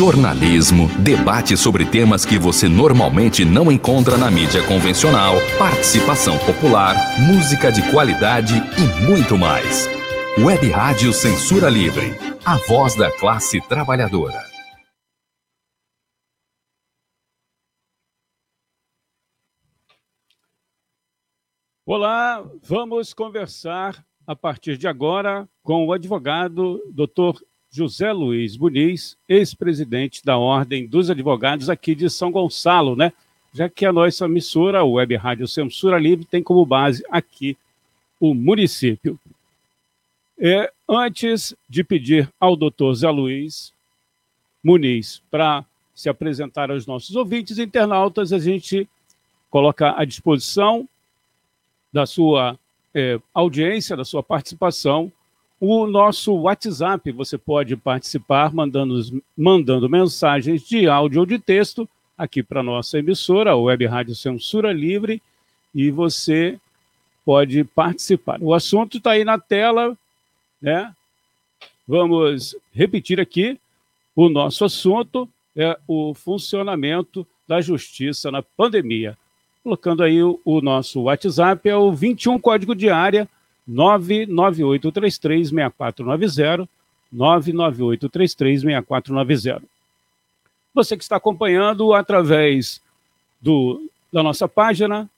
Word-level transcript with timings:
jornalismo, 0.00 0.88
debate 0.98 1.58
sobre 1.58 1.84
temas 1.84 2.24
que 2.24 2.38
você 2.38 2.66
normalmente 2.66 3.44
não 3.44 3.70
encontra 3.70 4.16
na 4.16 4.30
mídia 4.30 4.66
convencional, 4.66 5.34
participação 5.58 6.38
popular, 6.38 6.96
música 7.20 7.70
de 7.70 7.82
qualidade 7.90 8.54
e 8.54 9.04
muito 9.04 9.36
mais. 9.36 9.86
Web 10.38 10.70
Rádio 10.70 11.12
Censura 11.12 11.68
Livre, 11.68 12.14
a 12.46 12.56
voz 12.66 12.96
da 12.96 13.12
classe 13.12 13.60
trabalhadora. 13.68 14.42
Olá, 21.84 22.42
vamos 22.62 23.12
conversar 23.12 24.02
a 24.26 24.34
partir 24.34 24.78
de 24.78 24.88
agora 24.88 25.46
com 25.62 25.86
o 25.86 25.92
advogado 25.92 26.80
Dr. 26.90 27.38
José 27.70 28.12
Luiz 28.12 28.56
Muniz, 28.56 29.16
ex-presidente 29.28 30.24
da 30.24 30.36
Ordem 30.36 30.86
dos 30.86 31.08
Advogados 31.08 31.70
aqui 31.70 31.94
de 31.94 32.10
São 32.10 32.32
Gonçalo, 32.32 32.96
né? 32.96 33.12
Já 33.52 33.68
que 33.68 33.86
a 33.86 33.92
nossa 33.92 34.24
emissora, 34.24 34.80
a 34.80 34.84
Web 34.84 35.14
Rádio 35.16 35.46
Censura 35.46 35.98
Livre, 35.98 36.24
tem 36.24 36.42
como 36.42 36.66
base 36.66 37.04
aqui 37.10 37.56
o 38.18 38.34
município. 38.34 39.18
É, 40.38 40.72
antes 40.88 41.54
de 41.68 41.84
pedir 41.84 42.28
ao 42.40 42.56
doutor 42.56 42.94
Zé 42.94 43.08
Luiz 43.08 43.72
Muniz 44.64 45.22
para 45.30 45.64
se 45.94 46.08
apresentar 46.08 46.70
aos 46.70 46.86
nossos 46.86 47.14
ouvintes 47.14 47.58
internautas, 47.58 48.32
a 48.32 48.38
gente 48.38 48.88
coloca 49.48 49.94
à 49.96 50.04
disposição 50.04 50.88
da 51.92 52.06
sua 52.06 52.58
é, 52.94 53.20
audiência, 53.34 53.96
da 53.96 54.04
sua 54.04 54.22
participação, 54.22 55.12
o 55.60 55.86
nosso 55.86 56.32
WhatsApp. 56.32 57.12
Você 57.12 57.36
pode 57.36 57.76
participar 57.76 58.52
mandando, 58.52 59.22
mandando 59.36 59.88
mensagens 59.88 60.62
de 60.66 60.88
áudio 60.88 61.20
ou 61.20 61.26
de 61.26 61.38
texto 61.38 61.86
aqui 62.16 62.42
para 62.42 62.62
nossa 62.62 62.98
emissora, 62.98 63.56
Web 63.56 63.86
Rádio 63.86 64.14
Censura 64.14 64.72
Livre, 64.72 65.22
e 65.74 65.90
você 65.90 66.58
pode 67.24 67.62
participar. 67.64 68.38
O 68.42 68.54
assunto 68.54 68.98
está 68.98 69.12
aí 69.12 69.24
na 69.24 69.38
tela, 69.38 69.96
né? 70.60 70.94
Vamos 71.86 72.56
repetir 72.72 73.20
aqui. 73.20 73.58
O 74.14 74.28
nosso 74.28 74.64
assunto 74.64 75.28
é 75.56 75.78
o 75.86 76.14
funcionamento 76.14 77.26
da 77.46 77.60
justiça 77.60 78.30
na 78.30 78.42
pandemia. 78.42 79.16
Colocando 79.62 80.02
aí 80.02 80.22
o, 80.22 80.40
o 80.44 80.60
nosso 80.60 81.02
WhatsApp, 81.02 81.68
é 81.68 81.76
o 81.76 81.92
21 81.92 82.38
código 82.38 82.74
de 82.74 82.88
área 82.88 83.28
998336490, 83.70 86.68
998336490. 87.14 89.62
Você 90.74 90.96
que 90.96 91.02
está 91.02 91.16
acompanhando 91.16 91.92
através 91.94 92.80
do, 93.40 93.88
da 94.12 94.22
nossa 94.22 94.46
página 94.48 95.08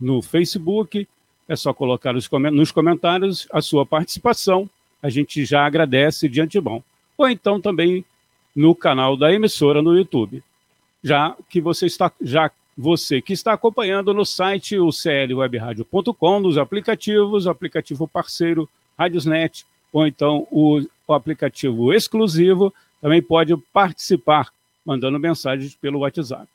no 0.00 0.22
Facebook, 0.22 1.06
é 1.48 1.56
só 1.56 1.72
colocar 1.72 2.12
nos 2.12 2.70
comentários 2.70 3.48
a 3.50 3.62
sua 3.62 3.86
participação. 3.86 4.68
A 5.02 5.08
gente 5.08 5.44
já 5.44 5.64
agradece 5.64 6.28
de 6.28 6.40
antemão. 6.40 6.82
Ou 7.16 7.28
então 7.28 7.60
também 7.60 8.04
no 8.54 8.74
canal 8.74 9.16
da 9.16 9.32
emissora 9.32 9.80
no 9.80 9.96
YouTube. 9.96 10.42
Já 11.02 11.34
que 11.48 11.60
você 11.60 11.86
está 11.86 12.12
já 12.20 12.50
você 12.80 13.20
que 13.20 13.32
está 13.32 13.52
acompanhando 13.54 14.14
no 14.14 14.24
site 14.24 14.78
o 14.78 14.90
clwebradio.com, 14.90 16.38
nos 16.38 16.56
aplicativos, 16.56 17.48
aplicativo 17.48 18.06
parceiro 18.06 18.68
Radiosnet, 18.96 19.66
ou 19.92 20.06
então 20.06 20.46
o, 20.48 20.80
o 21.08 21.12
aplicativo 21.12 21.92
exclusivo, 21.92 22.72
também 23.00 23.20
pode 23.20 23.56
participar 23.72 24.52
mandando 24.86 25.18
mensagens 25.18 25.74
pelo 25.74 25.98
WhatsApp. 25.98 26.48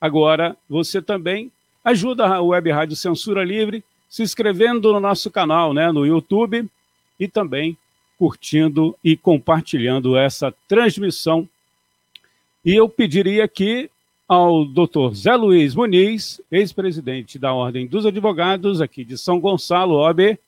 Agora, 0.00 0.56
você 0.68 1.00
também 1.00 1.50
ajuda 1.84 2.26
a 2.26 2.42
Web 2.42 2.70
Rádio 2.72 2.96
Censura 2.96 3.44
Livre 3.44 3.84
se 4.08 4.24
inscrevendo 4.24 4.92
no 4.92 4.98
nosso 4.98 5.30
canal 5.30 5.72
né, 5.72 5.92
no 5.92 6.04
YouTube 6.04 6.68
e 7.20 7.28
também 7.28 7.78
curtindo 8.18 8.96
e 9.02 9.16
compartilhando 9.16 10.16
essa 10.16 10.52
transmissão. 10.66 11.48
E 12.64 12.74
eu 12.74 12.88
pediria 12.88 13.46
que 13.46 13.88
ao 14.32 14.64
Dr. 14.64 15.12
Zé 15.14 15.36
Luiz 15.36 15.74
Muniz, 15.74 16.40
ex-presidente 16.50 17.38
da 17.38 17.52
Ordem 17.52 17.86
dos 17.86 18.06
Advogados 18.06 18.80
aqui 18.80 19.04
de 19.04 19.18
São 19.18 19.38
Gonçalo, 19.38 19.96
OAB, 19.96 20.38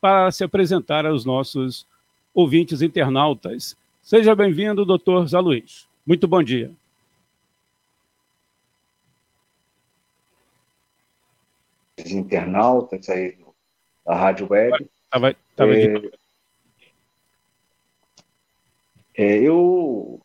para 0.00 0.32
se 0.32 0.42
apresentar 0.42 1.06
aos 1.06 1.24
nossos 1.24 1.86
ouvintes 2.34 2.82
internautas. 2.82 3.76
Seja 4.02 4.34
bem-vindo, 4.34 4.84
doutor 4.84 5.28
Zé 5.28 5.38
Luiz. 5.38 5.86
Muito 6.04 6.26
bom 6.26 6.42
dia. 6.42 6.72
Internautas 12.04 13.08
aí 13.08 13.38
da 14.04 14.16
Rádio 14.16 14.48
Web. 14.50 14.90
Tava, 15.08 15.36
tava 15.54 15.76
é, 15.76 16.10
é, 19.14 19.38
eu 19.38 20.20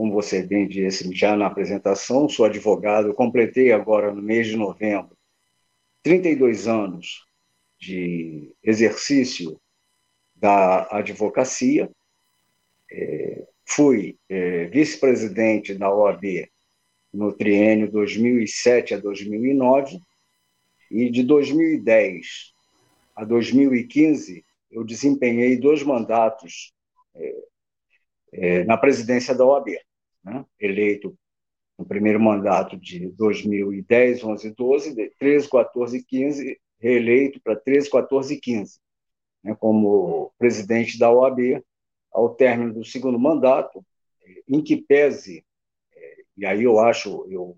como 0.00 0.14
você 0.14 0.42
bem 0.42 0.66
disse 0.66 1.14
já 1.14 1.36
na 1.36 1.46
apresentação, 1.46 2.26
sou 2.26 2.46
advogado, 2.46 3.12
completei 3.12 3.70
agora 3.70 4.10
no 4.10 4.22
mês 4.22 4.46
de 4.46 4.56
novembro 4.56 5.14
32 6.02 6.66
anos 6.66 7.26
de 7.78 8.50
exercício 8.64 9.60
da 10.34 10.88
advocacia. 10.90 11.90
É, 12.90 13.46
fui 13.66 14.16
é, 14.26 14.64
vice-presidente 14.68 15.74
da 15.74 15.94
OAB 15.94 16.48
no 17.12 17.30
triênio 17.34 17.92
2007 17.92 18.94
a 18.94 18.98
2009 18.98 20.00
e 20.90 21.10
de 21.10 21.22
2010 21.22 22.54
a 23.14 23.22
2015 23.22 24.42
eu 24.70 24.82
desempenhei 24.82 25.58
dois 25.58 25.82
mandatos 25.82 26.72
é, 27.14 27.34
é, 28.32 28.64
na 28.64 28.78
presidência 28.78 29.34
da 29.34 29.44
OAB 29.44 29.76
né? 30.24 30.44
eleito 30.58 31.16
no 31.78 31.84
primeiro 31.84 32.20
mandato 32.20 32.76
de 32.76 33.08
2010, 33.12 34.22
11, 34.22 34.54
12, 34.54 35.10
13, 35.18 35.48
14 35.48 36.04
15, 36.04 36.60
reeleito 36.78 37.40
para 37.42 37.56
13, 37.56 37.90
14 37.90 38.34
e 38.34 38.40
15, 38.40 38.78
né? 39.42 39.56
como 39.58 40.32
presidente 40.38 40.98
da 40.98 41.10
OAB, 41.10 41.62
ao 42.12 42.34
término 42.34 42.74
do 42.74 42.84
segundo 42.84 43.18
mandato, 43.18 43.84
em 44.48 44.62
que 44.62 44.76
pese, 44.76 45.44
é, 45.94 46.14
e 46.36 46.44
aí 46.44 46.64
eu 46.64 46.78
acho, 46.78 47.26
eu 47.30 47.56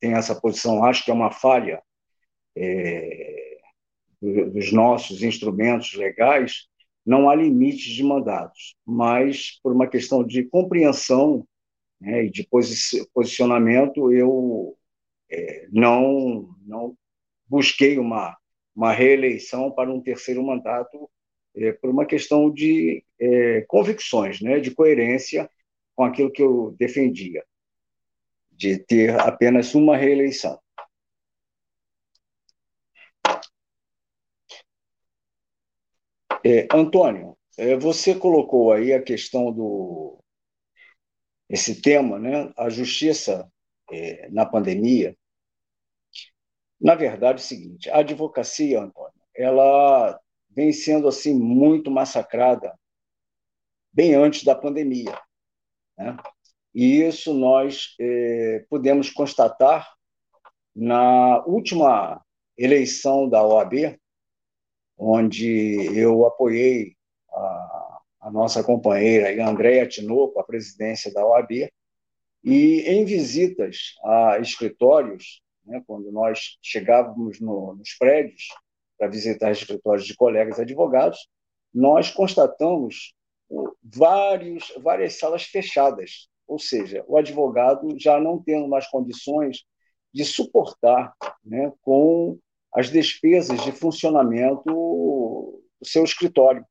tenho 0.00 0.16
essa 0.16 0.38
posição, 0.38 0.84
acho 0.84 1.04
que 1.04 1.10
é 1.10 1.14
uma 1.14 1.30
falha 1.30 1.82
é, 2.56 3.58
dos 4.20 4.72
nossos 4.72 5.22
instrumentos 5.22 5.94
legais, 5.94 6.66
não 7.04 7.28
há 7.28 7.34
limites 7.34 7.92
de 7.92 8.02
mandatos, 8.02 8.76
mas 8.84 9.60
por 9.62 9.72
uma 9.72 9.86
questão 9.86 10.24
de 10.24 10.44
compreensão 10.44 11.46
né, 12.04 12.26
e 12.26 12.30
de 12.30 12.46
posicionamento, 13.12 14.12
eu 14.12 14.76
é, 15.30 15.66
não, 15.72 16.54
não 16.66 16.96
busquei 17.48 17.98
uma, 17.98 18.36
uma 18.76 18.92
reeleição 18.92 19.70
para 19.70 19.90
um 19.90 20.00
terceiro 20.00 20.42
mandato 20.44 21.10
é, 21.56 21.72
por 21.72 21.90
uma 21.90 22.04
questão 22.04 22.50
de 22.52 23.02
é, 23.18 23.62
convicções, 23.62 24.40
né, 24.40 24.60
de 24.60 24.70
coerência 24.72 25.48
com 25.94 26.04
aquilo 26.04 26.30
que 26.30 26.42
eu 26.42 26.74
defendia, 26.78 27.44
de 28.50 28.78
ter 28.78 29.18
apenas 29.18 29.74
uma 29.74 29.96
reeleição. 29.96 30.58
É, 36.44 36.68
Antônio, 36.70 37.38
é, 37.56 37.74
você 37.76 38.14
colocou 38.14 38.72
aí 38.72 38.92
a 38.92 39.00
questão 39.00 39.50
do, 39.50 40.22
esse 41.48 41.80
tema, 41.80 42.18
né, 42.18 42.52
a 42.56 42.68
justiça 42.68 43.50
é, 43.90 44.28
na 44.30 44.46
pandemia, 44.46 45.16
na 46.80 46.94
verdade 46.94 47.40
é 47.40 47.44
o 47.44 47.46
seguinte, 47.46 47.90
a 47.90 47.98
advocacia, 47.98 48.80
Antônio, 48.80 49.12
ela 49.34 50.18
vem 50.50 50.72
sendo 50.72 51.08
assim 51.08 51.34
muito 51.34 51.90
massacrada 51.90 52.78
bem 53.92 54.14
antes 54.14 54.44
da 54.44 54.54
pandemia, 54.54 55.18
né? 55.96 56.16
E 56.74 57.02
isso 57.02 57.32
nós 57.32 57.94
é, 58.00 58.66
pudemos 58.68 59.08
constatar 59.08 59.94
na 60.74 61.44
última 61.46 62.20
eleição 62.58 63.28
da 63.28 63.46
OAB, 63.46 63.96
onde 64.98 65.96
eu 65.96 66.26
apoiei 66.26 66.96
a 67.30 67.73
a 68.24 68.30
nossa 68.30 68.64
companheira 68.64 69.46
Andréa 69.46 69.86
Tinoco, 69.86 70.40
a 70.40 70.44
presidência 70.44 71.12
da 71.12 71.24
OAB, 71.26 71.70
e 72.42 72.80
em 72.80 73.04
visitas 73.04 73.94
a 74.02 74.38
escritórios, 74.38 75.42
né, 75.64 75.82
quando 75.86 76.10
nós 76.10 76.56
chegávamos 76.62 77.38
no, 77.38 77.74
nos 77.74 77.94
prédios 77.98 78.48
para 78.98 79.08
visitar 79.08 79.52
escritórios 79.52 80.06
de 80.06 80.16
colegas 80.16 80.58
advogados, 80.58 81.28
nós 81.72 82.10
constatamos 82.10 83.14
vários, 83.82 84.72
várias 84.78 85.18
salas 85.18 85.44
fechadas, 85.44 86.28
ou 86.46 86.58
seja, 86.58 87.04
o 87.06 87.18
advogado 87.18 87.94
já 87.98 88.18
não 88.18 88.42
tendo 88.42 88.66
mais 88.66 88.88
condições 88.88 89.64
de 90.12 90.24
suportar 90.24 91.12
né, 91.44 91.70
com 91.82 92.38
as 92.72 92.88
despesas 92.88 93.62
de 93.62 93.72
funcionamento 93.72 94.64
do 94.64 95.86
seu 95.86 96.04
escritório. 96.04 96.64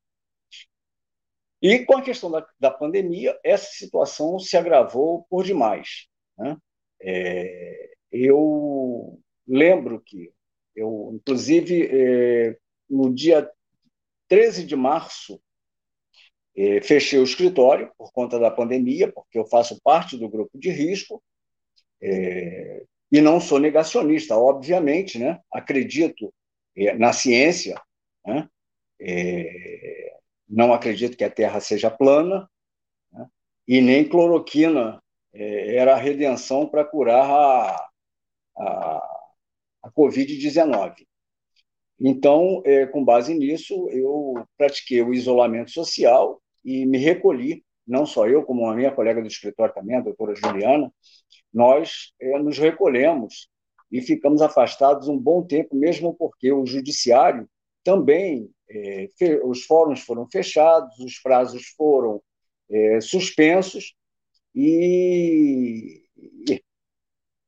E 1.63 1.80
com 1.86 1.95
a 1.95 2.01
questão 2.01 2.30
da, 2.30 2.45
da 2.60 2.69
pandemia, 2.69 3.39
essa 3.42 3.71
situação 3.71 4.38
se 4.38 4.57
agravou 4.57 5.25
por 5.30 5.45
demais. 5.45 6.07
Né? 6.38 6.57
É, 7.01 7.94
eu 8.12 9.18
lembro 9.48 10.01
que 10.01 10.30
eu, 10.75 11.12
inclusive, 11.13 11.88
é, 11.89 12.57
no 12.89 13.13
dia 13.13 13.50
13 14.27 14.65
de 14.65 14.75
março, 14.75 15.42
é, 16.54 16.81
fechei 16.81 17.18
o 17.18 17.24
escritório 17.24 17.89
por 17.98 18.12
conta 18.12 18.38
da 18.38 18.51
pandemia, 18.51 19.10
porque 19.10 19.39
eu 19.39 19.45
faço 19.45 19.80
parte 19.81 20.18
do 20.18 20.27
grupo 20.27 20.60
de 20.60 20.69
risco, 20.69 21.24
é, 22.01 22.83
e 23.10 23.21
não 23.21 23.39
sou 23.39 23.57
negacionista, 23.57 24.36
obviamente, 24.36 25.18
né? 25.18 25.39
acredito 25.50 26.33
é, 26.75 26.94
na 26.94 27.13
ciência, 27.13 27.81
né? 28.25 28.50
Não 30.53 30.71
acredito 30.71 31.17
que 31.17 31.23
a 31.23 31.31
Terra 31.31 31.59
seja 31.59 31.89
plana, 31.89 32.47
né? 33.11 33.27
e 33.67 33.81
nem 33.81 34.07
cloroquina 34.07 35.01
é, 35.33 35.75
era 35.75 35.94
a 35.94 35.97
redenção 35.97 36.67
para 36.67 36.85
curar 36.85 37.25
a, 37.27 37.89
a, 38.55 38.97
a 39.81 39.91
Covid-19. 39.91 41.07
Então, 42.00 42.61
é, 42.65 42.85
com 42.85 43.03
base 43.03 43.33
nisso, 43.33 43.89
eu 43.89 44.45
pratiquei 44.55 45.01
o 45.01 45.11
isolamento 45.11 45.71
social 45.71 46.39
e 46.63 46.85
me 46.85 47.00
recolhi, 47.00 47.65
não 47.88 48.05
só 48.05 48.27
eu, 48.27 48.44
como 48.44 48.67
a 48.67 48.75
minha 48.75 48.91
colega 48.91 49.21
do 49.21 49.27
escritório 49.27 49.73
também, 49.73 49.97
a 49.97 50.01
doutora 50.01 50.35
Juliana, 50.35 50.94
nós 51.51 52.13
é, 52.21 52.38
nos 52.38 52.59
recolhemos 52.59 53.50
e 53.91 54.01
ficamos 54.01 54.39
afastados 54.39 55.07
um 55.07 55.17
bom 55.17 55.41
tempo, 55.41 55.75
mesmo 55.75 56.13
porque 56.13 56.51
o 56.51 56.63
judiciário 56.63 57.50
também, 57.83 58.51
é, 58.73 59.09
os 59.43 59.63
fóruns 59.65 60.01
foram 60.01 60.27
fechados, 60.29 60.97
os 60.99 61.19
prazos 61.19 61.67
foram 61.77 62.21
é, 62.69 62.99
suspensos 63.01 63.93
e, 64.55 66.03
e 66.17 66.63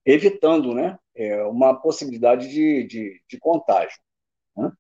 evitando 0.05 0.73
né, 0.73 0.97
é, 1.15 1.43
uma 1.43 1.73
possibilidade 1.75 2.47
de, 2.49 2.83
de, 2.83 3.21
de 3.27 3.39
contágio. 3.39 3.99
Né? 4.55 4.71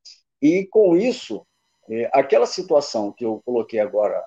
E 0.41 0.67
com 0.67 0.95
isso, 0.95 1.45
é, 1.89 2.09
aquela 2.13 2.45
situação 2.45 3.11
que 3.11 3.25
eu 3.25 3.41
coloquei 3.43 3.79
agora, 3.79 4.23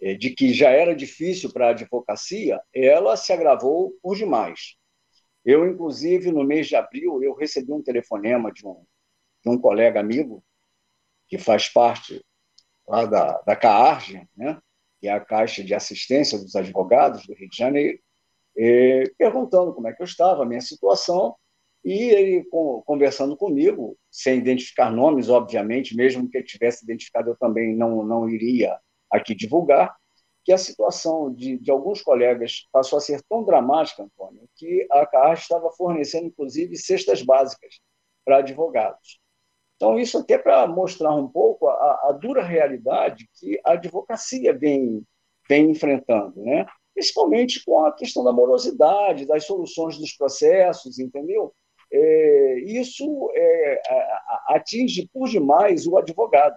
é, 0.00 0.14
de 0.14 0.30
que 0.30 0.52
já 0.52 0.70
era 0.70 0.94
difícil 0.94 1.52
para 1.52 1.68
a 1.68 1.70
advocacia, 1.70 2.60
ela 2.74 3.16
se 3.16 3.32
agravou 3.32 3.92
por 4.02 4.16
demais. 4.16 4.76
Eu, 5.44 5.66
inclusive, 5.66 6.32
no 6.32 6.44
mês 6.44 6.66
de 6.68 6.76
abril, 6.76 7.22
eu 7.22 7.34
recebi 7.34 7.72
um 7.72 7.82
telefonema 7.82 8.52
de 8.52 8.66
um, 8.66 8.84
de 9.42 9.50
um 9.50 9.58
colega 9.58 10.00
amigo 10.00 10.44
que 11.30 11.38
faz 11.38 11.68
parte 11.68 12.20
lá 12.86 13.06
da, 13.06 13.40
da 13.46 13.54
CAARG, 13.54 14.28
né? 14.36 14.60
que 15.00 15.08
é 15.08 15.12
a 15.12 15.20
Caixa 15.20 15.62
de 15.62 15.72
Assistência 15.72 16.38
dos 16.38 16.54
Advogados 16.56 17.24
do 17.26 17.32
Rio 17.32 17.48
de 17.48 17.56
Janeiro, 17.56 17.98
perguntando 19.16 19.72
como 19.72 19.88
é 19.88 19.92
que 19.94 20.02
eu 20.02 20.06
estava, 20.06 20.42
a 20.42 20.46
minha 20.46 20.60
situação, 20.60 21.36
e 21.82 21.92
ele 21.92 22.44
conversando 22.84 23.36
comigo, 23.36 23.96
sem 24.10 24.36
identificar 24.36 24.90
nomes, 24.90 25.30
obviamente, 25.30 25.96
mesmo 25.96 26.28
que 26.28 26.36
ele 26.36 26.44
tivesse 26.44 26.84
identificado, 26.84 27.30
eu 27.30 27.36
também 27.36 27.74
não, 27.74 28.04
não 28.04 28.28
iria 28.28 28.78
aqui 29.10 29.34
divulgar, 29.34 29.96
que 30.44 30.52
a 30.52 30.58
situação 30.58 31.32
de, 31.32 31.58
de 31.58 31.70
alguns 31.70 32.02
colegas 32.02 32.66
passou 32.72 32.98
a 32.98 33.00
ser 33.00 33.22
tão 33.28 33.44
dramática, 33.44 34.02
Antônio, 34.02 34.48
que 34.56 34.86
a 34.90 35.06
CAR 35.06 35.34
estava 35.34 35.70
fornecendo, 35.70 36.26
inclusive, 36.26 36.76
cestas 36.76 37.22
básicas 37.22 37.80
para 38.24 38.38
advogados. 38.38 39.20
Então, 39.80 39.98
isso 39.98 40.18
até 40.18 40.36
para 40.36 40.66
mostrar 40.66 41.14
um 41.14 41.26
pouco 41.26 41.66
a, 41.66 42.08
a, 42.10 42.12
dura 42.12 42.42
realidade 42.42 43.26
que 43.34 43.58
a 43.64 43.72
advocacia 43.72 44.52
vem, 44.52 45.02
vem 45.48 45.70
enfrentando, 45.70 46.42
né? 46.42 46.66
principalmente 46.92 47.64
com 47.64 47.86
a 47.86 47.92
questão 47.92 48.22
da 48.22 48.30
morosidade, 48.30 49.24
das 49.26 49.46
soluções 49.46 49.96
dos 49.96 50.12
processos, 50.12 50.98
entendeu? 50.98 51.54
é, 51.92 52.58
isso 52.60 53.30
é, 53.34 53.82
atinge 54.48 55.08
por 55.12 55.28
demais 55.28 55.86
o 55.86 55.96
advogado. 55.96 56.56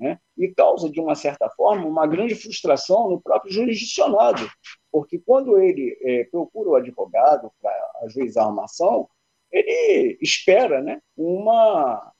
Né? 0.00 0.16
e 0.36 0.46
causa, 0.54 0.88
de 0.88 1.00
uma 1.00 1.16
certa 1.16 1.50
forma, 1.50 1.84
uma 1.84 2.06
grande 2.06 2.36
frustração 2.36 3.10
no 3.10 3.20
próprio 3.20 3.52
jurisdicionado, 3.52 4.48
porque 4.92 5.18
quando 5.18 5.58
ele 5.58 5.98
é, 6.00 6.22
procura 6.30 6.70
o 6.70 6.76
advogado 6.76 7.50
para 7.60 7.90
ajuizar 8.04 8.48
uma 8.48 8.66
ação, 8.66 9.08
ele 9.50 10.16
espera 10.22 10.80
né, 10.80 11.00
uma, 11.16 12.12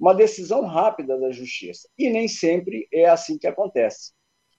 uma 0.00 0.14
decisão 0.14 0.64
rápida 0.64 1.18
da 1.18 1.30
justiça, 1.30 1.86
e 1.98 2.08
nem 2.08 2.26
sempre 2.26 2.88
é 2.90 3.04
assim 3.04 3.36
que 3.38 3.46
acontece. 3.46 4.12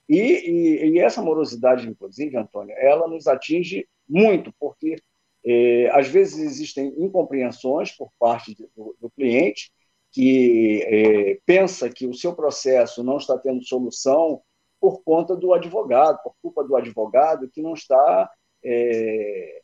E, 0.08 0.20
e, 0.20 0.90
e 0.92 1.00
essa 1.00 1.22
morosidade, 1.22 1.88
inclusive, 1.90 2.38
Antônio, 2.38 2.76
ela 2.78 3.08
nos 3.08 3.26
atinge 3.28 3.88
muito, 4.08 4.54
porque 4.60 4.98
é, 5.44 5.90
às 5.92 6.08
vezes 6.08 6.38
existem 6.40 6.94
incompreensões 6.98 7.92
por 7.92 8.12
parte 8.20 8.56
do, 8.76 8.96
do 9.00 9.10
cliente, 9.10 9.72
que 10.12 10.84
é, 10.84 11.40
pensa 11.46 11.90
que 11.90 12.06
o 12.06 12.14
seu 12.14 12.36
processo 12.36 13.04
não 13.04 13.18
está 13.18 13.38
tendo 13.38 13.64
solução 13.64 14.42
por 14.80 15.02
conta 15.04 15.36
do 15.36 15.54
advogado, 15.54 16.22
por 16.24 16.36
culpa 16.42 16.64
do 16.64 16.76
advogado 16.76 17.50
que 17.50 17.62
não 17.62 17.74
está 17.74 18.30
é, 18.64 19.62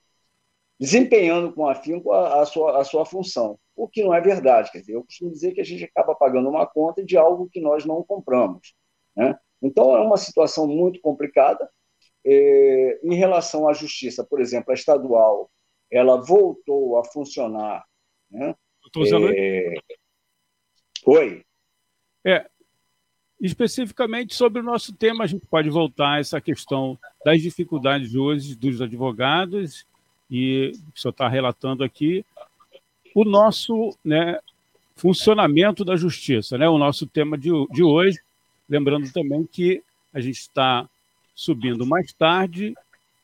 desempenhando 0.80 1.54
com 1.54 1.68
afinco 1.68 2.12
a, 2.12 2.42
a, 2.42 2.46
sua, 2.46 2.80
a 2.80 2.84
sua 2.84 3.06
função, 3.06 3.60
o 3.78 3.88
que 3.88 4.04
não 4.04 4.14
é 4.14 4.20
verdade. 4.20 4.72
Quer 4.72 4.80
dizer, 4.80 4.94
eu 4.96 5.04
costumo 5.04 5.32
dizer 5.32 5.54
que 5.54 5.62
a 5.62 5.64
gente 5.64 5.84
acaba 5.84 6.16
pagando 6.16 6.50
uma 6.50 6.66
conta 6.66 7.06
de 7.06 7.16
algo 7.16 7.48
que 7.48 7.62
nós 7.62 7.86
não 7.86 8.04
compramos. 8.04 8.74
Né? 9.16 9.38
Então, 9.62 9.96
é 9.96 10.02
uma 10.02 10.18
situação 10.18 10.68
muito 10.68 11.00
complicada. 11.00 11.70
É, 12.26 13.00
em 13.04 13.16
relação 13.16 13.70
à 13.70 13.74
justiça, 13.74 14.26
por 14.26 14.42
exemplo, 14.42 14.72
a 14.72 14.74
estadual 14.74 15.50
ela 15.90 16.18
voltou 16.18 16.98
a 16.98 17.06
funcionar. 17.06 17.86
Né? 18.30 18.54
Estou 18.86 19.04
usando. 19.04 19.30
É... 19.34 19.76
Oi. 21.06 21.46
É, 22.26 22.46
especificamente 23.40 24.36
sobre 24.36 24.60
o 24.60 24.66
nosso 24.66 24.94
tema, 24.94 25.24
a 25.24 25.28
gente 25.28 25.46
pode 25.46 25.70
voltar 25.70 26.16
a 26.16 26.20
essa 26.20 26.42
questão 26.42 26.98
das 27.24 27.42
dificuldades 27.42 28.16
hoje 28.16 28.56
dos 28.56 28.82
advogados 28.82 29.86
e 30.30 30.74
o 30.94 31.00
senhor 31.00 31.12
está 31.12 31.30
relatando 31.30 31.86
aqui 31.86 32.26
o 33.18 33.26
nosso 33.26 33.98
né, 34.06 34.38
funcionamento 34.96 35.84
da 35.84 35.96
justiça, 35.96 36.56
né, 36.56 36.70
o 36.70 36.78
nosso 36.78 37.08
tema 37.08 37.36
de, 37.36 37.50
de 37.72 37.82
hoje. 37.82 38.20
Lembrando 38.70 39.12
também 39.12 39.44
que 39.44 39.82
a 40.14 40.20
gente 40.20 40.38
está 40.38 40.88
subindo 41.34 41.84
mais 41.84 42.14
tarde 42.14 42.76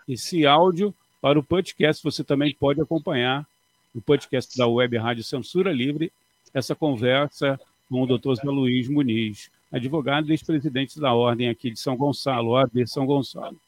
esse 0.10 0.48
áudio 0.48 0.96
para 1.22 1.38
o 1.38 1.44
podcast, 1.44 2.04
você 2.04 2.24
também 2.24 2.56
pode 2.56 2.82
acompanhar 2.82 3.48
no 3.94 4.02
podcast 4.02 4.58
da 4.58 4.66
Web 4.68 4.98
Rádio 4.98 5.24
Censura 5.24 5.72
Livre 5.72 6.12
essa 6.52 6.74
conversa 6.74 7.60
com 7.88 8.02
o 8.02 8.08
doutor 8.08 8.36
Zé 8.36 8.46
Luiz 8.46 8.88
Muniz, 8.88 9.52
advogado 9.72 10.28
e 10.28 10.32
ex-presidente 10.32 11.00
da 11.00 11.14
Ordem 11.14 11.50
aqui 11.50 11.70
de 11.70 11.80
São 11.80 11.96
Gonçalo, 11.96 12.50
OAB 12.50 12.88
São 12.88 13.06
Gonçalo. 13.06 13.60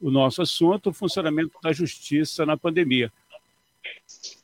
O 0.00 0.10
nosso 0.10 0.42
assunto, 0.42 0.90
o 0.90 0.92
funcionamento 0.92 1.52
da 1.62 1.72
justiça 1.72 2.44
na 2.44 2.56
pandemia. 2.56 3.12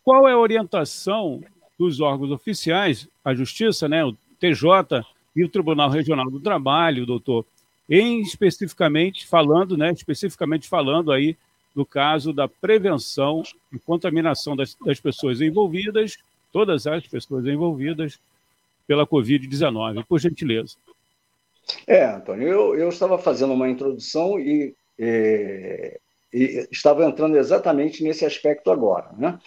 Qual 0.05 0.29
é 0.29 0.33
a 0.33 0.39
orientação 0.39 1.43
dos 1.79 2.01
órgãos 2.01 2.31
oficiais, 2.31 3.09
a 3.25 3.35
Justiça, 3.35 3.89
né, 3.89 4.05
o 4.05 4.17
TJ 4.39 5.05
e 5.35 5.45
o 5.45 5.49
Tribunal 5.49 5.91
Regional 5.91 6.31
do 6.31 6.41
Trabalho, 6.41 7.07
doutor, 7.07 7.45
em 7.89 8.21
especificamente 8.21 9.27
falando, 9.27 9.77
né, 9.77 9.93
especificamente 9.93 10.69
falando 10.69 11.13
aí 11.13 11.37
no 11.75 11.87
caso 11.87 12.33
da 12.33 12.47
prevenção 12.47 13.43
e 13.73 13.79
contaminação 13.79 14.55
das, 14.55 14.75
das 14.85 15.01
pessoas 15.01 15.41
envolvidas, 15.41 16.19
todas 16.53 16.87
as 16.87 17.07
pessoas 17.07 17.47
envolvidas 17.47 18.19
pela 18.87 19.07
Covid-19. 19.07 20.05
Por 20.07 20.19
gentileza. 20.21 20.77
É, 21.87 22.05
Antônio, 22.05 22.49
eu, 22.49 22.75
eu 22.75 22.89
estava 22.89 23.19
fazendo 23.19 23.55
uma 23.55 23.69
introdução 23.69 24.39
e, 24.39 24.75
e, 24.99 25.99
e, 26.33 26.69
estava 26.71 27.05
entrando 27.05 27.37
exatamente 27.37 28.03
nesse 28.03 28.25
aspecto 28.25 28.71
agora. 28.71 29.11
Né? 29.17 29.39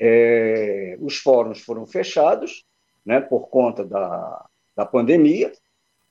É, 0.00 0.96
os 0.98 1.18
fóruns 1.18 1.60
foram 1.60 1.86
fechados 1.86 2.64
né, 3.04 3.20
por 3.20 3.48
conta 3.48 3.84
da, 3.84 4.46
da 4.74 4.86
pandemia, 4.86 5.52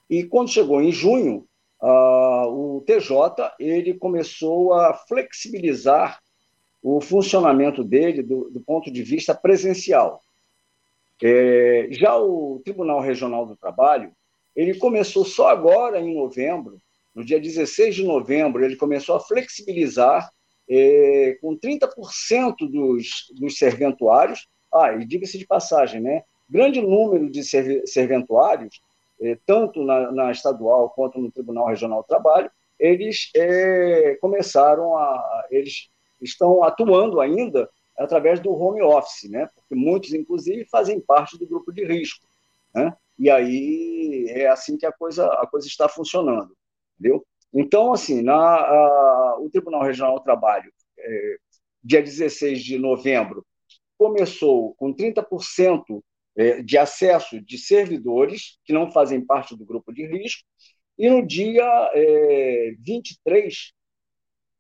e 0.09 0.23
quando 0.23 0.51
chegou 0.51 0.81
em 0.81 0.91
junho, 0.91 1.45
o 1.81 2.83
TJ 2.85 3.53
ele 3.59 3.93
começou 3.93 4.73
a 4.73 4.93
flexibilizar 4.93 6.19
o 6.83 6.99
funcionamento 6.99 7.83
dele 7.83 8.21
do, 8.21 8.49
do 8.49 8.59
ponto 8.59 8.91
de 8.91 9.03
vista 9.03 9.33
presencial. 9.33 10.21
É, 11.21 11.87
já 11.91 12.17
o 12.17 12.61
Tribunal 12.63 13.01
Regional 13.01 13.45
do 13.45 13.55
Trabalho 13.55 14.11
ele 14.55 14.77
começou 14.77 15.25
só 15.25 15.49
agora 15.49 15.99
em 15.99 16.15
novembro 16.15 16.77
no 17.13 17.25
dia 17.25 17.39
16 17.39 17.95
de 17.95 18.03
novembro, 18.03 18.63
ele 18.63 18.75
começou 18.75 19.15
a 19.15 19.19
flexibilizar 19.19 20.29
é, 20.69 21.37
com 21.41 21.57
30% 21.57 22.69
dos, 22.69 23.31
dos 23.35 23.57
serventuários. 23.57 24.47
Ah, 24.71 24.93
e 24.93 25.05
diga-se 25.05 25.37
de 25.37 25.47
passagem, 25.47 25.99
né? 25.99 26.23
Grande 26.47 26.81
número 26.81 27.29
de 27.29 27.43
serventuários, 27.87 28.81
é, 29.19 29.37
tanto 29.45 29.83
na, 29.83 30.11
na, 30.11 30.31
estadual 30.31 30.89
quanto 30.91 31.19
no 31.19 31.31
Tribunal 31.31 31.67
Regional 31.67 32.01
do 32.01 32.07
Trabalho, 32.07 32.49
eles 32.79 33.31
é, 33.35 34.17
começaram 34.21 34.95
a. 34.95 35.47
Eles 35.49 35.89
estão 36.21 36.63
atuando 36.63 37.19
ainda 37.19 37.69
através 37.97 38.39
do 38.39 38.53
home 38.53 38.81
office, 38.81 39.29
né? 39.29 39.49
Porque 39.53 39.75
muitos, 39.75 40.13
inclusive, 40.13 40.65
fazem 40.65 40.99
parte 40.99 41.37
do 41.37 41.47
grupo 41.47 41.71
de 41.71 41.83
risco, 41.83 42.25
né? 42.73 42.93
E 43.17 43.29
aí 43.29 44.27
é 44.29 44.47
assim 44.47 44.77
que 44.77 44.85
a 44.85 44.91
coisa 44.91 45.25
a 45.25 45.45
coisa 45.45 45.67
está 45.67 45.89
funcionando, 45.89 46.55
entendeu? 46.97 47.25
Então, 47.53 47.93
assim, 47.93 48.21
na, 48.21 48.35
a, 48.35 49.37
o 49.39 49.49
Tribunal 49.49 49.83
Regional 49.83 50.15
do 50.15 50.23
Trabalho, 50.23 50.71
é, 50.97 51.35
dia 51.83 52.01
16 52.01 52.63
de 52.63 52.77
novembro, 52.77 53.45
começou 53.97 54.75
com 54.75 54.93
30% 54.93 56.01
é, 56.37 56.61
de 56.61 56.77
acesso 56.77 57.41
de 57.41 57.57
servidores 57.57 58.57
que 58.63 58.71
não 58.73 58.91
fazem 58.91 59.25
parte 59.25 59.57
do 59.57 59.65
grupo 59.65 59.91
de 59.91 60.05
risco, 60.05 60.43
e 60.97 61.09
no 61.09 61.25
dia 61.25 61.65
é, 61.93 62.71
23 62.79 63.73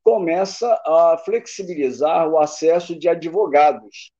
começa 0.03 0.73
a 0.85 1.17
flexibilizar 1.23 2.27
o 2.27 2.39
acesso 2.39 2.97
de 2.97 3.07
advogados 3.07 4.11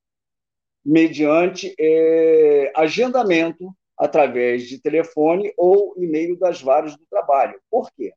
mediante 0.86 1.74
é, 1.80 2.72
agendamento 2.76 3.74
através 3.98 4.68
de 4.68 4.82
telefone 4.82 5.54
ou 5.58 5.94
e-mail 5.98 6.38
das 6.38 6.62
varas 6.62 6.96
do 6.96 7.06
trabalho. 7.10 7.60
Por 7.70 7.92
quê? 7.92 8.14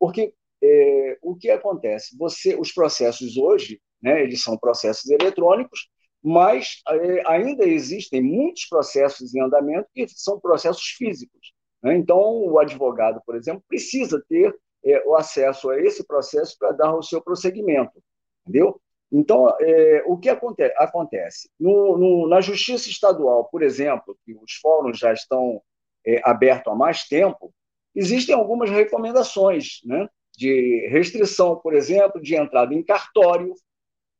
Porque 0.00 0.34
é, 0.62 1.18
o 1.22 1.36
que 1.36 1.50
acontece? 1.50 2.16
Você, 2.18 2.56
os 2.56 2.72
processos 2.72 3.36
hoje, 3.36 3.80
né, 4.02 4.22
eles 4.22 4.42
são 4.42 4.56
processos 4.56 5.08
eletrônicos, 5.10 5.88
mas 6.22 6.82
é, 6.88 7.22
ainda 7.26 7.68
existem 7.68 8.22
muitos 8.22 8.66
processos 8.66 9.34
em 9.34 9.40
andamento 9.40 9.88
que 9.94 10.06
são 10.08 10.40
processos 10.40 10.84
físicos. 10.96 11.52
Né? 11.82 11.96
Então, 11.96 12.18
o 12.18 12.58
advogado, 12.58 13.20
por 13.24 13.36
exemplo, 13.36 13.62
precisa 13.68 14.22
ter 14.28 14.54
é, 14.84 15.02
o 15.06 15.14
acesso 15.14 15.70
a 15.70 15.80
esse 15.80 16.06
processo 16.06 16.56
para 16.58 16.72
dar 16.72 16.94
o 16.94 17.02
seu 17.02 17.22
prosseguimento, 17.22 18.02
entendeu? 18.42 18.80
Então, 19.12 19.48
é, 19.60 20.02
o 20.06 20.16
que 20.16 20.28
aconte 20.28 20.62
acontece? 20.76 21.50
No, 21.58 21.98
no, 21.98 22.28
na 22.28 22.40
Justiça 22.40 22.88
Estadual, 22.88 23.44
por 23.46 23.62
exemplo, 23.62 24.16
que 24.24 24.34
os 24.34 24.54
fóruns 24.62 24.98
já 24.98 25.12
estão 25.12 25.60
é, 26.06 26.20
abertos 26.24 26.72
há 26.72 26.76
mais 26.76 27.04
tempo, 27.08 27.52
existem 27.94 28.34
algumas 28.34 28.70
recomendações 28.70 29.80
né, 29.84 30.08
de 30.36 30.88
restrição, 30.90 31.56
por 31.56 31.74
exemplo, 31.74 32.20
de 32.20 32.36
entrada 32.36 32.74
em 32.74 32.82
cartório, 32.82 33.54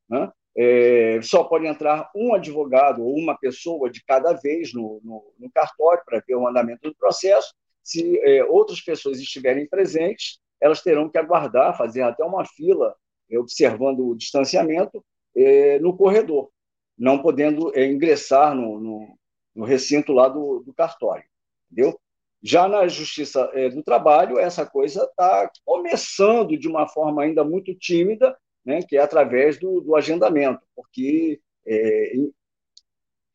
né, 0.09 0.31
é, 0.55 1.21
só 1.21 1.43
pode 1.43 1.65
entrar 1.65 2.09
um 2.15 2.33
advogado 2.33 3.01
ou 3.01 3.15
uma 3.15 3.37
pessoa 3.37 3.89
de 3.89 4.03
cada 4.03 4.33
vez 4.33 4.73
no, 4.73 4.99
no, 5.03 5.33
no 5.39 5.49
cartório 5.51 6.03
para 6.05 6.21
ver 6.25 6.35
o 6.35 6.47
andamento 6.47 6.89
do 6.89 6.95
processo. 6.95 7.53
Se 7.81 8.19
é, 8.19 8.43
outras 8.43 8.81
pessoas 8.81 9.19
estiverem 9.19 9.67
presentes, 9.67 10.39
elas 10.59 10.81
terão 10.81 11.09
que 11.09 11.17
aguardar, 11.17 11.77
fazer 11.77 12.01
até 12.01 12.23
uma 12.23 12.45
fila, 12.45 12.95
é, 13.29 13.39
observando 13.39 14.07
o 14.07 14.15
distanciamento, 14.15 15.03
é, 15.35 15.79
no 15.79 15.95
corredor, 15.95 16.51
não 16.97 17.21
podendo 17.21 17.75
é, 17.75 17.85
ingressar 17.85 18.53
no, 18.53 18.79
no, 18.79 19.17
no, 19.55 19.65
recinto 19.65 20.11
lá 20.11 20.27
do, 20.27 20.59
do 20.59 20.73
cartório. 20.73 21.23
Entendeu? 21.71 21.99
Já 22.43 22.67
na 22.67 22.87
Justiça 22.87 23.49
é, 23.53 23.69
do 23.69 23.83
Trabalho, 23.83 24.39
essa 24.39 24.65
coisa 24.65 25.03
está 25.03 25.49
começando 25.63 26.57
de 26.57 26.67
uma 26.67 26.87
forma 26.87 27.23
ainda 27.23 27.43
muito 27.43 27.73
tímida, 27.75 28.35
né, 28.65 28.81
que 28.81 28.97
é 28.97 29.01
através 29.01 29.59
do, 29.59 29.81
do 29.81 29.95
agendamento, 29.95 30.61
porque 30.75 31.39
é, 31.65 32.15
em, 32.15 32.33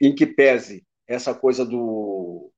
em, 0.00 0.14
que 0.14 0.26
pese 0.26 0.84
essa 1.06 1.34
coisa 1.34 1.64
do, 1.64 2.50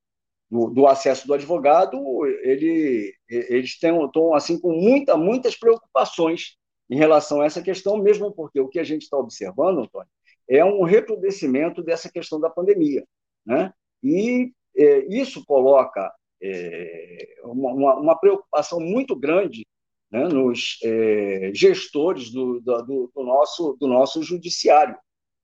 do, 0.51 0.71
do, 0.71 0.87
acesso 0.87 1.27
do 1.27 1.35
advogado, 1.35 1.99
ele, 2.43 3.15
eles 3.29 3.71
estão 3.71 4.11
assim 4.35 4.59
com 4.59 4.73
muita, 4.73 5.17
muitas 5.17 5.55
preocupações 5.57 6.57
em 6.91 6.97
relação 6.97 7.41
a 7.41 7.47
essa 7.47 7.63
questão, 7.63 7.99
mesmo 7.99 8.33
porque 8.33 8.61
o 8.61 8.69
que 8.69 8.79
a 8.79 8.85
gente 8.85 9.03
está 9.03 9.19
observando, 9.19 9.81
Antônio, 9.81 10.09
é 10.49 10.65
um 10.65 10.83
recrudescimento 10.83 11.83
dessa 11.83 12.11
questão 12.11 12.41
da 12.41 12.49
pandemia. 12.49 13.05
Né? 13.45 13.73
E 14.03 14.53
é, 14.77 15.05
isso 15.09 15.45
coloca 15.45 16.11
é, 16.43 17.41
uma, 17.45 17.99
uma, 17.99 18.19
preocupação 18.19 18.81
muito 18.81 19.17
grande 19.17 19.67
né, 20.11 20.29
nos 20.29 20.79
é, 20.85 21.51
gestores 21.55 22.31
do, 22.31 22.61
do, 22.61 23.11
do, 23.15 23.23
nosso, 23.25 23.77
do 23.79 23.87
nosso 23.87 24.23
judiciário, 24.23 24.97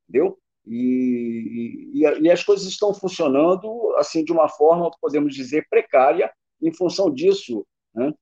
entendeu? 0.09 0.39
E, 0.67 1.91
e, 1.95 2.23
e, 2.23 2.31
as 2.31 2.43
coisas 2.43 2.67
estão 2.67 2.95
funcionando 2.95 3.95
assim 3.97 4.25
de 4.25 4.33
uma 4.33 4.49
forma, 4.49 4.91
podemos 5.01 5.35
dizer, 5.35 5.67
precária 5.69 6.33
em 6.63 6.73
função 6.73 7.13
disso. 7.13 7.67
Né? 7.95 8.15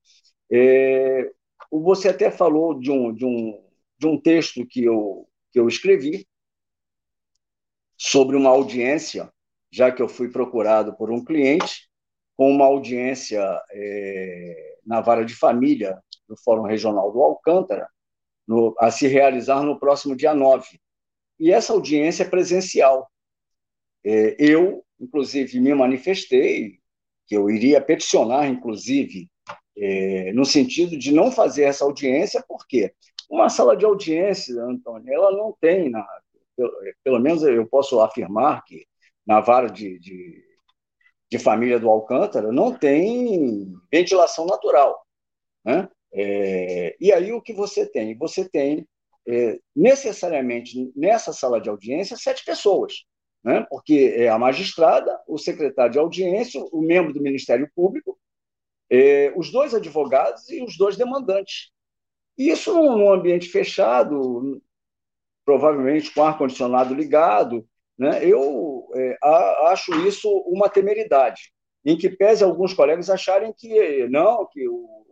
É, 0.50 1.30
você 1.70 2.08
até 2.08 2.30
falou 2.30 2.78
de 2.78 2.90
um, 2.90 3.12
de 3.14 3.24
um, 3.24 3.64
de 3.96 4.06
um 4.06 4.20
texto 4.20 4.66
que 4.66 4.82
eu, 4.82 5.28
que 5.52 5.60
eu 5.60 5.68
escrevi 5.68 6.26
sobre 7.96 8.36
uma 8.36 8.50
audiência, 8.50 9.32
já 9.70 9.92
que 9.92 10.02
eu 10.02 10.08
fui 10.08 10.28
procurado 10.28 10.96
por 10.96 11.10
um 11.12 11.24
cliente, 11.24 11.88
com 12.36 12.50
uma 12.50 12.64
audiência 12.64 13.40
é, 13.70 14.76
na 14.84 15.00
vara 15.00 15.24
de 15.24 15.34
família 15.34 15.98
do 16.28 16.36
Fórum 16.36 16.62
Regional 16.62 17.12
do 17.12 17.22
Alcântara, 17.22 17.88
no, 18.46 18.74
a 18.78 18.90
se 18.90 19.06
realizar 19.06 19.62
no 19.62 19.78
próximo 19.78 20.16
dia 20.16 20.34
9. 20.34 20.66
E 21.38 21.52
essa 21.52 21.72
audiência 21.72 22.24
é 22.24 22.28
presencial. 22.28 23.10
É, 24.04 24.36
eu, 24.38 24.84
inclusive, 25.00 25.60
me 25.60 25.74
manifestei 25.74 26.78
que 27.26 27.36
eu 27.36 27.50
iria 27.50 27.80
peticionar, 27.80 28.48
inclusive, 28.48 29.28
é, 29.76 30.32
no 30.32 30.44
sentido 30.44 30.98
de 30.98 31.12
não 31.12 31.30
fazer 31.30 31.64
essa 31.64 31.84
audiência, 31.84 32.44
porque 32.46 32.92
uma 33.30 33.48
sala 33.48 33.76
de 33.76 33.84
audiência, 33.84 34.60
Antônio, 34.62 35.12
ela 35.12 35.32
não 35.32 35.56
tem, 35.60 35.88
na, 35.88 36.06
pelo, 36.56 36.72
pelo 37.02 37.18
menos 37.20 37.42
eu 37.42 37.66
posso 37.66 38.00
afirmar 38.00 38.62
que 38.64 38.86
na 39.26 39.40
vara 39.40 39.68
de, 39.68 39.98
de, 39.98 40.44
de 41.32 41.38
família 41.38 41.80
do 41.80 41.88
Alcântara 41.88 42.52
não 42.52 42.74
tem 42.74 43.74
ventilação 43.90 44.44
natural. 44.44 45.02
Né? 45.64 45.88
É, 46.12 46.94
e 47.00 47.10
aí 47.10 47.32
o 47.32 47.40
que 47.40 47.54
você 47.54 47.86
tem? 47.86 48.14
Você 48.18 48.46
tem 48.46 48.86
é, 49.26 49.58
necessariamente 49.74 50.92
nessa 50.94 51.32
sala 51.32 51.58
de 51.58 51.70
audiência 51.70 52.18
sete 52.18 52.44
pessoas, 52.44 53.06
né? 53.42 53.66
porque 53.70 54.14
é 54.14 54.28
a 54.28 54.38
magistrada, 54.38 55.18
o 55.26 55.38
secretário 55.38 55.92
de 55.92 55.98
audiência, 55.98 56.62
o 56.70 56.82
membro 56.82 57.14
do 57.14 57.22
Ministério 57.22 57.66
Público, 57.74 58.18
é, 58.90 59.32
os 59.34 59.50
dois 59.50 59.74
advogados 59.74 60.50
e 60.50 60.62
os 60.62 60.76
dois 60.76 60.98
demandantes. 60.98 61.70
Isso 62.36 62.74
num 62.74 63.10
ambiente 63.10 63.48
fechado, 63.48 64.60
provavelmente 65.46 66.12
com 66.12 66.24
ar-condicionado 66.24 66.92
ligado, 66.92 67.66
né? 68.02 68.24
eu 68.24 68.88
é, 68.94 69.16
acho 69.68 69.94
isso 70.06 70.28
uma 70.46 70.68
temeridade, 70.68 71.52
em 71.84 71.96
que 71.96 72.08
pese 72.08 72.44
alguns 72.44 72.74
colegas 72.74 73.10
acharem 73.10 73.52
que 73.52 74.08
não, 74.08 74.46
que 74.46 74.68
o 74.68 75.02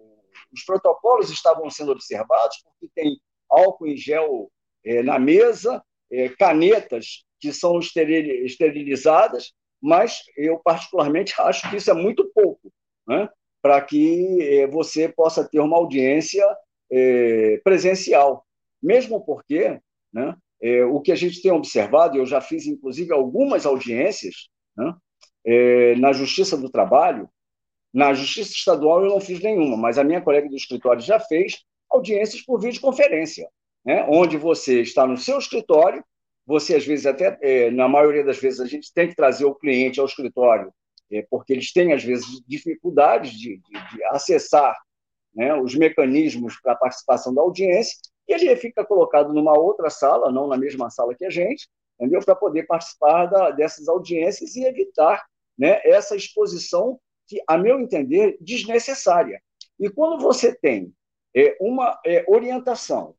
os 0.52 0.64
protocolos 0.64 1.30
estavam 1.30 1.68
sendo 1.70 1.92
observados, 1.92 2.62
porque 2.64 2.92
tem 2.94 3.16
álcool 3.49 3.87
em 3.87 3.97
gel 3.97 4.50
é, 4.85 5.02
na 5.02 5.18
mesa, 5.18 5.82
é, 6.11 6.28
canetas 6.28 7.25
que 7.38 7.52
são 7.52 7.78
esterilizadas, 7.78 9.52
mas 9.80 10.23
eu 10.37 10.59
particularmente 10.59 11.35
acho 11.40 11.68
que 11.70 11.76
isso 11.76 11.90
é 11.90 11.94
muito 11.94 12.30
pouco, 12.32 12.73
né? 13.06 13.28
para 13.62 13.80
que 13.82 14.38
é, 14.40 14.66
você 14.66 15.09
possa 15.09 15.47
ter 15.47 15.61
uma 15.61 15.76
audiência 15.76 16.44
é, 16.90 17.61
presencial, 17.62 18.44
mesmo 18.82 19.25
porque 19.25 19.78
né, 20.12 20.35
é, 20.62 20.85
o 20.85 21.00
que 21.00 21.12
a 21.12 21.17
gente 21.17 21.40
tem 21.40 21.50
observado, 21.50 22.17
eu 22.17 22.26
já 22.26 22.40
fiz 22.40 22.67
inclusive 22.67 23.12
algumas 23.12 23.64
audiências 23.64 24.49
né, 24.76 24.95
é, 25.45 25.95
na 25.97 26.12
Justiça 26.12 26.57
do 26.57 26.71
Trabalho, 26.71 27.29
na 27.93 28.14
Justiça 28.14 28.52
Estadual 28.52 29.02
eu 29.05 29.11
não 29.11 29.21
fiz 29.21 29.40
nenhuma, 29.40 29.76
mas 29.76 29.99
a 29.99 30.05
minha 30.05 30.21
colega 30.21 30.49
do 30.49 30.57
escritório 30.57 31.02
já 31.02 31.19
fez 31.19 31.64
audiências 31.90 32.43
por 32.43 32.61
videoconferência, 32.61 33.49
né? 33.85 34.07
onde 34.09 34.37
você 34.37 34.81
está 34.81 35.07
no 35.07 35.17
seu 35.17 35.38
escritório, 35.38 36.05
você 36.47 36.76
às 36.76 36.87
vezes 36.87 37.07
até, 37.07 37.37
é, 37.43 37.71
na 37.71 37.88
maioria 37.88 38.25
das 38.25 38.38
vezes, 38.38 38.61
a 38.61 38.67
gente 38.67 38.93
tem 38.93 39.09
que 39.09 39.17
trazer 39.17 39.45
o 39.45 39.55
cliente 39.55 39.99
ao 39.99 40.07
escritório, 40.07 40.73
é, 41.11 41.26
porque 41.29 41.52
eles 41.52 41.73
têm 41.73 41.93
às 41.93 42.05
vezes 42.05 42.40
dificuldades 42.47 43.33
de, 43.33 43.59
de, 43.59 43.97
de 43.97 44.05
acessar 44.05 44.76
né, 45.35 45.55
os 45.55 45.75
mecanismos 45.75 46.61
para 46.61 46.73
a 46.73 46.76
participação 46.76 47.35
da 47.35 47.43
audiência, 47.43 47.99
e 48.29 48.33
ele 48.33 48.55
fica 48.57 48.85
colocado 48.85 49.33
numa 49.33 49.59
outra 49.59 49.91
sala, 49.91 50.31
não 50.31 50.47
na 50.47 50.57
mesma 50.57 50.91
sala 50.91 51.15
que 51.15 51.25
a 51.25 51.31
gente, 51.31 51.69
entendeu? 51.99 52.21
Para 52.25 52.35
poder 52.35 52.67
participar 52.67 53.27
da, 53.27 53.50
dessas 53.50 53.89
audiências 53.89 54.57
e 54.57 54.65
evitar 54.65 55.25
né, 55.59 55.81
essa 55.85 56.17
exposição 56.17 56.99
que, 57.27 57.43
a 57.47 57.59
meu 57.59 57.79
entender, 57.81 58.37
desnecessária. 58.41 59.43
E 59.79 59.91
quando 59.91 60.21
você 60.21 60.55
tem 60.55 60.93
é, 61.35 61.57
uma 61.61 61.99
é, 62.05 62.25
orientação 62.29 63.15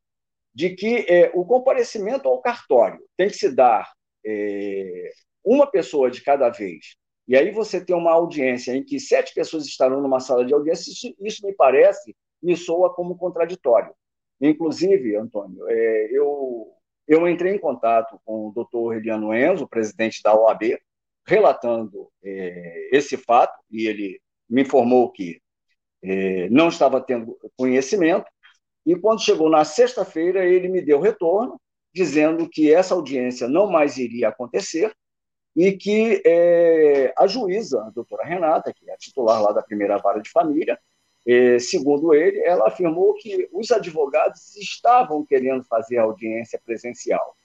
de 0.54 0.70
que 0.70 1.06
é, 1.08 1.30
o 1.34 1.44
comparecimento 1.44 2.28
ao 2.28 2.40
cartório 2.40 3.00
tem 3.16 3.28
que 3.28 3.36
se 3.36 3.54
dar 3.54 3.90
é, 4.24 5.10
uma 5.44 5.66
pessoa 5.66 6.10
de 6.10 6.22
cada 6.22 6.50
vez, 6.50 6.94
e 7.26 7.36
aí 7.36 7.50
você 7.50 7.84
tem 7.84 7.96
uma 7.96 8.12
audiência 8.12 8.72
em 8.72 8.84
que 8.84 8.98
sete 9.00 9.32
pessoas 9.32 9.64
estarão 9.64 10.00
numa 10.00 10.20
sala 10.20 10.44
de 10.44 10.52
audiência, 10.52 10.90
isso, 10.90 11.14
isso 11.20 11.46
me 11.46 11.54
parece, 11.54 12.14
me 12.42 12.56
soa 12.56 12.92
como 12.92 13.16
contraditório. 13.16 13.94
Inclusive, 14.42 15.16
Antônio, 15.16 15.64
é, 15.68 16.08
eu, 16.10 16.66
eu 17.06 17.28
entrei 17.28 17.54
em 17.54 17.58
contato 17.58 18.20
com 18.24 18.48
o 18.48 18.52
doutor 18.52 18.96
Eliano 18.96 19.32
Enzo, 19.32 19.68
presidente 19.68 20.20
da 20.22 20.34
OAB, 20.34 20.78
relatando 21.24 22.08
é, 22.24 22.88
esse 22.92 23.16
fato, 23.16 23.56
e 23.70 23.86
ele 23.86 24.20
me 24.50 24.62
informou 24.62 25.12
que 25.12 25.40
é, 26.02 26.48
não 26.50 26.68
estava 26.68 27.00
tendo 27.00 27.38
conhecimento, 27.56 28.26
e 28.84 28.96
quando 28.96 29.22
chegou 29.22 29.48
na 29.48 29.64
sexta-feira, 29.64 30.44
ele 30.44 30.68
me 30.68 30.82
deu 30.82 31.00
retorno, 31.00 31.60
dizendo 31.94 32.48
que 32.48 32.72
essa 32.72 32.94
audiência 32.94 33.46
não 33.48 33.70
mais 33.70 33.96
iria 33.96 34.28
acontecer 34.28 34.92
e 35.54 35.72
que 35.72 36.22
é, 36.26 37.12
a 37.16 37.26
juíza, 37.26 37.80
a 37.84 37.90
doutora 37.90 38.24
Renata, 38.24 38.72
que 38.74 38.88
é 38.90 38.94
a 38.94 38.96
titular 38.96 39.40
lá 39.40 39.52
da 39.52 39.62
primeira 39.62 39.98
vara 39.98 40.20
de 40.20 40.30
família, 40.30 40.78
é, 41.26 41.58
segundo 41.58 42.14
ele, 42.14 42.40
ela 42.40 42.66
afirmou 42.66 43.14
que 43.14 43.48
os 43.52 43.70
advogados 43.70 44.56
estavam 44.56 45.24
querendo 45.24 45.64
fazer 45.64 45.98
audiência 45.98 46.60
presencial 46.64 47.36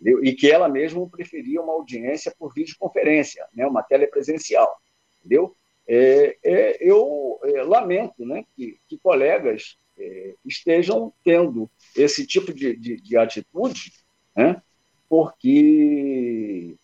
entendeu? 0.00 0.24
e 0.24 0.32
que 0.32 0.50
ela 0.50 0.68
mesma 0.68 1.06
preferia 1.08 1.60
uma 1.60 1.72
audiência 1.72 2.32
por 2.38 2.54
videoconferência, 2.54 3.46
né, 3.54 3.66
uma 3.66 3.82
telepresencial, 3.82 4.78
entendeu? 5.18 5.54
É, 5.86 6.36
é, 6.44 6.76
eu 6.80 7.40
é, 7.44 7.62
lamento 7.62 8.24
né, 8.24 8.44
que, 8.54 8.78
que 8.88 8.98
colegas 8.98 9.78
é, 9.98 10.34
estejam 10.44 11.12
tendo 11.24 11.68
esse 11.96 12.26
tipo 12.26 12.52
de, 12.52 12.76
de, 12.76 13.00
de 13.00 13.16
atitude, 13.16 13.92
né, 14.36 14.62
porque 15.08 16.76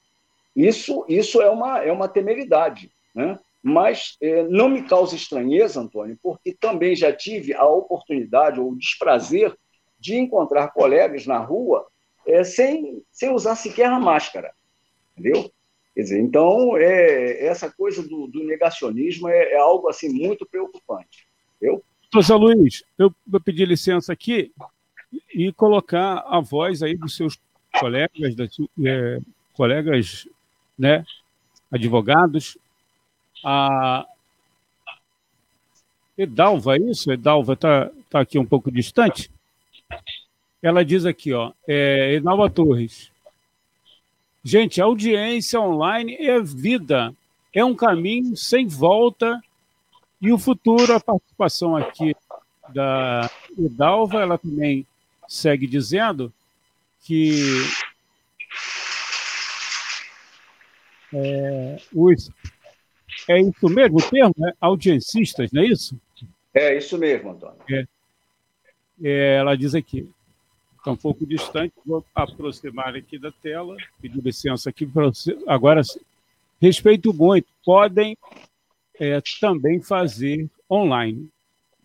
isso, 0.56 1.04
isso 1.08 1.42
é, 1.42 1.50
uma, 1.50 1.84
é 1.84 1.92
uma 1.92 2.08
temeridade. 2.08 2.90
Né? 3.14 3.38
Mas 3.66 4.18
é, 4.20 4.42
não 4.42 4.68
me 4.68 4.82
causa 4.82 5.16
estranheza, 5.16 5.80
Antônio, 5.80 6.18
porque 6.22 6.52
também 6.52 6.94
já 6.94 7.10
tive 7.10 7.54
a 7.54 7.66
oportunidade 7.66 8.60
ou 8.60 8.72
o 8.72 8.76
desprazer 8.76 9.56
de 9.98 10.16
encontrar 10.16 10.68
colegas 10.68 11.26
na 11.26 11.38
rua 11.38 11.86
é, 12.26 12.44
sem, 12.44 13.02
sem 13.10 13.30
usar 13.30 13.56
sequer 13.56 13.86
a 13.86 13.98
máscara. 13.98 14.52
Entendeu? 15.16 15.50
Quer 15.94 16.02
dizer, 16.02 16.20
então, 16.20 16.76
é, 16.76 17.46
essa 17.46 17.72
coisa 17.72 18.06
do, 18.06 18.26
do 18.26 18.44
negacionismo 18.44 19.28
é, 19.28 19.52
é, 19.52 19.56
algo 19.56 19.88
assim 19.88 20.10
muito 20.10 20.44
preocupante. 20.44 21.26
Entendeu? 21.56 21.82
José 22.12 22.34
Luiz, 22.34 22.84
eu 22.98 23.14
vou 23.26 23.40
pedir 23.40 23.66
licença 23.66 24.12
aqui 24.12 24.52
e 25.32 25.50
colocar 25.54 26.22
a 26.26 26.38
voz 26.38 26.82
aí 26.82 26.98
dos 26.98 27.16
seus 27.16 27.40
colegas, 27.80 28.34
das, 28.34 28.54
é, 28.84 29.20
colegas, 29.54 30.28
né, 30.78 31.02
advogados, 31.72 32.58
a 33.44 34.06
Edalva, 36.16 36.76
é 36.76 36.80
isso? 36.80 37.12
Edalva 37.12 37.54
está 37.54 37.90
tá 38.08 38.20
aqui 38.20 38.38
um 38.38 38.46
pouco 38.46 38.70
distante. 38.70 39.30
Ela 40.62 40.84
diz 40.84 41.04
aqui, 41.04 41.32
ó, 41.32 41.52
é, 41.68 42.14
Edalva 42.14 42.48
Torres. 42.48 43.10
Gente, 44.42 44.80
audiência 44.80 45.60
online 45.60 46.14
é 46.16 46.40
vida, 46.40 47.14
é 47.52 47.64
um 47.64 47.74
caminho 47.74 48.36
sem 48.36 48.66
volta 48.66 49.42
e 50.20 50.32
o 50.32 50.38
futuro, 50.38 50.94
a 50.94 51.00
participação 51.00 51.76
aqui 51.76 52.14
da 52.70 53.30
Idalva, 53.58 54.20
ela 54.20 54.38
também 54.38 54.86
segue 55.28 55.66
dizendo 55.66 56.32
que 57.02 57.62
é, 61.12 61.76
os, 61.92 62.30
é 63.28 63.40
isso 63.40 63.68
mesmo 63.68 63.98
o 63.98 64.02
termo? 64.02 64.34
É 64.46 64.52
audiencistas, 64.60 65.50
não 65.52 65.62
é 65.62 65.66
isso? 65.66 65.98
É 66.52 66.76
isso 66.76 66.96
mesmo, 66.98 67.30
Antônio. 67.30 67.58
É, 67.70 67.84
é, 69.02 69.36
ela 69.36 69.56
diz 69.56 69.74
aqui, 69.74 70.08
está 70.78 70.92
um 70.92 70.96
pouco 70.96 71.26
distante, 71.26 71.72
vou 71.84 72.04
aproximar 72.14 72.94
aqui 72.94 73.18
da 73.18 73.32
tela, 73.32 73.76
pedir 74.00 74.22
licença 74.22 74.70
aqui 74.70 74.86
para 74.86 75.06
você. 75.06 75.36
Agora, 75.46 75.82
respeito 76.60 77.12
muito, 77.12 77.48
podem 77.64 78.16
é, 79.00 79.20
também 79.40 79.80
fazer 79.80 80.48
online, 80.70 81.28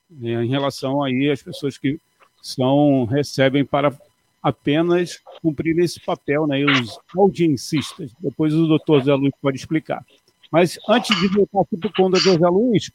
né, 0.10 0.44
em 0.44 0.50
relação 0.50 1.04
aí 1.04 1.30
às 1.32 1.42
pessoas 1.42 1.78
que 1.78 2.00
são 2.42 3.06
recebem 3.06 3.66
para 3.66 3.94
apenas 4.42 5.20
cumprir 5.42 5.78
esse 5.80 6.00
papel, 6.00 6.48
né, 6.48 6.64
os 6.64 7.00
audiencistas. 7.18 8.12
Depois 8.20 8.54
o 8.54 8.68
doutor 8.68 9.04
Zé 9.04 9.14
Luiz 9.14 9.34
pode 9.42 9.58
explicar. 9.58 10.06
Mas 10.52 10.80
antes 10.88 11.18
de 11.20 11.28
voltar 11.28 11.62
aqui 11.62 11.78
para 11.78 11.90
o 11.90 11.94
conto 11.94 12.14
do 12.14 12.20
Zé 12.20 12.48
Luiz, 12.48 12.92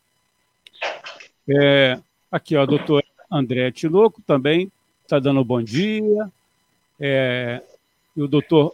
é, 1.48 2.00
aqui, 2.30 2.56
ó, 2.56 2.66
doutor 2.66 3.04
André 3.30 3.70
Tinoco 3.70 4.22
também 4.22 4.70
está 5.02 5.18
dando 5.18 5.44
bom 5.44 5.62
dia. 5.62 6.30
É, 6.98 7.62
e 8.16 8.22
o 8.22 8.28
doutor 8.28 8.72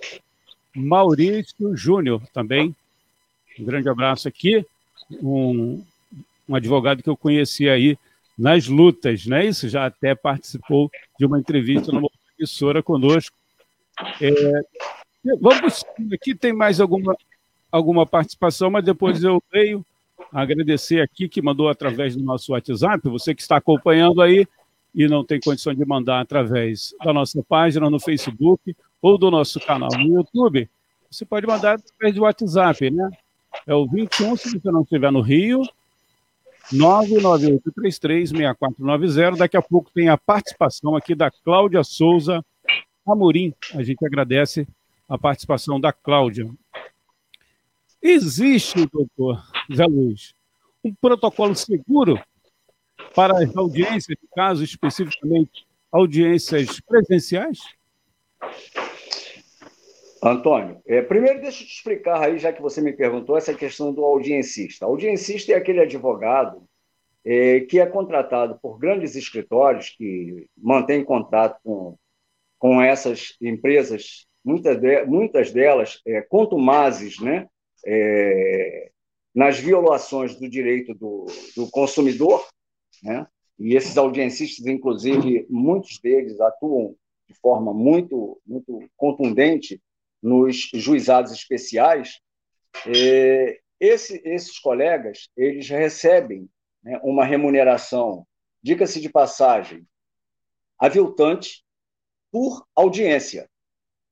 Maurício 0.75 1.77
Júnior 1.77 2.23
também. 2.33 2.75
Um 3.59 3.65
grande 3.65 3.89
abraço 3.89 4.29
aqui 4.29 4.65
um, 5.23 5.85
um 6.49 6.55
advogado 6.55 7.03
que 7.03 7.09
eu 7.09 7.17
conheci 7.17 7.69
aí 7.69 7.99
nas 8.39 8.67
lutas, 8.67 9.27
não 9.27 9.37
é 9.37 9.47
isso? 9.47 9.69
Já 9.69 9.87
até 9.87 10.15
participou 10.15 10.91
de 11.19 11.27
uma 11.27 11.39
entrevista 11.39 11.93
numa 11.93 12.09
emissora 12.39 12.83
conosco. 12.83 13.37
É, 14.21 14.63
vamos 15.41 15.85
aqui 16.13 16.35
tem 16.35 16.53
mais 16.53 16.81
alguma 16.81 17.17
alguma 17.71 18.07
participação, 18.07 18.71
mas 18.71 18.85
depois 18.85 19.23
eu 19.23 19.43
leio. 19.53 19.85
Agradecer 20.33 21.01
aqui 21.01 21.29
que 21.29 21.43
mandou 21.43 21.69
através 21.69 22.15
do 22.15 22.23
nosso 22.23 22.53
WhatsApp, 22.53 23.09
você 23.09 23.35
que 23.35 23.43
está 23.43 23.57
acompanhando 23.57 24.23
aí 24.23 24.47
e 24.95 25.09
não 25.09 25.25
tem 25.25 25.41
condição 25.41 25.75
de 25.75 25.85
mandar 25.85 26.21
através 26.21 26.95
da 27.05 27.13
nossa 27.13 27.43
página 27.43 27.91
no 27.91 27.99
Facebook 27.99 28.77
ou 29.01 29.19
do 29.19 29.31
nosso 29.31 29.59
canal 29.61 29.91
no 29.97 30.17
YouTube, 30.17 30.69
você 31.11 31.25
pode 31.25 31.47
mandar 31.47 31.75
através 31.75 32.15
do 32.15 32.23
WhatsApp, 32.23 32.91
né? 32.91 33.11
É 33.67 33.75
o 33.75 33.87
21, 33.87 34.37
se 34.37 34.61
você 34.61 34.71
não 34.71 34.83
estiver 34.83 35.11
no 35.11 35.21
Rio, 35.21 35.63
998336490. 36.73 39.37
Daqui 39.37 39.57
a 39.57 39.63
pouco 39.63 39.91
tem 39.93 40.09
a 40.09 40.17
participação 40.17 40.95
aqui 40.95 41.13
da 41.15 41.29
Cláudia 41.31 41.83
Souza 41.83 42.45
Amorim. 43.07 43.53
A 43.75 43.83
gente 43.83 44.07
agradece 44.07 44.67
a 45.09 45.19
participação 45.19 45.81
da 45.81 45.93
Cláudia. 45.93 46.49
Existe, 48.03 48.87
doutor 48.87 49.43
Zé 49.75 49.85
Luiz, 49.85 50.35
um 50.83 50.95
protocolo 50.95 51.55
seguro 51.55 52.19
para 53.15 53.39
as 53.39 53.55
audiências, 53.55 54.17
caso 54.35 54.65
especificamente 54.65 55.67
audiências 55.93 56.81
presenciais? 56.81 57.59
Antônio, 60.23 60.81
é, 60.87 61.03
primeiro 61.03 61.41
deixa 61.41 61.63
eu 61.63 61.67
te 61.67 61.75
explicar 61.75 62.23
aí, 62.23 62.39
já 62.39 62.53
que 62.53 62.63
você 62.63 62.81
me 62.81 62.93
perguntou, 62.93 63.37
essa 63.37 63.55
questão 63.55 63.93
do 63.93 64.05
audiencista. 64.05 64.87
Audiencista 64.87 65.53
é 65.53 65.57
aquele 65.57 65.81
advogado 65.81 66.63
é, 67.25 67.61
que 67.61 67.81
é 67.81 67.87
contratado 67.87 68.59
por 68.61 68.79
grandes 68.79 69.15
escritórios 69.15 69.91
que 69.91 70.47
mantém 70.57 71.05
contato 71.05 71.59
com, 71.63 71.97
com 72.59 72.83
essas 72.83 73.37
empresas, 73.41 74.27
muitas, 74.45 74.79
de, 74.79 75.05
muitas 75.05 75.53
delas 75.53 76.01
é, 76.07 76.23
contumazes 76.23 77.19
né, 77.19 77.47
é, 77.87 78.91
nas 79.35 79.59
violações 79.59 80.35
do 80.35 80.49
direito 80.49 80.95
do, 80.95 81.27
do 81.57 81.71
consumidor, 81.71 82.47
né? 83.03 83.27
e 83.59 83.77
esses 83.77 83.97
audiencistas, 83.97 84.67
inclusive, 84.67 85.47
muitos 85.49 85.99
deles 86.01 86.41
atuam 86.41 86.97
de 87.29 87.35
forma 87.35 87.73
muito, 87.73 88.41
muito 88.47 88.91
contundente 88.97 89.81
nos 90.23 90.71
juizados 90.75 91.33
especiais, 91.33 92.21
é, 92.87 93.61
esse, 93.79 94.21
esses 94.25 94.59
colegas 94.59 95.29
eles 95.37 95.69
recebem 95.69 96.49
né, 96.83 97.01
uma 97.03 97.25
remuneração, 97.25 98.27
diga-se 98.63 99.01
de 99.01 99.09
passagem, 99.09 99.87
aviltante 100.79 101.65
por 102.31 102.67
audiência. 102.75 103.49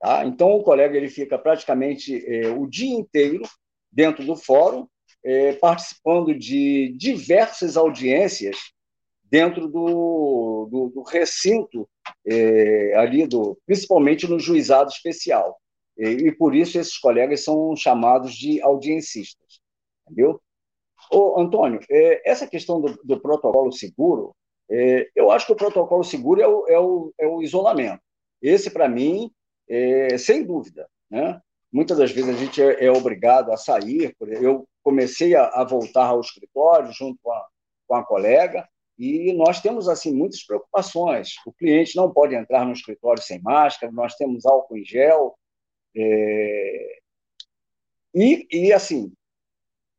Tá? 0.01 0.25
Então, 0.25 0.53
o 0.53 0.63
colega 0.63 0.97
ele 0.97 1.09
fica 1.09 1.39
praticamente 1.39 2.25
é, 2.27 2.49
o 2.49 2.67
dia 2.67 2.95
inteiro 2.95 3.43
dentro 3.91 4.25
do 4.25 4.37
fórum, 4.37 4.87
é, 5.25 5.53
participando 5.55 6.37
de 6.39 6.95
diversas 6.97 7.77
audiências 7.77 8.57
dentro 9.31 9.69
do, 9.69 10.69
do, 10.71 10.89
do 10.95 11.03
recinto 11.03 11.89
é, 12.27 12.95
ali, 12.97 13.27
do, 13.27 13.59
principalmente 13.67 14.27
no 14.27 14.39
juizado 14.39 14.91
especial. 14.91 15.59
E, 15.97 16.29
e, 16.29 16.33
por 16.33 16.55
isso 16.55 16.79
esses 16.79 16.97
colegas 16.97 17.45
são 17.45 17.75
chamados 17.77 18.35
de 18.35 18.63
audiencistas, 18.63 19.61
entendeu? 20.07 20.41
Ô, 21.13 21.41
Antônio, 21.41 21.81
é, 21.91 22.31
essa 22.31 22.47
questão 22.47 22.81
do, 22.81 22.99
do 23.03 23.21
protocolo 23.21 23.73
seguro, 23.73 24.35
é, 24.71 25.09
eu 25.15 25.31
acho 25.31 25.47
que 25.47 25.53
o 25.53 25.57
protocolo 25.57 26.05
seguro 26.05 26.41
é 26.41 26.47
o, 26.47 26.67
é 26.69 26.79
o, 26.79 27.13
é 27.19 27.27
o 27.27 27.43
isolamento. 27.43 28.01
Esse, 28.41 28.71
para 28.71 28.89
mim, 28.89 29.31
é, 29.69 30.19
sem 30.19 30.45
dúvida. 30.45 30.89
Né? 31.11 31.41
Muitas 31.73 31.99
das 31.99 32.11
vezes 32.11 32.35
a 32.35 32.39
gente 32.39 32.63
é, 32.63 32.87
é 32.87 32.91
obrigado 32.91 33.53
a 33.53 33.57
sair. 33.57 34.15
Eu 34.21 34.67
comecei 34.83 35.35
a, 35.35 35.49
a, 35.49 35.65
voltar 35.65 36.07
ao 36.07 36.21
escritório 36.21 36.93
junto 36.93 37.19
com 37.23 37.31
a, 37.33 37.47
com 37.87 37.95
a 37.95 38.05
colega 38.05 38.69
e 38.99 39.33
nós 39.33 39.61
temos 39.61 39.89
assim 39.89 40.13
muitas 40.13 40.43
preocupações. 40.43 41.35
O 41.47 41.53
cliente 41.53 41.95
não 41.95 42.11
pode 42.11 42.35
entrar 42.35 42.65
no 42.65 42.73
escritório 42.73 43.23
sem 43.23 43.41
máscara, 43.41 43.93
nós 43.93 44.15
temos 44.17 44.45
álcool 44.45 44.77
em 44.77 44.85
gel. 44.85 45.39
É... 45.97 46.99
E, 48.15 48.47
e, 48.51 48.73
assim, 48.73 49.13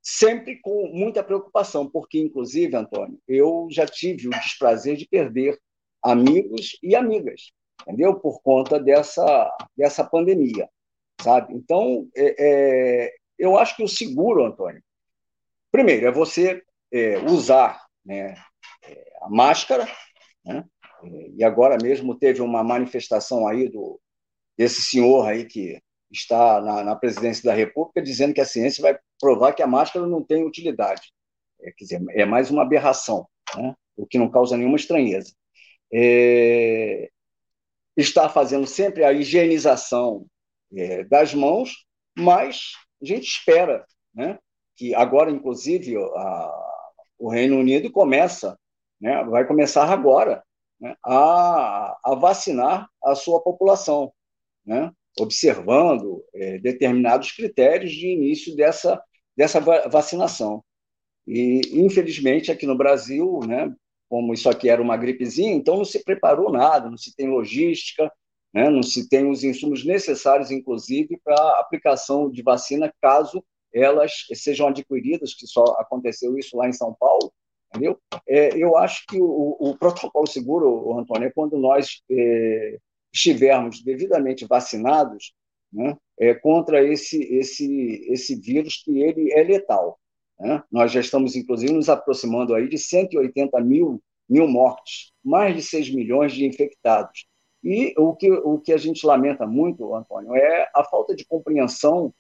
sempre 0.02 0.60
com 0.60 0.88
muita 0.88 1.24
preocupação, 1.24 1.90
porque, 1.90 2.20
inclusive, 2.20 2.76
Antônio, 2.76 3.18
eu 3.28 3.68
já 3.72 3.86
tive 3.86 4.28
o 4.28 4.32
desprazer 4.32 4.98
de 4.98 5.08
perder 5.08 5.58
amigos 6.04 6.78
e 6.82 6.96
amigas, 6.96 7.52
entendeu? 7.82 8.20
Por 8.20 8.42
conta 8.42 8.80
dessa, 8.80 9.52
dessa 9.76 10.04
pandemia, 10.04 10.70
sabe? 11.22 11.54
Então, 11.54 12.08
é, 12.16 12.36
é, 12.40 13.16
eu 13.38 13.58
acho 13.58 13.76
que 13.76 13.84
o 13.84 13.88
seguro, 13.88 14.46
Antônio, 14.46 14.82
primeiro, 15.72 16.08
é 16.08 16.12
você 16.12 16.62
é, 16.92 17.18
usar 17.20 17.86
né, 18.06 18.36
é, 18.84 19.14
a 19.22 19.30
máscara, 19.30 19.88
né? 20.44 20.66
e 21.36 21.44
agora 21.44 21.78
mesmo 21.82 22.18
teve 22.18 22.42
uma 22.42 22.64
manifestação 22.64 23.48
aí 23.48 23.70
do, 23.70 24.00
desse 24.58 24.82
senhor 24.82 25.26
aí 25.28 25.46
que 25.46 25.82
está 26.12 26.60
na, 26.60 26.84
na, 26.84 26.96
presidência 26.96 27.44
da 27.44 27.54
República 27.54 28.02
dizendo 28.02 28.34
que 28.34 28.42
a 28.42 28.46
ciência 28.46 28.82
vai 28.82 28.98
provar 29.20 29.54
que 29.54 29.62
a 29.62 29.68
máscara 29.68 30.06
não 30.08 30.24
tem 30.24 30.44
utilidade. 30.44 31.14
É, 31.62 31.72
quer 31.72 31.84
dizer, 31.84 32.04
é 32.12 32.26
mais 32.26 32.50
uma 32.50 32.64
aberração, 32.64 33.28
né? 33.56 33.74
o 33.96 34.06
que 34.06 34.18
não 34.18 34.30
causa 34.30 34.58
nenhuma 34.58 34.78
estranheza. 34.78 35.34
É, 35.94 37.10
está 38.02 38.30
fazendo 38.30 38.68
sempre 38.68 39.04
a 39.04 39.14
higienização 39.14 40.26
é, 40.76 41.04
das 41.04 41.34
mãos, 41.34 41.86
mas 42.18 42.74
a 43.02 43.06
gente 43.06 43.28
espera 43.28 43.86
né, 44.14 44.38
que 44.76 44.94
agora, 44.96 45.32
inclusive, 45.32 45.96
a, 45.98 46.52
o 47.18 47.30
Reino 47.30 47.58
Unido 47.58 47.92
começa, 47.92 48.58
né, 49.00 49.24
vai 49.26 49.46
começar 49.46 49.86
agora 49.92 50.44
né, 50.80 50.96
a, 51.04 51.98
a 52.04 52.16
vacinar 52.16 52.88
a 53.04 53.16
sua 53.16 53.42
população. 53.42 54.14
Né? 54.66 54.92
observando 55.18 56.24
é, 56.34 56.58
determinados 56.60 57.32
critérios 57.32 57.92
de 57.92 58.08
início 58.08 58.56
dessa, 58.56 59.02
dessa 59.36 59.60
vacinação. 59.60 60.64
E, 61.28 61.62
infelizmente, 61.74 62.52
aqui 62.52 62.66
no 62.66 62.78
Brasil, 62.78 63.40
né, 63.48 63.74
como 64.10 64.34
isso 64.34 64.50
aqui 64.50 64.70
era 64.70 64.82
uma 64.82 64.98
gripezinha, 64.98 65.54
então 65.54 65.78
não 65.78 65.86
se 65.86 66.04
preparou 66.04 66.52
nada, 66.52 66.90
não 66.90 66.98
se 66.98 67.16
tem 67.16 67.30
logística, 67.30 68.12
né, 68.54 68.70
não 68.70 68.82
se 68.82 69.08
tem 69.08 69.30
os 69.30 69.44
insumos 69.44 69.86
necessários, 69.86 70.50
inclusive, 70.50 71.20
para 71.24 71.36
a 71.36 71.60
aplicação 71.60 72.30
de 72.30 72.42
vacina, 72.42 72.92
caso 73.00 73.44
elas 73.72 74.12
sejam 74.34 74.68
adquiridas, 74.68 75.36
que 75.36 75.46
só 75.46 75.64
aconteceu 75.78 76.38
isso 76.38 76.58
lá 76.58 76.68
em 76.68 76.74
São 76.74 76.96
Paulo, 77.00 77.32
entendeu? 77.70 78.00
É, 78.28 78.58
eu 78.58 78.76
acho 78.76 79.06
que 79.08 79.22
o, 79.22 79.56
o, 79.60 79.78
protocolo 79.78 80.26
seguro, 80.26 80.98
Antônio, 80.98 81.28
é 81.28 81.32
quando 81.32 81.56
nós 81.58 82.02
é, 82.10 82.80
estivermos 83.14 83.84
devidamente 83.84 84.46
vacinados 84.46 85.34
né, 85.72 85.96
é, 86.20 86.34
contra 86.34 86.84
esse, 86.84 87.22
esse, 87.36 88.08
esse 88.10 88.36
vírus 88.36 88.82
que 88.84 89.02
ele 89.02 89.32
é 89.34 89.44
letal. 89.44 90.00
Né? 90.40 90.64
Nós 90.72 90.92
já 90.92 91.00
estamos, 91.00 91.36
inclusive, 91.36 91.74
nos 91.74 91.90
aproximando 91.90 92.56
aí 92.56 92.68
de 92.68 92.78
180 92.78 93.60
mil, 93.62 94.02
mil 94.28 94.48
mortes, 94.48 95.12
mais 95.24 95.56
de 95.56 95.62
6 95.62 95.94
milhões 95.94 96.34
de 96.34 96.46
infectados. 96.46 97.28
E 97.64 97.94
o 97.98 98.16
que, 98.16 98.32
o 98.32 98.60
que 98.60 98.72
a 98.72 98.78
gente 98.78 99.06
lamenta 99.06 99.46
muito, 99.46 99.94
Antônio, 99.94 100.36
é 100.36 100.70
a 100.74 100.84
falta 100.84 101.14
de 101.14 101.26
compreensão 101.26 102.14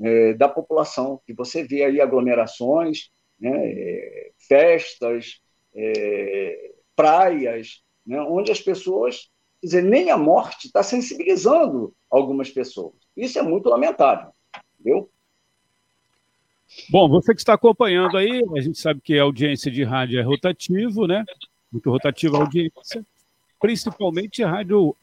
é, 0.00 0.34
da 0.34 0.48
população, 0.48 1.20
que 1.24 1.32
você 1.32 1.62
vê 1.62 1.84
aí 1.84 2.00
aglomerações, 2.00 3.10
né, 3.38 3.52
é, 3.54 4.30
festas, 4.48 5.40
é, 5.74 6.72
praias, 6.96 7.82
né, 8.04 8.20
onde 8.22 8.50
as 8.50 8.60
pessoas 8.60 9.30
Quer 9.60 9.66
dizer, 9.66 9.82
nem 9.82 10.10
a 10.10 10.16
morte 10.16 10.66
está 10.66 10.82
sensibilizando 10.82 11.94
algumas 12.10 12.50
pessoas. 12.50 12.94
Isso 13.14 13.38
é 13.38 13.42
muito 13.42 13.68
lamentável, 13.68 14.30
entendeu? 14.78 15.10
Bom, 16.88 17.08
você 17.08 17.34
que 17.34 17.40
está 17.40 17.54
acompanhando 17.54 18.16
aí, 18.16 18.42
a 18.56 18.60
gente 18.60 18.78
sabe 18.78 19.00
que 19.00 19.18
a 19.18 19.22
audiência 19.22 19.70
de 19.70 19.82
rádio 19.82 20.18
é 20.18 20.22
rotativo, 20.22 21.06
né? 21.06 21.24
Muito 21.70 21.90
rotativa 21.90 22.36
a 22.36 22.40
audiência, 22.40 23.04
principalmente 23.60 24.42
a 24.42 24.50
rádio 24.50 24.96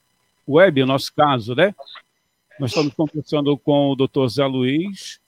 web, 0.47 0.81
no 0.81 0.87
nosso 0.87 1.13
caso, 1.13 1.55
né? 1.55 1.73
Nós 2.59 2.71
estamos 2.71 2.93
conversando 2.93 3.57
com 3.57 3.91
o 3.91 3.95
doutor 3.95 4.27
Zé 4.29 4.45
Luiz 4.45 5.19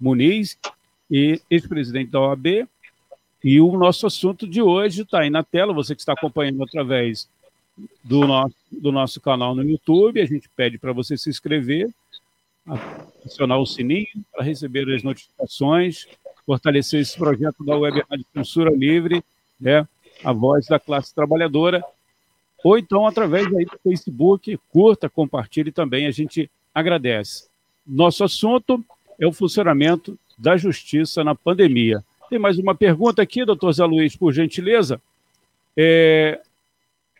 Muniz, 0.00 0.56
ex-presidente 1.10 2.10
da 2.10 2.20
OAB, 2.20 2.66
e 3.42 3.60
o 3.60 3.76
nosso 3.76 4.06
assunto 4.06 4.46
de 4.46 4.62
hoje 4.62 5.02
está 5.02 5.20
aí 5.20 5.30
na 5.30 5.42
tela, 5.42 5.72
você 5.72 5.94
que 5.94 6.00
está 6.00 6.12
acompanhando 6.12 6.62
através 6.62 7.28
do 8.02 8.26
nosso, 8.26 8.56
do 8.70 8.92
nosso 8.92 9.20
canal 9.20 9.54
no 9.54 9.62
YouTube. 9.62 10.20
A 10.20 10.26
gente 10.26 10.48
pede 10.56 10.78
para 10.78 10.92
você 10.92 11.16
se 11.16 11.30
inscrever, 11.30 11.88
acionar 13.24 13.58
o 13.58 13.66
sininho 13.66 14.06
para 14.32 14.44
receber 14.44 14.88
as 14.94 15.02
notificações, 15.02 16.06
fortalecer 16.46 17.00
esse 17.00 17.16
projeto 17.16 17.64
da 17.64 17.76
Web 17.76 18.02
Rádio 18.08 18.26
Censura 18.32 18.70
Livre, 18.70 19.22
né, 19.60 19.86
a 20.24 20.32
voz 20.32 20.66
da 20.66 20.78
classe 20.78 21.14
trabalhadora, 21.14 21.82
ou 22.64 22.78
então 22.78 23.06
através 23.06 23.46
aí 23.54 23.64
do 23.64 23.78
Facebook, 23.82 24.58
curta, 24.72 25.08
compartilhe 25.08 25.70
também, 25.70 26.06
a 26.06 26.10
gente 26.10 26.50
agradece. 26.74 27.48
Nosso 27.86 28.24
assunto 28.24 28.84
é 29.18 29.26
o 29.26 29.32
funcionamento 29.32 30.18
da 30.36 30.56
justiça 30.56 31.22
na 31.24 31.34
pandemia. 31.34 32.04
Tem 32.28 32.38
mais 32.38 32.58
uma 32.58 32.74
pergunta 32.74 33.22
aqui, 33.22 33.44
doutor 33.44 33.72
Zé 33.72 33.84
Luiz, 33.84 34.14
por 34.14 34.32
gentileza. 34.32 35.00
É, 35.76 36.40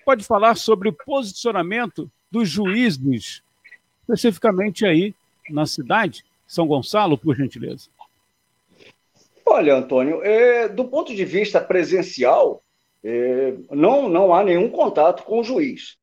pode 0.04 0.24
falar 0.24 0.56
sobre 0.56 0.88
o 0.88 0.92
posicionamento 0.92 2.10
dos 2.30 2.48
juízes, 2.48 3.42
especificamente 4.02 4.84
aí 4.84 5.14
na 5.50 5.66
cidade, 5.66 6.24
São 6.46 6.66
Gonçalo, 6.66 7.18
por 7.18 7.36
gentileza? 7.36 7.88
Olha, 9.44 9.76
Antônio, 9.76 10.22
é, 10.22 10.68
do 10.68 10.84
ponto 10.84 11.14
de 11.14 11.24
vista 11.24 11.60
presencial, 11.60 12.62
é, 13.02 13.54
não, 13.70 14.08
não 14.08 14.34
há 14.34 14.44
nenhum 14.44 14.68
contato 14.68 15.22
com 15.22 15.40
o 15.40 15.44
juiz. 15.44 15.96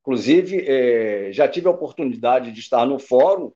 Inclusive, 0.00 0.64
é, 0.66 1.32
já 1.32 1.48
tive 1.48 1.66
a 1.66 1.72
oportunidade 1.72 2.52
de 2.52 2.60
estar 2.60 2.86
no 2.86 2.98
fórum 2.98 3.50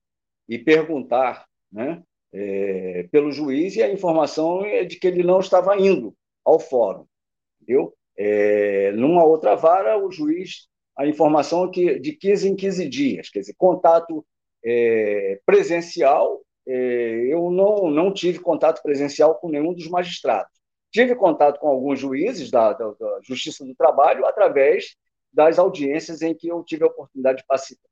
e 0.49 0.59
perguntar 0.59 1.47
né, 1.71 2.03
é, 2.33 3.07
pelo 3.13 3.31
juiz 3.31 3.77
e 3.77 3.83
a 3.83 3.93
informação 3.93 4.65
é 4.65 4.85
de 4.85 4.97
que 4.97 5.07
ele 5.07 5.23
não 5.23 5.39
estava 5.39 5.77
indo 5.79 6.13
ao 6.45 6.59
fórum. 6.59 7.07
Entendeu? 7.63 7.95
É, 8.17 8.91
numa 8.93 9.25
outra 9.25 9.55
vara, 9.55 9.97
o 9.97 10.11
juiz, 10.11 10.69
a 10.97 11.07
informação 11.07 11.67
é 11.67 11.71
que 11.71 11.99
de 12.01 12.13
15 12.13 12.49
em 12.49 12.57
15 12.57 12.89
dias, 12.89 13.31
quer 13.31 13.41
dizer, 13.41 13.55
contato 13.57 14.27
é, 14.65 15.41
presencial, 15.45 16.41
é, 16.67 16.73
eu 17.33 17.51
não, 17.51 17.91
não 17.91 18.13
tive 18.13 18.39
contato 18.39 18.83
presencial 18.83 19.35
com 19.37 19.49
nenhum 19.49 19.73
dos 19.73 19.89
magistrados. 19.89 20.53
Tive 20.93 21.15
contato 21.15 21.61
com 21.61 21.69
alguns 21.69 22.01
juízes 22.01 22.51
da, 22.51 22.73
da, 22.73 22.91
da 22.93 23.21
Justiça 23.23 23.65
do 23.65 23.75
Trabalho 23.75 24.27
através 24.27 24.97
das 25.33 25.59
audiências 25.59 26.23
em 26.23 26.35
que 26.35 26.49
eu 26.49 26.65
tive 26.65 26.85
a 26.85 26.89
oportunidade 26.89 27.39
de 27.39 27.45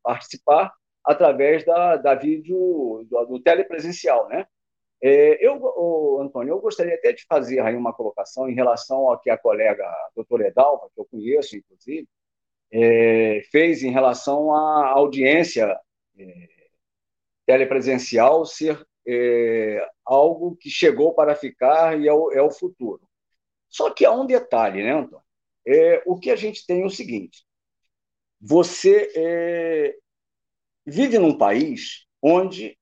participar 0.02 0.72
através 1.04 1.64
da, 1.64 1.96
da 1.96 2.14
vídeo, 2.14 3.07
do, 3.09 3.24
do 3.24 3.40
telepresencial, 3.40 4.28
né? 4.28 4.46
É, 5.00 5.46
eu, 5.46 5.59
oh, 5.62 6.20
Antônio, 6.20 6.52
eu 6.52 6.61
gostaria 6.61 6.94
até 6.94 7.12
de 7.12 7.24
fazer 7.26 7.61
aí 7.61 7.76
uma 7.76 7.92
colocação 7.92 8.48
em 8.48 8.54
relação 8.54 9.09
ao 9.09 9.18
que 9.18 9.31
a 9.31 9.38
colega 9.38 9.85
a 9.85 10.11
doutora 10.14 10.48
Edalva, 10.48 10.90
que 10.92 11.00
eu 11.00 11.07
conheço, 11.07 11.57
inclusive, 11.57 12.09
é, 12.72 13.42
fez 13.50 13.83
em 13.83 13.90
relação 13.90 14.52
à 14.52 14.88
audiência 14.88 15.78
é, 16.18 16.48
telepresencial 17.48 18.44
ser 18.44 18.87
é, 19.06 19.82
algo 20.04 20.54
que 20.56 20.68
chegou 20.68 21.14
para 21.14 21.34
ficar 21.34 21.98
e 21.98 22.06
é 22.06 22.12
o, 22.12 22.30
é 22.30 22.42
o, 22.42 22.50
futuro. 22.50 23.00
Só 23.70 23.88
que 23.88 24.04
há 24.04 24.12
um 24.12 24.26
detalhe, 24.26 24.82
né, 24.82 24.92
Antônio? 24.92 25.24
É, 25.66 26.02
o 26.04 26.18
que 26.18 26.30
a 26.30 26.37
gente 26.37 26.66
tem 26.66 26.82
é 26.82 26.84
o 26.84 26.90
seguinte: 26.90 27.46
você 28.38 29.11
é, 29.16 29.96
vive 30.84 31.18
num 31.18 31.37
país 31.37 32.06
onde 32.22 32.76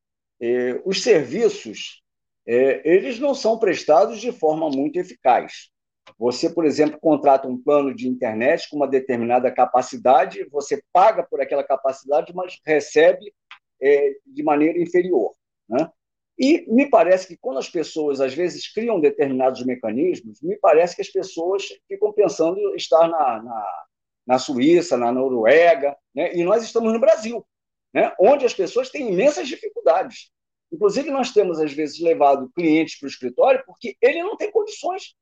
os 0.85 1.03
serviços 1.03 2.03
é, 2.47 2.83
eles 2.85 3.19
não 3.19 3.35
são 3.35 3.59
prestados 3.59 4.21
de 4.21 4.31
forma 4.33 4.69
muito 4.69 4.99
eficaz. 4.99 5.71
Você, 6.19 6.51
por 6.51 6.65
exemplo, 6.67 7.01
contrata 7.01 7.49
um 7.49 7.61
plano 7.61 7.95
de 7.95 8.07
internet 8.07 8.69
com 8.69 8.77
uma 8.77 8.87
determinada 8.87 9.51
capacidade, 9.51 10.47
você 10.51 10.83
paga 10.93 11.23
por 11.23 11.41
aquela 11.41 11.65
capacidade, 11.65 12.35
mas 12.35 12.61
recebe 12.65 13.33
é, 13.81 14.17
de 14.27 14.43
maneira 14.43 14.79
inferior. 14.79 15.33
Né? 15.69 15.91
E 16.39 16.67
me 16.69 16.89
parece 16.89 17.29
que 17.29 17.37
quando 17.37 17.59
as 17.59 17.69
pessoas, 17.69 18.21
às 18.21 18.35
vezes, 18.35 18.73
criam 18.73 19.01
determinados 19.01 19.65
mecanismos, 19.65 20.41
me 20.43 20.57
parece 20.57 20.95
que 20.95 21.03
as 21.03 21.09
pessoas 21.09 21.65
ficam 21.89 22.13
pensando 22.13 22.75
estar 22.75 23.09
na, 23.09 23.43
na, 23.43 23.85
na 24.27 24.39
Suíça, 24.39 24.97
na 24.97 25.11
Noruega, 25.11 25.97
né? 26.15 26.35
e 26.35 26.45
nós 26.45 26.63
estamos 26.63 26.93
no 26.93 27.01
Brasil, 27.01 27.45
né? 27.93 28.13
onde 28.21 28.45
as 28.45 28.53
pessoas 28.53 28.91
têm 28.91 29.11
imensas 29.11 29.49
dificuldades. 29.49 30.31
Inclusive, 30.71 31.11
nós 31.11 31.33
temos, 31.33 31.59
às 31.59 31.73
vezes, 31.73 32.01
levado 32.01 32.51
clientes 32.55 32.99
para 32.99 33.07
o 33.07 33.11
escritório 33.11 33.63
porque 33.65 33.97
ele 34.03 34.23
não 34.23 34.37
tem 34.37 34.51
condições 34.51 35.15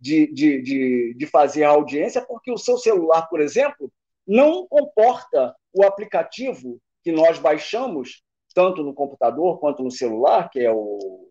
de, 0.00 0.26
de, 0.32 0.62
de, 0.62 1.14
de 1.14 1.26
fazer 1.26 1.64
a 1.64 1.70
audiência, 1.70 2.20
porque 2.22 2.50
o 2.50 2.58
seu 2.58 2.78
celular, 2.78 3.28
por 3.28 3.40
exemplo, 3.40 3.92
não 4.26 4.66
comporta 4.66 5.54
o 5.72 5.84
aplicativo 5.84 6.80
que 7.02 7.12
nós 7.12 7.38
baixamos 7.38 8.22
tanto 8.54 8.82
no 8.82 8.94
computador 8.94 9.58
quanto 9.58 9.82
no 9.82 9.90
celular, 9.90 10.50
que 10.50 10.60
é 10.60 10.70
o 10.70 11.28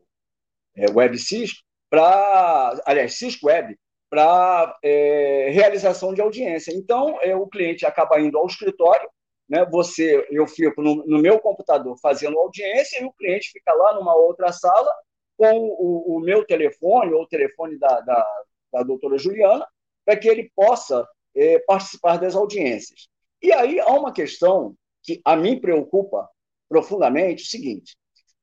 é, 0.75 0.89
Web 0.91 1.17
Cisco, 1.17 1.61
para, 1.89 2.81
aliás, 2.85 3.17
Cisco 3.17 3.47
Web, 3.47 3.77
para 4.09 4.77
é, 4.83 5.49
realização 5.51 6.13
de 6.13 6.21
audiência. 6.21 6.73
Então, 6.73 7.17
é, 7.21 7.35
o 7.35 7.47
cliente 7.47 7.85
acaba 7.85 8.19
indo 8.19 8.37
ao 8.37 8.47
escritório, 8.47 9.09
né? 9.47 9.65
Você, 9.65 10.25
eu 10.29 10.47
fico 10.47 10.81
no, 10.81 11.05
no, 11.05 11.19
meu 11.19 11.39
computador 11.39 11.97
fazendo 12.01 12.39
audiência 12.39 13.01
e 13.01 13.05
o 13.05 13.13
cliente 13.13 13.51
fica 13.51 13.73
lá 13.73 13.93
numa 13.95 14.15
outra 14.15 14.51
sala 14.51 14.89
com 15.37 15.59
o, 15.59 16.17
o 16.17 16.19
meu 16.19 16.45
telefone 16.45 17.13
ou 17.13 17.23
o 17.23 17.27
telefone 17.27 17.77
da, 17.77 17.99
da, 18.01 18.25
da 18.71 18.83
doutora 18.83 19.17
Juliana, 19.17 19.67
para 20.05 20.17
que 20.17 20.27
ele 20.27 20.51
possa 20.55 21.07
é, 21.35 21.59
participar 21.59 22.17
das 22.17 22.35
audiências. 22.35 23.07
E 23.41 23.51
aí 23.51 23.79
há 23.79 23.91
uma 23.91 24.13
questão 24.13 24.75
que 25.03 25.21
a 25.25 25.35
mim 25.35 25.59
preocupa 25.59 26.29
profundamente 26.69 27.43
o 27.43 27.47
seguinte: 27.47 27.95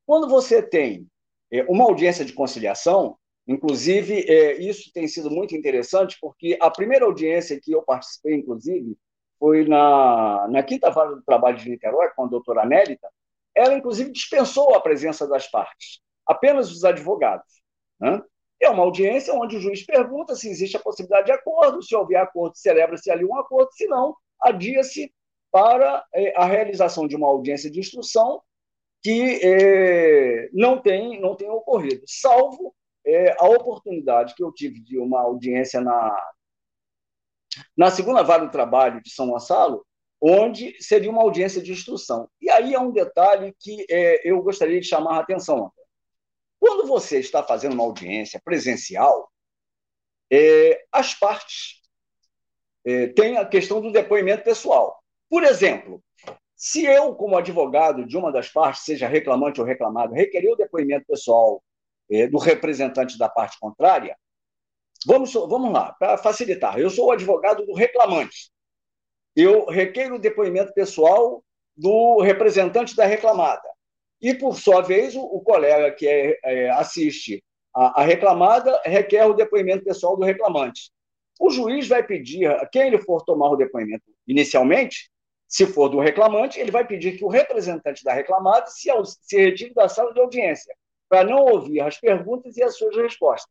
quando 0.07 0.29
você 0.29 0.63
tem 0.63 1.07
é, 1.53 1.63
uma 1.65 1.85
audiência 1.85 2.25
de 2.25 2.33
conciliação, 2.33 3.17
inclusive 3.47 4.25
é, 4.29 4.61
isso 4.61 4.91
tem 4.93 5.09
sido 5.09 5.31
muito 5.31 5.57
interessante, 5.57 6.17
porque 6.21 6.59
a 6.61 6.71
primeira 6.71 7.05
audiência 7.05 7.59
que 7.61 7.73
eu 7.73 7.83
participei, 7.83 8.35
inclusive, 8.35 8.97
foi 9.39 9.67
na, 9.67 10.49
na 10.49 10.63
quinta 10.63 10.91
vara 10.91 11.15
do 11.15 11.23
trabalho 11.23 11.57
de 11.57 11.69
Niterói, 11.71 12.11
com 12.15 12.25
a 12.25 12.29
doutora 12.29 12.63
Anélita, 12.63 13.09
ela, 13.55 13.75
inclusive, 13.75 14.13
dispensou 14.13 14.75
a 14.75 14.81
presença 14.81 15.27
das 15.27 15.51
partes, 15.51 16.01
apenas 16.27 16.71
os 16.71 16.85
advogados. 16.85 17.63
Né? 18.01 18.23
É 18.61 18.69
uma 18.69 18.83
audiência 18.83 19.33
onde 19.35 19.57
o 19.57 19.61
juiz 19.61 19.85
pergunta 19.85 20.35
se 20.35 20.49
existe 20.49 20.77
a 20.77 20.81
possibilidade 20.81 21.27
de 21.27 21.33
acordo, 21.33 21.83
se 21.83 21.95
houver 21.95 22.17
acordo, 22.17 22.57
celebra-se 22.57 23.11
ali 23.11 23.25
um 23.25 23.37
acordo, 23.39 23.73
se 23.73 23.87
não, 23.87 24.17
adia-se 24.43 25.13
para 25.51 26.05
é, 26.15 26.37
a 26.37 26.45
realização 26.45 27.07
de 27.07 27.17
uma 27.17 27.29
audiência 27.29 27.71
de 27.71 27.81
instrução 27.81 28.43
que 29.03 29.41
é, 29.43 30.51
não, 30.53 30.81
tem, 30.81 31.21
não 31.21 31.35
tem 31.35 31.49
ocorrido, 31.49 32.03
salvo 32.07 32.75
é, 33.07 33.35
a 33.39 33.49
oportunidade 33.49 34.35
que 34.35 34.43
eu 34.43 34.53
tive 34.53 34.81
de 34.81 34.99
uma 34.99 35.21
audiência 35.23 35.81
na, 35.81 36.33
na 37.77 37.91
segunda 37.91 38.23
vara 38.23 38.45
do 38.45 38.51
trabalho 38.53 39.01
de 39.03 39.11
São 39.11 39.31
Gonçalo, 39.31 39.87
onde 40.21 40.77
seria 40.83 41.11
uma 41.11 41.23
audiência 41.23 41.63
de 41.63 41.73
instrução. 41.73 42.29
E 42.41 42.51
aí 42.51 42.75
é 42.75 42.81
um 42.81 42.91
detalhe 42.91 43.55
que 43.61 43.87
eu 44.25 44.43
gostaria 44.43 44.81
de 44.81 44.87
chamar 44.87 45.17
a 45.17 45.21
atenção. 45.21 45.73
Quando 46.59 46.89
você 46.89 47.21
está 47.21 47.41
fazendo 47.41 47.75
uma 47.75 47.85
audiência 47.85 48.41
presencial, 48.45 49.31
as 50.91 51.15
partes 51.15 51.81
têm 53.15 53.37
a 53.37 53.47
questão 53.47 53.81
do 53.81 53.93
depoimento 53.93 54.43
pessoal. 54.43 54.98
Por 55.29 55.45
exemplo, 55.45 56.03
se 56.57 56.85
eu, 56.85 57.15
como 57.15 57.37
advogado 57.37 58.05
de 58.05 58.17
uma 58.17 58.33
das 58.33 58.49
partes, 58.49 58.85
seja 58.85 59.07
reclamante 59.07 59.61
ou 59.61 59.67
reclamado, 59.67 60.15
requerer 60.15 60.51
o 60.51 60.57
depoimento 60.57 61.07
pessoal 61.07 61.63
é, 62.11 62.27
do 62.27 62.39
representante 62.39 63.19
da 63.19 63.29
parte 63.29 63.59
contrária, 63.61 64.17
vamos, 65.07 65.33
vamos 65.33 65.73
lá, 65.73 65.93
para 65.93 66.19
facilitar. 66.19 66.79
Eu 66.79 66.91
sou 66.91 67.07
o 67.07 67.13
advogado 67.13 67.65
do 67.65 67.75
reclamante. 67.75 68.51
Eu 69.37 69.67
requeiro 69.67 70.17
o 70.17 70.19
depoimento 70.19 70.73
pessoal 70.73 71.45
do 71.77 72.21
representante 72.21 72.97
da 72.97 73.07
reclamada. 73.07 73.63
E, 74.21 74.35
por 74.35 74.59
sua 74.59 74.81
vez, 74.81 75.15
o, 75.15 75.21
o 75.21 75.41
colega 75.41 75.93
que 75.93 76.09
é, 76.09 76.39
é, 76.43 76.71
assiste 76.71 77.45
a, 77.73 78.01
a 78.01 78.05
reclamada 78.05 78.81
requer 78.85 79.27
o 79.27 79.35
depoimento 79.35 79.85
pessoal 79.85 80.17
do 80.17 80.25
reclamante. 80.25 80.91
O 81.39 81.51
juiz 81.51 81.87
vai 81.87 82.03
pedir, 82.03 82.47
a 82.47 82.67
quem 82.67 82.89
ele 82.89 82.99
for 82.99 83.25
tomar 83.25 83.51
o 83.51 83.57
depoimento 83.57 84.03
inicialmente, 84.27 85.09
se 85.49 85.67
for 85.67 85.89
do 85.89 85.99
reclamante, 85.99 86.61
ele 86.61 86.71
vai 86.71 86.87
pedir 86.87 87.17
que 87.17 87.25
o 87.25 87.29
representante 87.29 88.05
da 88.05 88.13
reclamada 88.13 88.67
se, 88.67 88.91
se 89.23 89.39
retire 89.39 89.73
da 89.73 89.89
sala 89.89 90.13
de 90.13 90.21
audiência, 90.21 90.75
para 91.09 91.25
não 91.25 91.39
ouvir 91.39 91.81
as 91.81 91.99
perguntas 91.99 92.57
e 92.59 92.63
as 92.63 92.77
suas 92.77 92.95
respostas. 92.95 93.51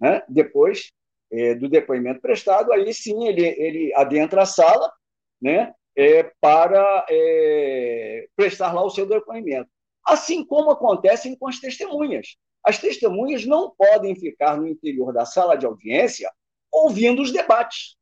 Né? 0.00 0.22
Depois 0.28 0.90
é, 1.32 1.54
do 1.54 1.68
depoimento 1.68 2.20
prestado, 2.20 2.72
aí 2.72 2.92
sim 2.92 3.28
ele, 3.28 3.46
ele 3.46 3.94
adentra 3.94 4.42
a 4.42 4.46
sala 4.46 4.92
né, 5.40 5.72
é, 5.96 6.24
para 6.40 7.06
é, 7.08 8.26
prestar 8.34 8.72
lá 8.72 8.84
o 8.84 8.90
seu 8.90 9.06
depoimento. 9.06 9.70
Assim 10.04 10.44
como 10.44 10.70
acontece 10.70 11.36
com 11.36 11.46
as 11.46 11.60
testemunhas. 11.60 12.36
As 12.64 12.78
testemunhas 12.78 13.46
não 13.46 13.70
podem 13.70 14.16
ficar 14.16 14.56
no 14.56 14.66
interior 14.66 15.12
da 15.12 15.24
sala 15.24 15.56
de 15.56 15.64
audiência 15.64 16.28
ouvindo 16.72 17.22
os 17.22 17.32
debates. 17.32 17.96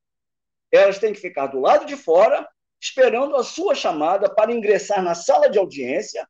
Elas 0.73 0.99
têm 0.99 1.13
que 1.13 1.21
ficar 1.21 1.49
do 1.49 1.61
lado 1.61 1.85
de 1.85 1.97
fora, 1.97 2.49
esperando 2.81 3.37
a 3.37 3.43
sua 3.43 3.75
chamada 3.75 4.33
para 4.33 4.53
ingressar 4.53 5.03
na 5.03 5.15
sala 5.15 5.49
de 5.49 5.59
audiência 5.59 6.27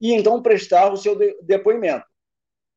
e 0.00 0.12
então 0.12 0.42
prestar 0.42 0.92
o 0.92 0.96
seu 0.96 1.16
de 1.16 1.36
depoimento. 1.42 2.04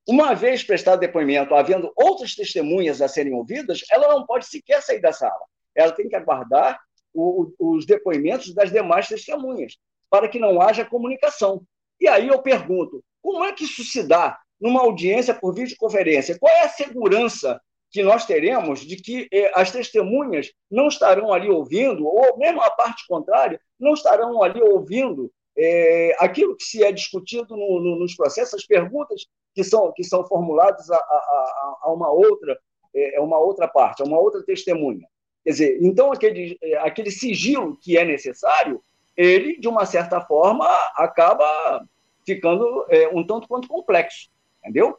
Uma 0.08 0.36
vez 0.36 0.64
prestado 0.64 1.00
depoimento, 1.00 1.56
havendo 1.56 1.92
outras 1.96 2.36
testemunhas 2.36 3.02
a 3.02 3.08
serem 3.08 3.34
ouvidas, 3.34 3.82
ela 3.90 4.08
não 4.10 4.26
pode 4.26 4.46
sequer 4.46 4.82
sair 4.84 5.02
da 5.02 5.12
sala. 5.12 5.44
Ela 5.74 5.92
tem 5.92 6.08
que 6.08 6.16
aguardar 6.16 6.80
o, 7.12 7.52
os 7.58 7.86
depoimentos 7.86 8.54
das 8.54 8.72
demais 8.72 9.08
testemunhas, 9.08 9.78
para 10.10 10.30
que 10.30 10.38
não 10.38 10.62
haja 10.62 10.86
comunicação. 10.86 11.64
E 12.00 12.08
aí 12.08 12.28
eu 12.28 12.40
pergunto: 12.42 13.04
como 13.22 13.44
é 13.44 13.54
que 13.54 13.64
isso 13.64 13.84
se 13.84 14.04
dá 14.04 14.40
numa 14.62 14.82
audiência 14.82 15.34
por 15.34 15.56
videoconferência? 15.56 16.38
Qual 16.38 16.54
é 16.54 16.62
a 16.66 16.70
segurança 16.70 17.60
que 17.96 18.04
nós 18.04 18.26
teremos 18.26 18.82
de 18.82 18.98
que 18.98 19.26
eh, 19.32 19.50
as 19.56 19.72
testemunhas 19.72 20.52
não 20.70 20.90
estarão 20.90 21.32
ali 21.32 21.50
ouvindo, 21.50 22.06
ou 22.06 22.38
mesmo 22.38 22.62
a 22.62 22.70
parte 22.70 23.08
contrária, 23.08 23.58
não 23.80 23.94
estarão 23.94 24.44
ali 24.44 24.62
ouvindo 24.62 25.32
eh, 25.58 26.14
aquilo 26.20 26.58
que 26.58 26.66
se 26.66 26.84
é 26.84 26.92
discutido 26.92 27.56
no, 27.56 27.80
no, 27.80 27.96
nos 27.98 28.14
processos, 28.14 28.56
as 28.56 28.68
perguntas 28.68 29.26
que 29.54 29.64
são, 29.64 29.94
que 29.94 30.04
são 30.04 30.28
formuladas 30.28 30.92
a, 30.92 30.98
a, 30.98 31.78
a 31.84 31.94
uma 31.94 32.12
outra 32.12 32.60
é, 32.94 33.18
uma 33.22 33.40
outra 33.40 33.66
parte, 33.66 34.02
a 34.02 34.06
uma 34.06 34.20
outra 34.20 34.44
testemunha. 34.44 35.08
Quer 35.46 35.52
dizer, 35.52 35.80
então 35.82 36.12
aquele, 36.12 36.60
aquele 36.80 37.12
sigilo 37.12 37.78
que 37.82 37.98
é 37.98 38.04
necessário, 38.04 38.82
ele, 39.16 39.58
de 39.58 39.70
uma 39.70 39.86
certa 39.86 40.20
forma, 40.20 40.68
acaba 40.98 41.86
ficando 42.26 42.86
um 43.14 43.26
tanto 43.26 43.48
quanto 43.48 43.70
complexo, 43.70 44.30
entendeu? 44.60 44.98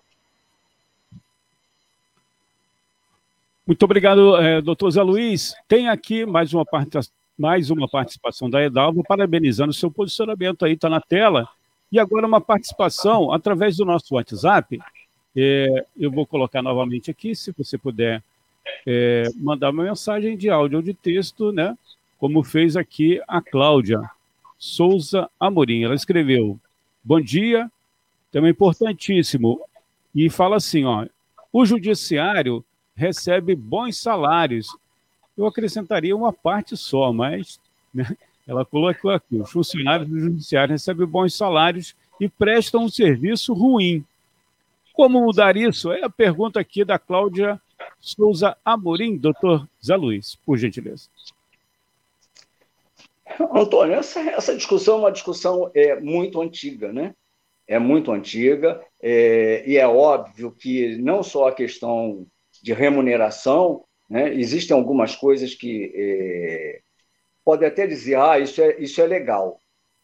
Muito 3.67 3.83
obrigado, 3.83 4.37
é, 4.37 4.63
doutor 4.63 4.93
Zé 4.93 5.03
Luiz. 5.03 5.53
Tem 5.67 5.89
aqui 5.89 6.25
mais 6.25 6.55
uma, 6.55 6.65
mais 7.37 7.69
uma 7.69 7.89
participação 7.89 8.49
da 8.49 8.63
Edalva, 8.63 9.03
parabenizando 9.03 9.71
o 9.71 9.75
seu 9.75 9.91
posicionamento 9.91 10.65
aí, 10.65 10.75
está 10.75 10.89
na 10.89 11.01
tela. 11.01 11.49
E 11.91 11.99
agora 11.99 12.29
uma 12.29 12.41
participação 12.41 13.33
através 13.33 13.77
do 13.77 13.85
nosso 13.85 14.15
WhatsApp. 14.15 14.79
É, 15.35 15.85
eu 15.99 16.13
vou 16.13 16.25
colocar 16.25 16.63
novamente 16.63 17.11
aqui, 17.11 17.35
se 17.35 17.53
você 17.59 17.77
puder 17.77 18.23
é, 18.87 19.25
mandar 19.35 19.71
uma 19.71 19.83
mensagem 19.83 20.37
de 20.37 20.49
áudio 20.49 20.79
ou 20.79 20.83
de 20.83 20.95
texto, 20.95 21.51
né? 21.51 21.77
Como 22.19 22.45
fez 22.45 22.77
aqui 22.77 23.21
a 23.27 23.43
Cláudia 23.43 24.01
Souza 24.57 25.29
Amorim. 25.41 25.83
Ela 25.83 25.97
escreveu: 25.97 26.57
Bom 27.03 27.21
dia, 27.21 27.69
tema 28.31 28.49
importantíssimo. 28.49 29.61
E 30.15 30.31
fala 30.31 30.55
assim: 30.57 30.85
ó, 30.85 31.05
o 31.53 31.67
judiciário 31.67 32.65
recebe 32.97 33.55
bons 33.55 33.99
salários. 33.99 34.77
Eu 35.37 35.47
acrescentaria 35.47 36.17
uma 36.17 36.33
parte 36.33 36.77
só, 36.77 37.13
mas 37.13 37.61
né, 37.93 38.17
ela 38.47 38.65
colocou 38.65 39.11
aqui: 39.11 39.37
os 39.37 39.51
funcionários 39.51 40.09
do 40.09 40.19
judiciário 40.19 40.73
recebem 40.73 41.07
bons 41.07 41.37
salários 41.37 41.95
e 42.21 42.29
prestam 42.29 42.85
um 42.85 42.89
serviço 42.89 43.53
ruim. 43.53 44.05
Como 44.95 45.21
mudar 45.21 45.57
isso? 45.57 45.93
É 45.93 46.03
a 46.05 46.11
pergunta 46.11 46.59
aqui 46.59 46.83
da 46.83 46.99
Cláudia 46.99 47.61
Souza 48.01 48.57
Amorim, 48.65 49.17
doutor 49.19 49.69
Zé 49.85 49.95
Luiz, 49.95 50.37
por 50.37 50.57
gentileza. 50.57 51.09
Antônio, 53.53 53.95
essa, 53.95 54.21
essa 54.21 54.57
discussão 54.57 54.97
é 54.97 55.01
uma 55.01 55.13
discussão 55.13 55.71
é, 55.75 56.01
muito 56.01 56.41
antiga, 56.41 56.93
né? 56.93 57.15
É 57.69 57.79
muito 57.79 58.13
antiga, 58.13 58.81
é, 59.03 59.65
e 59.67 59.77
é 59.77 59.87
óbvio 59.87 60.53
que 60.53 60.97
não 60.97 61.23
só 61.23 61.49
a 61.49 61.55
questão 61.55 62.25
de 62.63 62.73
remuneração, 62.73 63.85
né? 64.09 64.33
existem 64.35 64.77
algumas 64.77 65.15
coisas 65.15 65.55
que 65.55 65.93
é, 65.95 66.81
pode 67.45 67.65
até 67.65 67.87
dizer, 67.87 68.19
ah, 68.19 68.39
isso 68.39 68.61
é, 68.61 68.77
isso 68.81 69.01
é 69.01 69.07
legal, 69.07 69.59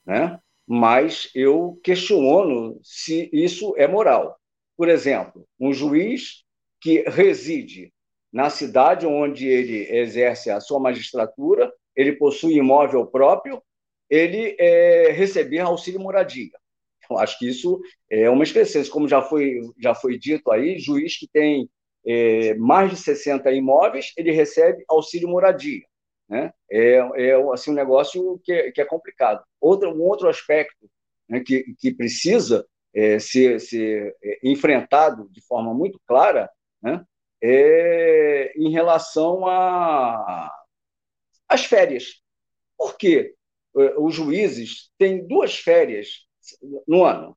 né? 0.07 0.39
mas 0.67 1.31
eu 1.35 1.79
questiono 1.83 2.79
se 2.83 3.29
isso 3.33 3.75
é 3.77 3.87
moral. 3.87 4.39
Por 4.77 4.89
exemplo, 4.89 5.47
um 5.61 5.73
juiz 5.73 6.45
que 6.81 7.03
reside 7.09 7.93
na 8.33 8.49
cidade 8.49 9.07
onde 9.07 9.47
ele 9.47 9.87
exerce 9.95 10.51
a 10.51 10.61
sua 10.61 10.81
magistratura, 10.81 11.73
ele 11.95 12.13
possui 12.13 12.55
imóvel 12.55 13.07
próprio, 13.07 13.63
ele 14.09 14.57
é, 14.59 15.13
receber 15.13 15.61
auxílio 15.61 16.01
moradia. 16.01 16.51
Eu 17.11 17.19
acho 17.19 17.39
que 17.39 17.49
isso 17.49 17.81
é 18.09 18.31
uma 18.31 18.43
excrescência, 18.43 18.93
como 18.93 19.07
já 19.07 19.21
foi, 19.21 19.61
já 19.79 19.95
foi 19.95 20.19
dito 20.19 20.51
aí, 20.51 20.79
juiz 20.79 21.19
que 21.19 21.29
tem 21.29 21.69
é, 22.07 22.55
mais 22.55 22.91
de 22.91 22.97
60 22.97 23.51
imóveis, 23.53 24.13
ele 24.17 24.33
recebe 24.33 24.85
auxílio 24.89 25.29
moradia. 25.29 25.83
Né? 26.29 26.53
É, 26.71 26.95
é 26.97 27.53
assim, 27.53 27.71
um 27.71 27.75
negócio 27.75 28.41
que 28.43 28.53
é, 28.53 28.73
que 28.73 28.81
é 28.81 28.85
complicado. 28.85 29.45
Outro, 29.61 29.91
um 29.91 30.03
outro 30.03 30.29
aspecto 30.29 30.91
né, 31.29 31.41
que, 31.41 31.75
que 31.79 31.93
precisa 31.95 32.67
é, 32.95 33.19
ser, 33.19 33.61
ser 33.61 34.17
é, 34.23 34.39
enfrentado 34.43 35.29
de 35.31 35.41
forma 35.43 35.75
muito 35.75 36.01
clara 36.07 36.51
né, 36.83 37.05
é 37.43 38.53
em 38.57 38.71
relação 38.71 39.45
às 41.49 41.65
férias. 41.65 42.23
Por 42.77 42.97
quê? 42.97 43.35
É, 43.77 43.95
os 43.99 44.15
juízes 44.15 44.91
têm 44.99 45.27
duas 45.27 45.59
férias 45.59 46.27
no 46.87 47.05
ano. 47.05 47.37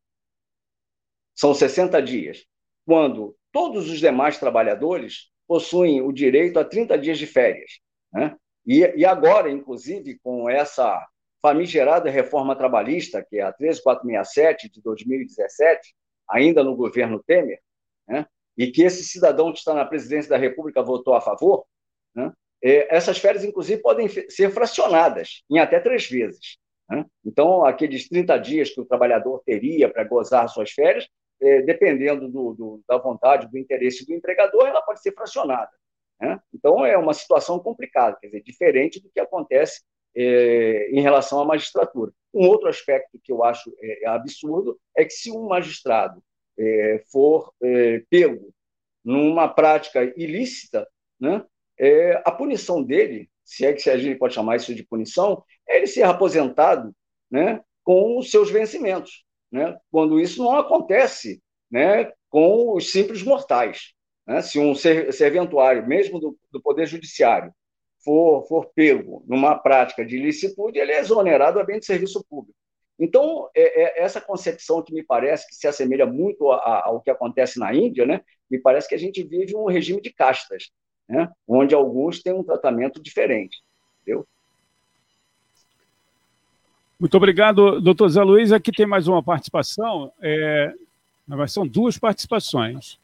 São 1.34 1.54
60 1.54 2.02
dias. 2.02 2.46
Quando 2.86 3.36
todos 3.56 3.90
os 3.90 4.02
demais 4.02 4.38
trabalhadores 4.38 5.32
possuem 5.48 6.02
o 6.02 6.12
direito 6.12 6.60
a 6.60 6.66
30 6.66 6.98
dias 6.98 7.18
de 7.18 7.26
férias. 7.26 7.80
Né? 8.12 8.36
E, 8.66 8.80
e 8.98 9.06
agora, 9.06 9.50
inclusive, 9.50 10.20
com 10.22 10.50
essa 10.50 11.02
famigerada 11.42 12.10
reforma 12.10 12.54
trabalhista, 12.54 13.24
que 13.24 13.38
é 13.38 13.44
a 13.44 13.54
13467 13.54 14.70
de 14.70 14.82
2017, 14.82 15.96
ainda 16.30 16.66
no 16.66 16.76
governo 16.76 17.24
Temer, 17.26 17.62
né? 18.06 18.26
e 18.58 18.68
que 18.68 18.84
esse 18.84 19.06
cidadão 19.06 19.54
que 19.54 19.60
está 19.60 19.74
na 19.74 19.86
presidência 19.86 20.32
da 20.32 20.38
República 20.38 20.84
votou 20.84 21.14
a 21.14 21.22
favor, 21.22 21.66
né? 22.14 22.34
é, 22.62 22.94
essas 22.94 23.20
férias, 23.20 23.46
inclusive, 23.46 23.82
podem 23.82 24.10
ser 24.10 24.50
fracionadas 24.50 25.44
em 25.50 25.60
até 25.60 25.80
três 25.80 26.10
vezes. 26.10 26.58
Né? 26.90 27.06
Então, 27.24 27.64
aqueles 27.64 28.10
30 28.10 28.38
dias 28.38 28.70
que 28.70 28.82
o 28.82 28.86
trabalhador 28.86 29.42
teria 29.46 29.88
para 29.88 30.04
gozar 30.04 30.50
suas 30.50 30.72
férias, 30.72 31.08
é, 31.42 31.62
dependendo 31.62 32.30
do, 32.30 32.54
do, 32.54 32.84
da 32.88 32.98
vontade, 32.98 33.50
do 33.50 33.58
interesse 33.58 34.06
do 34.06 34.14
empregador, 34.14 34.68
ela 34.68 34.82
pode 34.82 35.02
ser 35.02 35.14
fracionada. 35.14 35.72
Né? 36.20 36.40
Então, 36.54 36.86
é 36.86 36.98
uma 36.98 37.14
situação 37.14 37.60
complicada, 37.60 38.18
quer 38.20 38.28
dizer, 38.28 38.44
diferente 38.44 39.02
do 39.02 39.10
que 39.10 39.20
acontece 39.20 39.82
é, 40.16 40.90
em 40.92 41.02
relação 41.02 41.40
à 41.42 41.46
magistratura. 41.46 42.12
Um 42.34 42.48
outro 42.48 42.70
aspecto 42.70 43.20
que 43.22 43.32
eu 43.32 43.44
acho 43.44 43.74
é, 43.82 44.08
absurdo 44.08 44.80
é 44.96 45.04
que, 45.04 45.14
se 45.14 45.32
um 45.32 45.48
magistrado 45.48 46.24
é, 46.58 47.04
for 47.12 47.54
é, 47.62 48.02
pego 48.10 48.54
numa 49.04 49.48
prática 49.48 50.04
ilícita, 50.18 50.88
né, 51.20 51.46
é, 51.78 52.22
a 52.26 52.32
punição 52.32 52.82
dele, 52.82 53.30
se 53.44 53.66
é 53.66 53.74
que 53.74 53.90
a 53.90 53.98
gente 53.98 54.18
pode 54.18 54.34
chamar 54.34 54.56
isso 54.56 54.74
de 54.74 54.84
punição, 54.84 55.44
é 55.68 55.78
ele 55.78 55.88
ser 55.88 56.04
aposentado 56.04 56.96
né, 57.30 57.62
com 57.84 58.18
os 58.18 58.32
seus 58.32 58.50
vencimentos 58.50 59.25
né, 59.56 59.78
quando 59.90 60.20
isso 60.20 60.44
não 60.44 60.58
acontece 60.58 61.42
né, 61.72 62.12
com 62.30 62.76
os 62.76 62.92
simples 62.92 63.24
mortais. 63.24 63.94
Né? 64.28 64.42
Se 64.42 64.60
um 64.60 64.76
serventuário, 64.76 65.88
mesmo 65.88 66.20
do, 66.20 66.38
do 66.52 66.62
Poder 66.62 66.86
Judiciário, 66.86 67.54
for, 68.04 68.46
for 68.48 68.70
pego 68.76 69.24
numa 69.26 69.58
prática 69.58 70.06
de 70.06 70.18
ilicitude, 70.18 70.78
ele 70.78 70.92
é 70.92 71.00
exonerado 71.00 71.58
a 71.58 71.64
bem 71.64 71.80
de 71.80 71.86
serviço 71.86 72.22
público. 72.30 72.58
Então, 73.00 73.50
é, 73.56 74.02
é 74.02 74.04
essa 74.04 74.20
concepção 74.20 74.84
que 74.84 74.94
me 74.94 75.04
parece 75.04 75.48
que 75.48 75.56
se 75.56 75.68
assemelha 75.68 76.06
muito 76.06 76.52
a, 76.52 76.58
a, 76.58 76.88
ao 76.88 77.02
que 77.02 77.10
acontece 77.10 77.58
na 77.58 77.74
Índia, 77.74 78.06
né, 78.06 78.20
me 78.52 78.60
parece 78.60 78.90
que 78.90 78.96
a 78.96 79.00
gente 79.00 79.24
vive 79.24 79.56
um 79.56 79.66
regime 79.66 80.02
de 80.02 80.14
castas, 80.14 80.70
né, 81.08 81.32
onde 81.48 81.74
alguns 81.74 82.22
têm 82.22 82.34
um 82.34 82.44
tratamento 82.44 83.02
diferente. 83.02 83.58
Entendeu? 84.02 84.28
Muito 86.98 87.18
obrigado, 87.18 87.82
doutor 87.82 88.08
Zé 88.08 88.24
Luiz. 88.24 88.54
Aqui 88.54 88.72
tem 88.72 88.86
mais 88.86 89.08
uma 89.08 89.22
participação, 89.22 90.12
é, 90.22 90.74
são 91.48 91.68
duas 91.68 91.98
participações. 91.98 92.98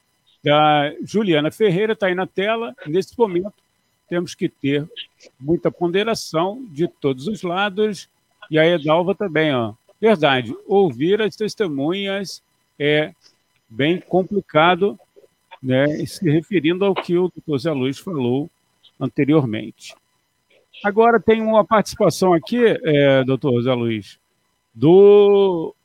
Da 0.44 0.94
Juliana 1.04 1.52
Ferreira 1.52 1.94
está 1.94 2.08
aí 2.08 2.16
na 2.16 2.26
tela. 2.26 2.74
Nesse 2.88 3.18
momento, 3.20 3.54
temos 4.10 4.34
que 4.34 4.48
ter 4.48 4.90
muita 5.40 5.70
ponderação 5.70 6.66
de 6.72 6.88
todos 6.88 7.28
os 7.28 7.44
lados. 7.44 8.10
E 8.50 8.58
a 8.58 8.66
Edalva 8.66 9.14
também, 9.14 9.54
ó. 9.54 9.74
Verdade, 10.00 10.56
ouvir 10.66 11.22
as 11.22 11.36
testemunhas 11.36 12.42
é 12.80 13.14
bem 13.70 14.00
complicado, 14.00 15.00
né, 15.62 15.86
se 16.06 16.28
referindo 16.28 16.84
ao 16.84 16.96
que 16.96 17.18
o 17.18 17.30
doutor 17.30 17.60
Zé 17.60 17.72
Luiz 17.72 18.00
falou 18.00 18.50
anteriormente. 19.00 19.94
Agora 20.84 21.20
tem 21.20 21.42
uma 21.42 21.64
participação 21.64 22.34
aqui, 22.34 22.58
é, 22.84 23.24
doutor 23.24 23.62
Zé 23.62 23.74
Luiz, 23.74 24.20
do. 24.74 25.76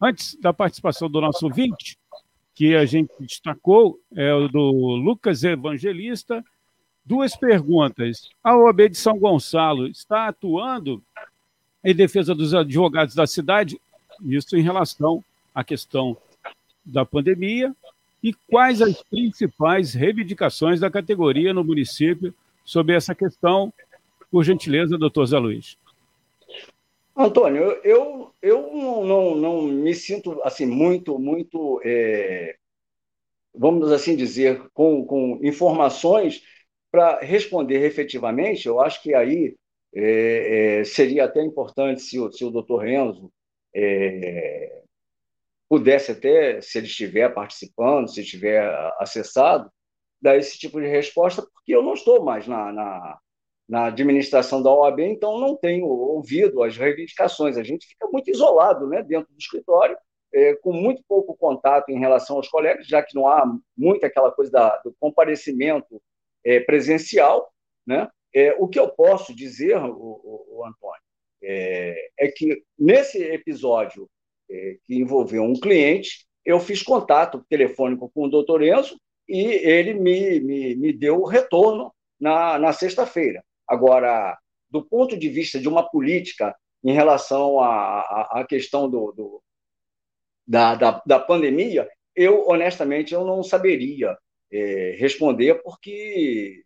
Antes 0.00 0.36
da 0.40 0.52
participação 0.52 1.08
do 1.10 1.20
nosso 1.20 1.46
ouvinte, 1.46 1.98
que 2.54 2.74
a 2.74 2.84
gente 2.84 3.10
destacou, 3.20 3.98
é 4.14 4.32
o 4.32 4.48
do 4.48 4.70
Lucas 4.96 5.42
Evangelista. 5.42 6.44
Duas 7.04 7.34
perguntas. 7.34 8.28
A 8.42 8.56
OAB 8.56 8.90
de 8.90 8.96
São 8.96 9.18
Gonçalo 9.18 9.88
está 9.88 10.28
atuando 10.28 11.02
em 11.84 11.94
defesa 11.94 12.34
dos 12.34 12.54
advogados 12.54 13.14
da 13.14 13.26
cidade? 13.26 13.80
Isso 14.24 14.56
em 14.56 14.62
relação 14.62 15.24
à 15.52 15.64
questão 15.64 16.16
da 16.84 17.04
pandemia. 17.04 17.74
E 18.22 18.32
quais 18.32 18.80
as 18.80 19.02
principais 19.02 19.94
reivindicações 19.94 20.78
da 20.78 20.88
categoria 20.90 21.52
no 21.52 21.64
município 21.64 22.32
sobre 22.72 22.96
essa 22.96 23.14
questão, 23.14 23.70
por 24.30 24.42
gentileza, 24.42 24.96
doutor 24.96 25.26
Zé 25.26 25.38
Luiz. 25.38 25.76
Antônio, 27.14 27.64
eu, 27.84 28.32
eu 28.40 28.72
não, 28.72 29.04
não, 29.04 29.34
não 29.34 29.62
me 29.64 29.94
sinto 29.94 30.40
assim 30.42 30.64
muito, 30.64 31.18
muito, 31.18 31.82
é, 31.84 32.56
vamos 33.54 33.92
assim 33.92 34.16
dizer, 34.16 34.62
com, 34.72 35.04
com 35.04 35.38
informações 35.42 36.42
para 36.90 37.20
responder 37.20 37.84
efetivamente. 37.84 38.66
Eu 38.66 38.80
acho 38.80 39.02
que 39.02 39.14
aí 39.14 39.54
é, 39.94 40.78
é, 40.80 40.84
seria 40.84 41.26
até 41.26 41.44
importante 41.44 42.00
se, 42.00 42.18
o, 42.18 42.32
se 42.32 42.42
o 42.42 42.50
doutor 42.50 42.78
Renzo 42.78 43.30
é, 43.76 44.82
pudesse 45.68 46.12
até, 46.12 46.62
se 46.62 46.78
ele 46.78 46.86
estiver 46.86 47.28
participando, 47.34 48.08
se 48.08 48.22
estiver 48.22 48.66
acessado, 48.98 49.70
dar 50.22 50.36
esse 50.36 50.56
tipo 50.58 50.80
de 50.80 50.86
resposta, 50.86 51.42
porque 51.42 51.74
eu 51.74 51.82
não 51.82 51.94
estou 51.94 52.22
mais 52.22 52.46
na, 52.46 52.72
na, 52.72 53.18
na 53.68 53.86
administração 53.86 54.62
da 54.62 54.72
OAB, 54.72 55.00
então 55.00 55.40
não 55.40 55.56
tenho 55.56 55.86
ouvido 55.86 56.62
as 56.62 56.76
reivindicações. 56.76 57.56
A 57.56 57.62
gente 57.62 57.86
fica 57.86 58.06
muito 58.08 58.30
isolado 58.30 58.86
né, 58.86 59.02
dentro 59.02 59.32
do 59.32 59.38
escritório, 59.38 59.96
é, 60.32 60.54
com 60.56 60.72
muito 60.72 61.02
pouco 61.08 61.36
contato 61.36 61.90
em 61.90 61.98
relação 61.98 62.36
aos 62.36 62.48
colegas, 62.48 62.86
já 62.86 63.02
que 63.02 63.14
não 63.14 63.26
há 63.26 63.44
muito 63.76 64.06
aquela 64.06 64.30
coisa 64.30 64.50
da, 64.50 64.76
do 64.78 64.94
comparecimento 64.98 66.00
é, 66.44 66.60
presencial. 66.60 67.52
Né? 67.86 68.08
É, 68.34 68.54
o 68.58 68.68
que 68.68 68.78
eu 68.78 68.88
posso 68.88 69.34
dizer, 69.34 69.76
o, 69.76 69.90
o, 69.90 70.58
o 70.58 70.64
Antônio, 70.64 71.02
é, 71.42 72.10
é, 72.18 72.28
que 72.28 72.62
nesse 72.78 73.22
episódio 73.22 74.08
é, 74.48 74.76
que 74.84 74.94
envolveu 74.94 75.42
um 75.42 75.58
cliente, 75.58 76.26
eu 76.44 76.60
fiz 76.60 76.82
contato 76.82 77.44
telefônico 77.48 78.10
com 78.14 78.26
o 78.26 78.30
doutor 78.30 78.62
Enzo, 78.62 78.96
e 79.32 79.46
ele 79.66 79.94
me, 79.94 80.40
me, 80.40 80.76
me 80.76 80.92
deu 80.92 81.22
o 81.22 81.26
retorno 81.26 81.90
na, 82.20 82.58
na 82.58 82.70
sexta-feira. 82.70 83.42
Agora, 83.66 84.38
do 84.70 84.84
ponto 84.84 85.16
de 85.16 85.30
vista 85.30 85.58
de 85.58 85.66
uma 85.66 85.88
política 85.88 86.54
em 86.84 86.92
relação 86.92 87.58
à, 87.58 88.28
à, 88.30 88.46
questão 88.46 88.90
do, 88.90 89.10
do 89.12 89.42
da, 90.46 90.74
da, 90.74 91.02
da, 91.06 91.18
pandemia, 91.18 91.88
eu, 92.14 92.46
honestamente, 92.46 93.14
eu 93.14 93.24
não 93.24 93.42
saberia 93.42 94.18
é, 94.52 94.96
responder, 94.98 95.62
porque 95.62 96.62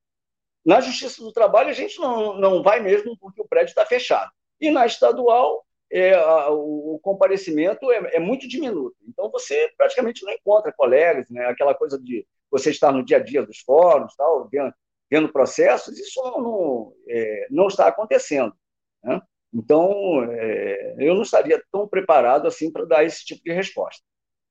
na 0.64 0.80
Justiça 0.80 1.22
do 1.22 1.32
Trabalho 1.32 1.68
a 1.68 1.74
gente 1.74 2.00
não, 2.00 2.36
não 2.36 2.62
vai 2.64 2.80
mesmo 2.80 3.16
porque 3.18 3.40
o 3.40 3.46
prédio 3.46 3.70
está 3.70 3.86
fechado. 3.86 4.32
E 4.60 4.72
na 4.72 4.86
estadual, 4.86 5.64
é, 5.90 6.14
a, 6.14 6.50
o 6.50 6.98
comparecimento 7.02 7.90
é, 7.90 8.16
é, 8.16 8.20
muito 8.20 8.48
diminuto. 8.48 8.96
Então, 9.06 9.30
você 9.30 9.70
praticamente 9.76 10.24
não 10.24 10.32
encontra 10.32 10.72
colegas, 10.72 11.28
né? 11.30 11.46
aquela 11.46 11.74
coisa 11.74 11.98
de 11.98 12.26
você 12.50 12.70
estar 12.70 12.92
no 12.92 13.04
dia 13.04 13.18
a 13.18 13.22
dia 13.22 13.44
dos 13.44 13.58
fóruns, 13.60 14.14
tal, 14.16 14.48
vendo, 14.48 14.72
vendo 15.10 15.32
processos, 15.32 15.98
isso 15.98 16.20
não, 16.22 16.92
é, 17.08 17.46
não 17.50 17.68
está 17.68 17.86
acontecendo. 17.88 18.54
Né? 19.02 19.20
Então, 19.52 20.24
é, 20.30 20.96
eu 20.98 21.14
não 21.14 21.22
estaria 21.22 21.62
tão 21.72 21.88
preparado 21.88 22.46
assim 22.46 22.70
para 22.70 22.84
dar 22.84 23.04
esse 23.04 23.24
tipo 23.24 23.42
de 23.44 23.52
resposta. 23.52 24.02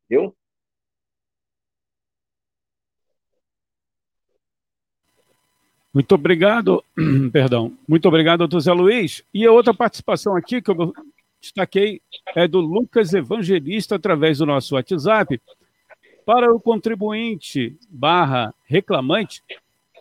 Entendeu? 0.09 0.35
Muito 5.93 6.13
obrigado, 6.13 6.83
perdão, 7.31 7.71
muito 7.87 8.05
obrigado, 8.05 8.39
doutor 8.39 8.59
Zé 8.59 8.73
Luiz. 8.73 9.23
E 9.33 9.45
a 9.45 9.51
outra 9.51 9.73
participação 9.73 10.35
aqui 10.35 10.61
que 10.61 10.69
eu 10.69 10.93
destaquei 11.45 12.01
é 12.35 12.47
do 12.47 12.59
Lucas 12.59 13.13
Evangelista 13.13 13.95
através 13.95 14.39
do 14.39 14.45
nosso 14.45 14.75
WhatsApp. 14.75 15.39
Para 16.25 16.51
o 16.51 16.59
contribuinte 16.59 17.77
barra 17.87 18.53
reclamante, 18.65 19.43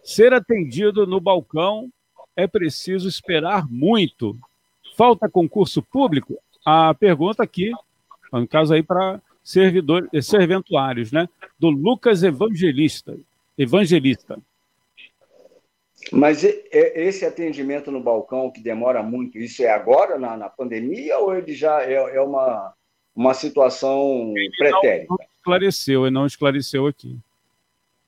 ser 0.02 0.32
atendido 0.32 1.06
no 1.06 1.20
balcão 1.20 1.90
é 2.34 2.46
preciso 2.46 3.08
esperar 3.08 3.68
muito. 3.68 4.36
Falta 4.96 5.28
concurso 5.28 5.82
público? 5.82 6.38
A 6.64 6.94
pergunta 6.94 7.42
aqui, 7.42 7.72
no 8.32 8.48
caso 8.48 8.72
aí 8.72 8.82
para 8.82 9.20
servidores, 9.42 10.08
serventuários, 10.26 11.12
né? 11.12 11.28
Do 11.58 11.68
Lucas 11.68 12.22
Evangelista. 12.22 13.16
Evangelista. 13.58 14.38
Mas 16.12 16.44
esse 16.44 17.24
atendimento 17.24 17.90
no 17.90 18.00
balcão 18.00 18.50
que 18.50 18.60
demora 18.60 19.02
muito, 19.02 19.38
isso 19.38 19.62
é 19.62 19.70
agora, 19.70 20.18
na, 20.18 20.36
na 20.36 20.48
pandemia, 20.48 21.18
ou 21.18 21.34
ele 21.34 21.54
já 21.54 21.82
é, 21.82 21.94
é 21.94 22.20
uma, 22.20 22.74
uma 23.14 23.34
situação 23.34 24.32
pretérita? 24.58 25.06
Não, 25.08 25.16
não 25.18 25.26
esclareceu, 25.36 26.06
ele 26.06 26.14
não 26.14 26.26
esclareceu 26.26 26.86
aqui. 26.86 27.18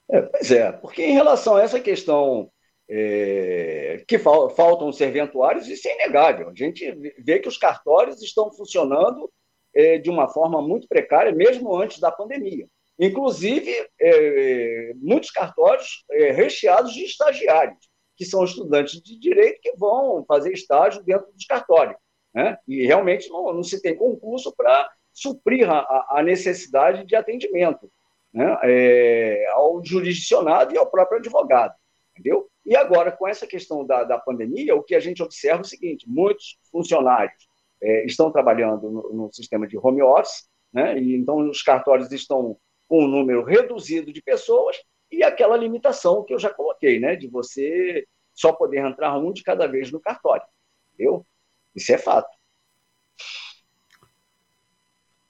É, 0.08 0.22
pois 0.22 0.50
é, 0.50 0.72
porque 0.72 1.04
em 1.04 1.12
relação 1.12 1.56
a 1.56 1.62
essa 1.62 1.80
questão 1.80 2.50
é, 2.88 4.04
que 4.06 4.18
fal, 4.18 4.48
faltam 4.50 4.92
serventuários, 4.92 5.68
isso 5.68 5.88
é 5.88 5.94
inegável. 5.94 6.48
A 6.48 6.54
gente 6.54 6.90
vê 7.18 7.38
que 7.38 7.48
os 7.48 7.58
cartórios 7.58 8.22
estão 8.22 8.52
funcionando 8.52 9.30
é, 9.74 9.98
de 9.98 10.08
uma 10.08 10.28
forma 10.28 10.62
muito 10.62 10.86
precária, 10.86 11.32
mesmo 11.32 11.74
antes 11.74 11.98
da 11.98 12.10
pandemia. 12.10 12.66
Inclusive, 12.98 13.70
é, 14.00 14.92
muitos 14.96 15.30
cartórios 15.30 16.04
é, 16.10 16.30
recheados 16.32 16.92
de 16.92 17.04
estagiários, 17.04 17.78
que 18.16 18.24
são 18.24 18.44
estudantes 18.44 19.02
de 19.02 19.18
direito 19.18 19.60
que 19.60 19.76
vão 19.76 20.24
fazer 20.26 20.52
estágio 20.52 21.02
dentro 21.02 21.30
dos 21.32 21.44
cartórios. 21.44 21.96
Né? 22.34 22.56
E 22.66 22.86
realmente 22.86 23.28
não, 23.28 23.52
não 23.52 23.62
se 23.62 23.80
tem 23.80 23.94
concurso 23.94 24.54
para 24.56 24.90
suprir 25.12 25.68
a, 25.70 26.06
a, 26.10 26.22
necessidade 26.22 27.06
de 27.06 27.16
atendimento 27.16 27.90
né? 28.32 28.58
É, 28.64 29.46
ao 29.52 29.82
jurisdicionado 29.82 30.74
e 30.74 30.78
ao 30.78 30.90
próprio 30.90 31.18
advogado. 31.18 31.74
Entendeu? 32.12 32.46
E 32.64 32.76
agora, 32.76 33.12
com 33.12 33.26
essa 33.26 33.46
questão 33.46 33.84
da, 33.86 34.04
da 34.04 34.18
pandemia, 34.18 34.74
o 34.74 34.82
que 34.82 34.94
a 34.94 35.00
gente 35.00 35.22
observa 35.22 35.58
é 35.58 35.60
o 35.62 35.64
seguinte: 35.64 36.08
muitos 36.08 36.58
funcionários 36.70 37.48
é, 37.82 38.04
estão 38.04 38.30
trabalhando 38.30 38.90
no, 38.90 39.12
no, 39.12 39.32
sistema 39.32 39.66
de 39.66 39.78
home 39.78 40.02
office, 40.02 40.48
né? 40.72 40.98
e 40.98 41.14
então 41.14 41.48
os 41.48 41.62
cartórios 41.62 42.10
estão 42.12 42.58
com 42.88 43.04
um 43.04 43.08
número 43.08 43.44
reduzido 43.44 44.12
de 44.12 44.22
pessoas 44.22 44.76
e 45.10 45.22
aquela 45.22 45.56
limitação 45.56 46.24
que 46.24 46.34
eu 46.34 46.38
já 46.38 46.50
coloquei, 46.50 46.98
né, 46.98 47.16
de 47.16 47.28
você 47.28 48.06
só 48.34 48.52
poder 48.52 48.78
entrar 48.78 49.16
um 49.18 49.32
de 49.32 49.42
cada 49.42 49.66
vez 49.66 49.90
no 49.90 50.00
cartório. 50.00 50.46
Entendeu? 50.92 51.26
Isso 51.74 51.92
é 51.92 51.98
fato. 51.98 52.28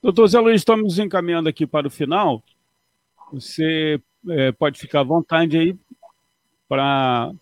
Doutor 0.03 0.29
Zé 0.29 0.39
Luiz, 0.39 0.61
estamos 0.61 0.99
encaminhando 0.99 1.49
aqui 1.49 1.67
para 1.67 1.89
o 1.89 1.91
final. 1.91 2.43
Você 3.33 4.01
é, 4.29 4.53
pode 4.53 4.79
ficar 4.79 5.01
à 5.01 5.05
vontade 5.05 5.59
aí 5.59 5.77
para 6.69 7.33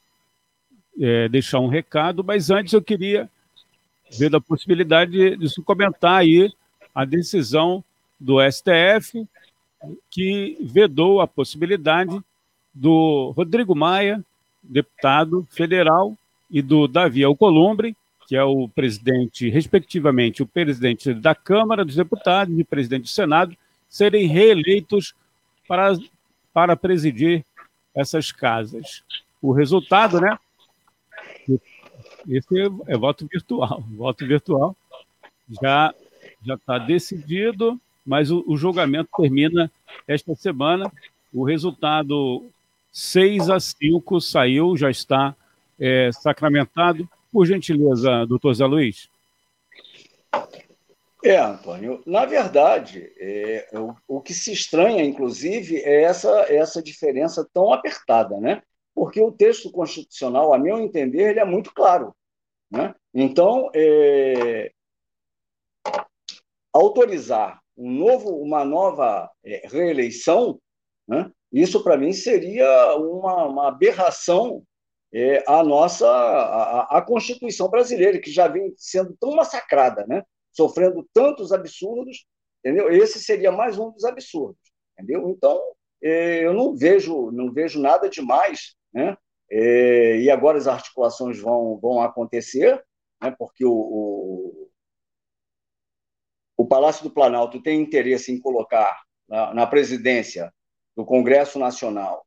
é, 1.00 1.28
deixar 1.28 1.60
um 1.60 1.68
recado, 1.68 2.22
mas 2.24 2.50
antes 2.50 2.72
eu 2.72 2.82
queria 2.82 3.28
ver 4.18 4.30
da 4.30 4.40
possibilidade 4.40 5.12
de, 5.12 5.36
de 5.36 5.62
comentar 5.62 6.20
aí 6.20 6.52
a 6.94 7.04
decisão 7.04 7.84
do 8.18 8.38
STF 8.50 9.26
que 10.10 10.56
vedou 10.60 11.20
a 11.20 11.26
possibilidade 11.26 12.18
do 12.72 13.32
Rodrigo 13.36 13.74
Maia, 13.74 14.24
deputado 14.62 15.46
federal, 15.50 16.16
e 16.50 16.62
do 16.62 16.86
Davi 16.86 17.24
Alcolumbre, 17.24 17.96
que 18.26 18.36
é 18.36 18.44
o 18.44 18.68
presidente, 18.68 19.48
respectivamente, 19.48 20.42
o 20.42 20.46
presidente 20.46 21.12
da 21.12 21.34
Câmara 21.34 21.84
dos 21.84 21.96
Deputados 21.96 22.58
e 22.58 22.64
presidente 22.64 23.02
do 23.02 23.08
Senado, 23.08 23.56
serem 23.88 24.26
reeleitos 24.26 25.14
para, 25.66 25.98
para 26.52 26.76
presidir 26.76 27.44
essas 27.94 28.32
casas. 28.32 29.02
O 29.42 29.52
resultado, 29.52 30.20
né? 30.20 30.38
Esse 32.28 32.60
é, 32.60 32.66
é 32.86 32.96
voto 32.96 33.26
virtual. 33.30 33.84
Voto 33.90 34.26
virtual 34.26 34.76
já 35.60 35.94
já 36.44 36.54
está 36.54 36.78
decidido 36.78 37.80
mas 38.04 38.30
o, 38.30 38.44
o 38.46 38.56
julgamento 38.56 39.10
termina 39.16 39.70
esta 40.06 40.34
semana. 40.34 40.90
O 41.32 41.44
resultado 41.44 42.46
6 42.92 43.50
a 43.50 43.58
5 43.58 44.20
saiu, 44.20 44.76
já 44.76 44.90
está 44.90 45.34
é, 45.78 46.10
sacramentado. 46.12 47.08
Por 47.32 47.46
gentileza, 47.46 48.24
doutor 48.26 48.54
Zé 48.54 48.64
Luiz. 48.64 49.08
É, 51.24 51.38
Antônio, 51.38 52.02
na 52.06 52.26
verdade, 52.26 53.10
é, 53.18 53.68
o, 53.72 53.94
o, 54.06 54.20
que 54.20 54.34
se 54.34 54.52
estranha, 54.52 55.02
inclusive, 55.02 55.78
é 55.78 56.02
essa, 56.02 56.28
essa 56.52 56.82
diferença 56.82 57.48
tão 57.52 57.72
apertada, 57.72 58.38
né? 58.38 58.62
Porque 58.94 59.20
o 59.20 59.32
texto 59.32 59.70
constitucional, 59.72 60.52
a 60.52 60.58
meu 60.58 60.78
entender, 60.78 61.30
ele 61.30 61.40
é 61.40 61.44
muito 61.44 61.72
claro. 61.72 62.14
Né? 62.70 62.94
Então, 63.12 63.70
é, 63.74 64.70
autorizar 66.72 67.63
um 67.76 67.90
novo, 67.90 68.30
uma 68.36 68.64
nova 68.64 69.30
é, 69.44 69.66
reeleição, 69.66 70.60
né? 71.06 71.30
isso 71.52 71.82
para 71.82 71.96
mim 71.96 72.12
seria 72.12 72.96
uma, 72.96 73.46
uma 73.46 73.68
aberração 73.68 74.62
é, 75.12 75.44
à 75.46 75.62
nossa 75.62 76.08
a, 76.08 76.98
a, 76.98 77.02
Constituição 77.02 77.68
brasileira, 77.68 78.18
que 78.20 78.30
já 78.30 78.48
vem 78.48 78.72
sendo 78.76 79.16
tão 79.20 79.34
massacrada, 79.36 80.04
né? 80.06 80.22
sofrendo 80.52 81.06
tantos 81.12 81.52
absurdos, 81.52 82.26
entendeu? 82.64 82.90
Esse 82.90 83.20
seria 83.20 83.52
mais 83.52 83.78
um 83.78 83.90
dos 83.90 84.04
absurdos, 84.04 84.60
entendeu? 84.92 85.28
Então 85.30 85.60
é, 86.02 86.44
eu 86.44 86.52
não 86.52 86.76
vejo 86.76 87.30
não 87.30 87.52
vejo 87.52 87.80
nada 87.80 88.08
demais, 88.08 88.74
né? 88.92 89.16
É, 89.50 90.16
e 90.18 90.30
agora 90.30 90.58
as 90.58 90.66
articulações 90.66 91.38
vão 91.40 91.78
vão 91.80 92.00
acontecer, 92.00 92.82
né? 93.22 93.34
Porque 93.38 93.64
o, 93.64 93.72
o 93.72 94.63
o 96.56 96.66
Palácio 96.66 97.04
do 97.04 97.10
Planalto 97.10 97.62
tem 97.62 97.80
interesse 97.80 98.32
em 98.32 98.40
colocar 98.40 99.02
na, 99.28 99.54
na 99.54 99.66
presidência 99.66 100.52
do 100.96 101.04
Congresso 101.04 101.58
Nacional, 101.58 102.24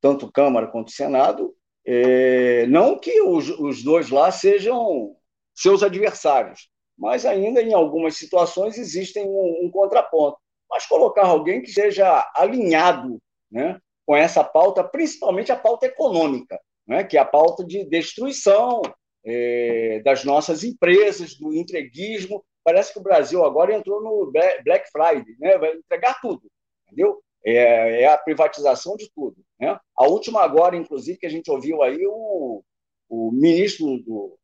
tanto 0.00 0.30
Câmara 0.30 0.66
quanto 0.66 0.90
Senado, 0.90 1.54
é, 1.86 2.66
não 2.66 2.98
que 2.98 3.20
os, 3.22 3.48
os 3.48 3.82
dois 3.82 4.10
lá 4.10 4.30
sejam 4.30 5.16
seus 5.54 5.82
adversários, 5.82 6.68
mas 6.96 7.24
ainda 7.24 7.62
em 7.62 7.72
algumas 7.72 8.16
situações 8.16 8.76
existem 8.76 9.24
um, 9.26 9.66
um 9.66 9.70
contraponto. 9.70 10.38
Mas 10.68 10.86
colocar 10.86 11.26
alguém 11.26 11.62
que 11.62 11.70
seja 11.70 12.30
alinhado 12.34 13.18
né, 13.50 13.80
com 14.04 14.14
essa 14.14 14.44
pauta, 14.44 14.84
principalmente 14.84 15.50
a 15.50 15.56
pauta 15.56 15.86
econômica, 15.86 16.60
né, 16.86 17.04
que 17.04 17.16
é 17.16 17.20
a 17.20 17.24
pauta 17.24 17.64
de 17.64 17.84
destruição 17.84 18.82
é, 19.24 20.00
das 20.04 20.24
nossas 20.24 20.64
empresas, 20.64 21.34
do 21.38 21.54
entreguismo 21.54 22.44
parece 22.68 22.92
que 22.92 22.98
o 22.98 23.02
Brasil 23.02 23.42
agora 23.46 23.74
entrou 23.74 24.02
no 24.02 24.30
Black 24.30 24.90
Friday, 24.92 25.34
né? 25.40 25.56
vai 25.56 25.72
entregar 25.72 26.20
tudo, 26.20 26.42
entendeu? 26.86 27.22
É, 27.42 28.02
é, 28.02 28.06
a 28.06 28.18
privatização 28.18 28.94
de 28.94 29.10
tudo. 29.14 29.38
Né? 29.58 29.68
A 29.96 30.06
última 30.06 30.42
agora, 30.42 30.76
inclusive, 30.76 31.18
que 31.18 31.24
a 31.24 31.30
gente 31.30 31.50
ouviu 31.50 31.82
aí, 31.82 32.06
o, 32.06 32.62
o 33.08 33.32
ministro 33.32 34.02
do, 34.02 34.38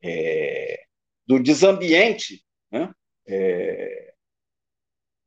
é, 0.00 0.84
do 1.26 1.42
Desambiente, 1.42 2.44
né? 2.70 2.94
É, 3.26 4.14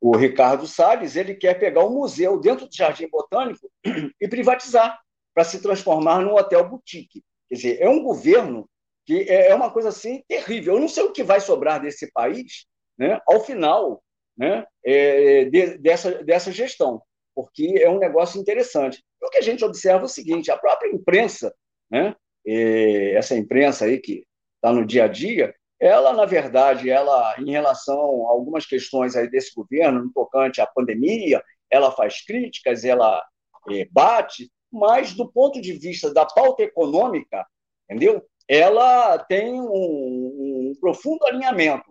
o 0.00 0.16
Ricardo 0.16 0.66
Salles, 0.66 1.16
ele 1.16 1.34
quer 1.34 1.58
pegar 1.58 1.84
um 1.84 1.92
museu 1.92 2.40
dentro 2.40 2.66
do 2.66 2.74
Jardim 2.74 3.08
Botânico 3.08 3.70
e 4.18 4.26
privatizar 4.26 4.98
para 5.34 5.44
se 5.44 5.60
transformar 5.60 6.22
num 6.22 6.34
hotel 6.34 6.66
boutique. 6.66 7.22
Quer 7.46 7.54
dizer, 7.54 7.78
é 7.82 7.90
um 7.90 8.02
governo 8.02 8.66
que 9.08 9.22
é, 9.22 9.48
é 9.48 9.54
uma 9.54 9.70
coisa 9.70 9.88
assim 9.88 10.22
terrível. 10.28 10.74
Eu 10.74 10.80
não 10.80 10.88
sei 10.88 11.02
o 11.02 11.12
que 11.12 11.22
vai 11.22 11.40
sobrar 11.40 11.80
desse 11.80 12.12
país 12.12 12.66
né, 12.98 13.18
ao 13.26 13.40
final 13.40 14.02
né, 14.36 14.66
é, 14.84 15.46
de, 15.46 15.78
dessa, 15.78 16.22
dessa 16.22 16.52
gestão, 16.52 17.00
porque 17.34 17.80
é 17.80 17.88
um 17.88 17.98
negócio 17.98 18.38
interessante. 18.38 19.02
O 19.22 19.30
que 19.30 19.38
a 19.38 19.42
gente 19.42 19.64
observa 19.64 20.02
é 20.02 20.04
o 20.04 20.08
seguinte: 20.08 20.50
a 20.50 20.58
própria 20.58 20.90
imprensa, 20.90 21.54
né, 21.90 22.14
é, 22.46 23.14
essa 23.14 23.34
imprensa 23.34 23.86
aí 23.86 23.98
que 23.98 24.26
está 24.56 24.74
no 24.74 24.84
dia 24.84 25.04
a 25.04 25.08
dia, 25.08 25.54
ela, 25.80 26.12
na 26.12 26.26
verdade, 26.26 26.90
ela, 26.90 27.34
em 27.38 27.50
relação 27.50 28.26
a 28.26 28.30
algumas 28.30 28.66
questões 28.66 29.16
aí 29.16 29.30
desse 29.30 29.54
governo, 29.54 30.04
no 30.04 30.12
tocante 30.12 30.60
à 30.60 30.66
pandemia, 30.66 31.42
ela 31.70 31.90
faz 31.92 32.22
críticas, 32.26 32.84
ela 32.84 33.24
é, 33.70 33.88
bate, 33.90 34.50
mas 34.70 35.14
do 35.14 35.32
ponto 35.32 35.62
de 35.62 35.72
vista 35.72 36.12
da 36.12 36.26
pauta 36.26 36.62
econômica, 36.62 37.46
entendeu? 37.88 38.22
Ela 38.48 39.18
tem 39.18 39.60
um, 39.60 39.66
um 39.66 40.72
profundo 40.80 41.24
alinhamento. 41.26 41.88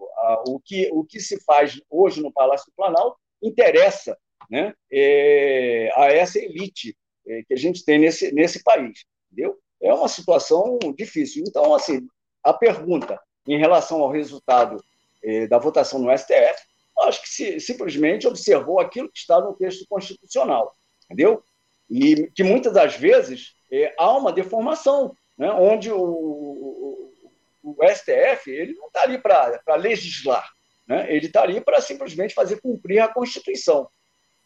O 0.47 0.59
que, 0.59 0.89
o 0.91 1.05
que 1.05 1.19
se 1.19 1.39
faz 1.43 1.79
hoje 1.89 2.21
no 2.21 2.33
Palácio 2.33 2.65
do 2.67 2.75
Planalto 2.75 3.17
interessa 3.41 4.17
né, 4.49 4.73
é, 4.91 5.91
a 5.95 6.07
essa 6.07 6.39
elite 6.39 6.97
é, 7.27 7.43
que 7.47 7.53
a 7.53 7.57
gente 7.57 7.85
tem 7.85 7.99
nesse, 7.99 8.33
nesse 8.33 8.63
país. 8.63 9.05
Entendeu? 9.31 9.57
É 9.81 9.93
uma 9.93 10.07
situação 10.07 10.79
difícil. 10.97 11.43
Então, 11.47 11.73
assim, 11.73 12.07
a 12.43 12.53
pergunta: 12.53 13.19
em 13.47 13.57
relação 13.57 14.01
ao 14.01 14.11
resultado 14.11 14.83
eh, 15.23 15.47
da 15.47 15.57
votação 15.57 15.99
no 15.99 16.15
STF, 16.15 16.61
acho 17.01 17.21
que 17.21 17.29
se, 17.29 17.59
simplesmente 17.59 18.27
observou 18.27 18.79
aquilo 18.79 19.11
que 19.11 19.19
está 19.19 19.39
no 19.39 19.53
texto 19.53 19.85
constitucional, 19.89 20.73
entendeu? 21.05 21.43
E 21.89 22.29
que 22.35 22.43
muitas 22.43 22.73
das 22.73 22.95
vezes 22.95 23.53
eh, 23.71 23.93
há 23.97 24.15
uma 24.15 24.31
deformação, 24.31 25.15
né, 25.37 25.51
onde 25.51 25.91
o, 25.91 26.01
o, 26.01 27.13
o, 27.63 27.77
STF 27.83 28.49
ele 28.49 28.73
não 28.73 28.87
está 28.87 29.03
ali 29.03 29.17
para 29.17 29.75
legislar, 29.75 30.49
né, 30.87 31.05
ele 31.13 31.27
está 31.27 31.43
ali 31.43 31.61
para 31.61 31.79
simplesmente 31.79 32.33
fazer 32.33 32.59
cumprir 32.61 32.99
a 32.99 33.07
Constituição, 33.07 33.87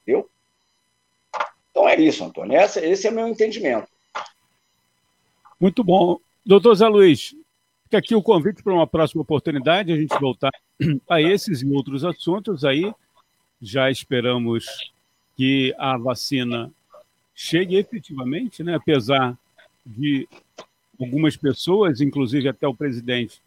entendeu? 0.02 0.30
Então 1.72 1.88
é 1.88 1.96
isso, 2.00 2.24
Antônio, 2.24 2.58
Essa, 2.58 2.86
esse 2.86 3.08
é 3.08 3.12
o 3.12 3.14
meu 3.14 3.28
entendimento. 3.28 3.88
Muito 5.60 5.84
bom. 5.84 6.20
Doutor 6.46 6.76
Zé 6.76 6.88
Luiz, 6.88 7.36
fica 7.84 8.00
aqui 8.00 8.16
o 8.16 8.22
convite 8.22 8.62
para 8.62 8.74
uma 8.74 8.88
próxima 8.88 9.22
oportunidade, 9.22 9.94
a 9.94 9.96
gente 9.96 10.20
voltar 10.20 10.52
a 11.10 11.22
esses 11.22 11.62
e 11.62 11.68
outros 11.68 12.04
assuntos 12.04 12.66
aí. 12.66 12.92
Já 13.62 13.89
esperamos 13.89 14.66
que 15.38 15.74
a 15.78 15.98
vacina 15.98 16.72
chegue 17.34 17.76
efetivamente, 17.76 18.64
né? 18.64 18.76
apesar 18.76 19.38
de 19.86 20.28
algumas 21.04 21.36
pessoas, 21.36 22.02
inclusive 22.02 22.47
até 22.47 22.68
o 22.68 22.76
presidente, 22.76 23.41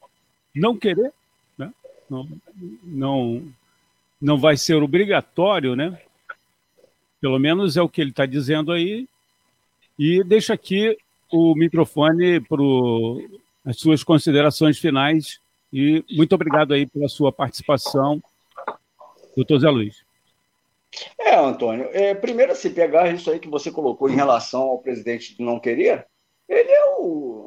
não 0.55 0.77
querer, 0.77 1.13
né? 1.57 1.73
não, 2.09 2.29
não, 2.83 3.43
não 4.21 4.39
vai 4.39 4.57
ser 4.57 4.75
obrigatório, 4.75 5.75
né? 5.75 5.99
pelo 7.21 7.39
menos 7.39 7.77
é 7.77 7.83
o 7.83 7.89
que 7.89 8.01
ele 8.01 8.11
está 8.11 8.27
dizendo 8.27 8.71
aí, 8.71 9.09
e 9.99 10.23
deixa 10.25 10.53
aqui 10.53 10.97
o 11.33 11.55
microfone 11.55 12.41
para 12.41 12.63
as 13.65 13.79
suas 13.79 14.05
considerações 14.05 14.79
finais 14.79 15.41
e 15.73 16.05
muito 16.11 16.35
obrigado 16.35 16.75
aí 16.75 16.87
pela 16.87 17.09
sua 17.09 17.33
participação, 17.33 18.23
doutor 19.35 19.59
Zé 19.59 19.69
Luiz. 19.69 20.05
É, 21.19 21.35
Antônio, 21.35 21.89
é, 21.93 22.15
primeiro, 22.15 22.55
se 22.55 22.71
pegar 22.71 23.13
isso 23.13 23.31
aí 23.31 23.41
que 23.41 23.49
você 23.49 23.71
colocou 23.71 24.09
em 24.09 24.15
relação 24.15 24.63
ao 24.63 24.79
presidente 24.79 25.35
não 25.41 25.59
querer, 25.59 26.07
ele 26.49 26.71
é, 26.71 26.85
o 26.99 27.44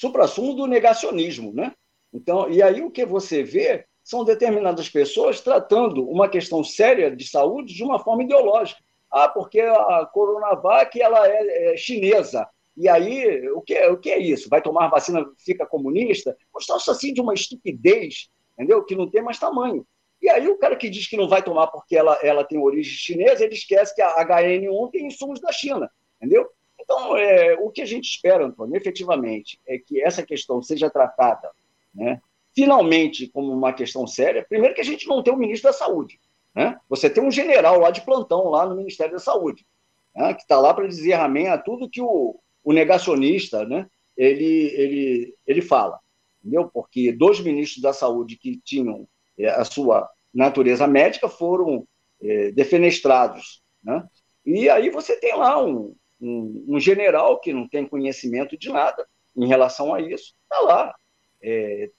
supra-sumo 0.00 0.54
do 0.54 0.66
negacionismo, 0.66 1.52
né? 1.52 1.74
Então, 2.12 2.50
e 2.50 2.62
aí 2.62 2.80
o 2.80 2.90
que 2.90 3.04
você 3.04 3.42
vê 3.42 3.84
são 4.02 4.24
determinadas 4.24 4.88
pessoas 4.88 5.40
tratando 5.42 6.08
uma 6.08 6.26
questão 6.26 6.64
séria 6.64 7.14
de 7.14 7.28
saúde 7.28 7.74
de 7.74 7.84
uma 7.84 7.98
forma 7.98 8.22
ideológica. 8.22 8.80
Ah, 9.10 9.28
porque 9.28 9.60
a 9.60 10.08
Coronavac 10.10 11.00
ela 11.00 11.28
é, 11.28 11.74
é 11.74 11.76
chinesa. 11.76 12.48
E 12.76 12.88
aí, 12.88 13.46
o 13.50 13.60
que, 13.60 13.78
o 13.88 13.98
que 13.98 14.10
é 14.10 14.18
isso? 14.18 14.48
Vai 14.48 14.62
tomar 14.62 14.88
vacina, 14.88 15.22
fica 15.44 15.66
comunista? 15.66 16.34
Mostrar-se 16.54 16.90
assim 16.90 17.12
de 17.12 17.20
uma 17.20 17.34
estupidez, 17.34 18.30
entendeu? 18.54 18.82
Que 18.84 18.96
não 18.96 19.10
tem 19.10 19.20
mais 19.20 19.38
tamanho. 19.38 19.86
E 20.22 20.30
aí 20.30 20.48
o 20.48 20.56
cara 20.56 20.76
que 20.76 20.88
diz 20.88 21.06
que 21.06 21.16
não 21.16 21.28
vai 21.28 21.42
tomar 21.42 21.66
porque 21.66 21.94
ela, 21.94 22.18
ela 22.22 22.44
tem 22.44 22.58
origem 22.58 22.92
chinesa, 22.92 23.44
ele 23.44 23.54
esquece 23.54 23.94
que 23.94 24.00
a 24.00 24.24
HN1 24.24 24.90
tem 24.90 25.06
insumos 25.06 25.40
da 25.40 25.52
China, 25.52 25.90
entendeu? 26.16 26.48
Então, 26.90 27.16
é, 27.16 27.54
o 27.60 27.70
que 27.70 27.82
a 27.82 27.86
gente 27.86 28.10
espera, 28.10 28.44
Antônio, 28.44 28.76
efetivamente, 28.76 29.60
é 29.64 29.78
que 29.78 30.02
essa 30.02 30.24
questão 30.24 30.60
seja 30.60 30.90
tratada, 30.90 31.48
né, 31.94 32.20
finalmente, 32.52 33.28
como 33.28 33.52
uma 33.52 33.72
questão 33.72 34.08
séria. 34.08 34.44
Primeiro 34.48 34.74
que 34.74 34.80
a 34.80 34.84
gente 34.84 35.06
não 35.06 35.22
tem 35.22 35.32
um 35.32 35.36
ministro 35.36 35.70
da 35.70 35.72
Saúde. 35.72 36.18
Né? 36.52 36.76
Você 36.88 37.08
tem 37.08 37.22
um 37.22 37.30
general 37.30 37.78
lá 37.78 37.92
de 37.92 38.00
plantão, 38.00 38.48
lá 38.48 38.66
no 38.66 38.74
Ministério 38.74 39.12
da 39.12 39.20
Saúde, 39.20 39.64
né, 40.16 40.34
que 40.34 40.42
está 40.42 40.58
lá 40.58 40.74
para 40.74 40.88
dizer 40.88 41.12
amém 41.12 41.46
a 41.46 41.56
tudo 41.56 41.88
que 41.88 42.02
o, 42.02 42.40
o 42.64 42.72
negacionista, 42.72 43.64
né, 43.64 43.86
ele, 44.16 44.74
ele, 44.74 45.34
ele 45.46 45.62
fala, 45.62 46.00
entendeu? 46.40 46.68
Porque 46.74 47.12
dois 47.12 47.38
ministros 47.38 47.80
da 47.80 47.92
saúde 47.92 48.36
que 48.36 48.56
tinham 48.64 49.06
é, 49.38 49.48
a 49.48 49.64
sua 49.64 50.10
natureza 50.34 50.88
médica 50.88 51.28
foram 51.28 51.86
é, 52.20 52.50
defenestrados, 52.50 53.62
né? 53.82 54.04
E 54.44 54.68
aí 54.68 54.90
você 54.90 55.16
tem 55.16 55.36
lá 55.36 55.62
um, 55.62 55.94
um, 56.20 56.64
um, 56.68 56.80
general 56.80 57.40
que 57.40 57.52
não 57.52 57.68
tem 57.68 57.86
conhecimento 57.86 58.56
de 58.56 58.70
nada 58.70 59.06
em 59.36 59.46
relação 59.46 59.94
a 59.94 60.00
isso, 60.00 60.34
está 60.42 60.60
lá 60.60 60.94
é, 61.42 61.90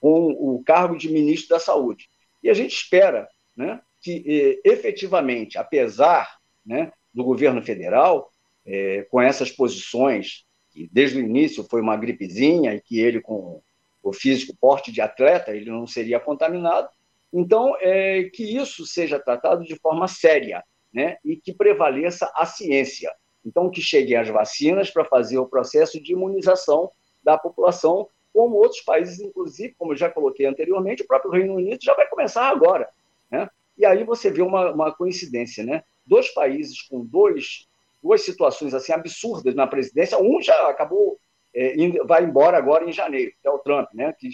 com 0.00 0.30
o 0.32 0.62
cargo 0.64 0.96
de 0.96 1.10
ministro 1.10 1.50
da 1.50 1.58
saúde. 1.58 2.08
E 2.42 2.50
a 2.50 2.54
gente 2.54 2.74
espera, 2.74 3.28
né, 3.56 3.80
que 4.02 4.24
é, 4.64 4.68
efetivamente, 4.70 5.58
apesar 5.58 6.38
né, 6.64 6.92
do 7.12 7.24
governo 7.24 7.62
federal 7.62 8.30
é, 8.66 9.06
com 9.10 9.20
essas 9.20 9.50
posições, 9.50 10.44
que 10.72 10.88
desde 10.92 11.18
o 11.18 11.20
início 11.20 11.64
foi 11.64 11.80
uma 11.80 11.96
gripezinha 11.96 12.74
e 12.74 12.80
que 12.80 12.98
ele, 12.98 13.20
com 13.20 13.60
o 14.02 14.12
físico 14.12 14.56
porte 14.60 14.92
de 14.92 15.00
atleta, 15.00 15.54
ele 15.54 15.70
não 15.70 15.86
seria 15.86 16.20
contaminado. 16.20 16.88
Então, 17.32 17.76
é, 17.80 18.24
que 18.24 18.42
isso 18.56 18.86
seja 18.86 19.18
tratado 19.18 19.64
de 19.64 19.74
forma 19.76 20.06
séria 20.06 20.62
né, 20.92 21.16
e 21.24 21.36
que 21.36 21.52
prevaleça 21.52 22.30
a 22.36 22.46
ciência. 22.46 23.10
Então, 23.44 23.70
que 23.70 23.80
cheguem 23.80 24.16
as 24.16 24.28
vacinas 24.28 24.90
para 24.90 25.04
fazer 25.04 25.38
o 25.38 25.46
processo 25.46 26.00
de 26.00 26.12
imunização 26.12 26.90
da 27.22 27.36
população, 27.36 28.08
como 28.32 28.56
outros 28.56 28.80
países, 28.80 29.20
inclusive, 29.20 29.74
como 29.78 29.92
eu 29.92 29.96
já 29.96 30.10
coloquei 30.10 30.46
anteriormente, 30.46 31.02
o 31.02 31.06
próprio 31.06 31.30
Reino 31.30 31.54
Unido 31.54 31.82
já 31.82 31.94
vai 31.94 32.06
começar 32.08 32.48
agora. 32.48 32.88
Né? 33.30 33.48
E 33.76 33.84
aí 33.84 34.02
você 34.04 34.30
vê 34.30 34.42
uma, 34.42 34.72
uma 34.72 34.92
coincidência, 34.92 35.64
né? 35.64 35.84
Dois 36.06 36.28
países 36.32 36.82
com 36.82 37.04
dois 37.04 37.66
duas 38.04 38.20
situações 38.20 38.74
assim 38.74 38.92
absurdas 38.92 39.54
na 39.54 39.66
presidência. 39.66 40.20
Um 40.20 40.40
já 40.42 40.68
acabou, 40.68 41.18
é, 41.54 41.74
indo, 41.74 42.06
vai 42.06 42.22
embora 42.22 42.58
agora 42.58 42.84
em 42.84 42.92
janeiro, 42.92 43.32
que 43.40 43.48
é 43.48 43.50
o 43.50 43.58
Trump, 43.58 43.88
né? 43.94 44.12
que 44.12 44.30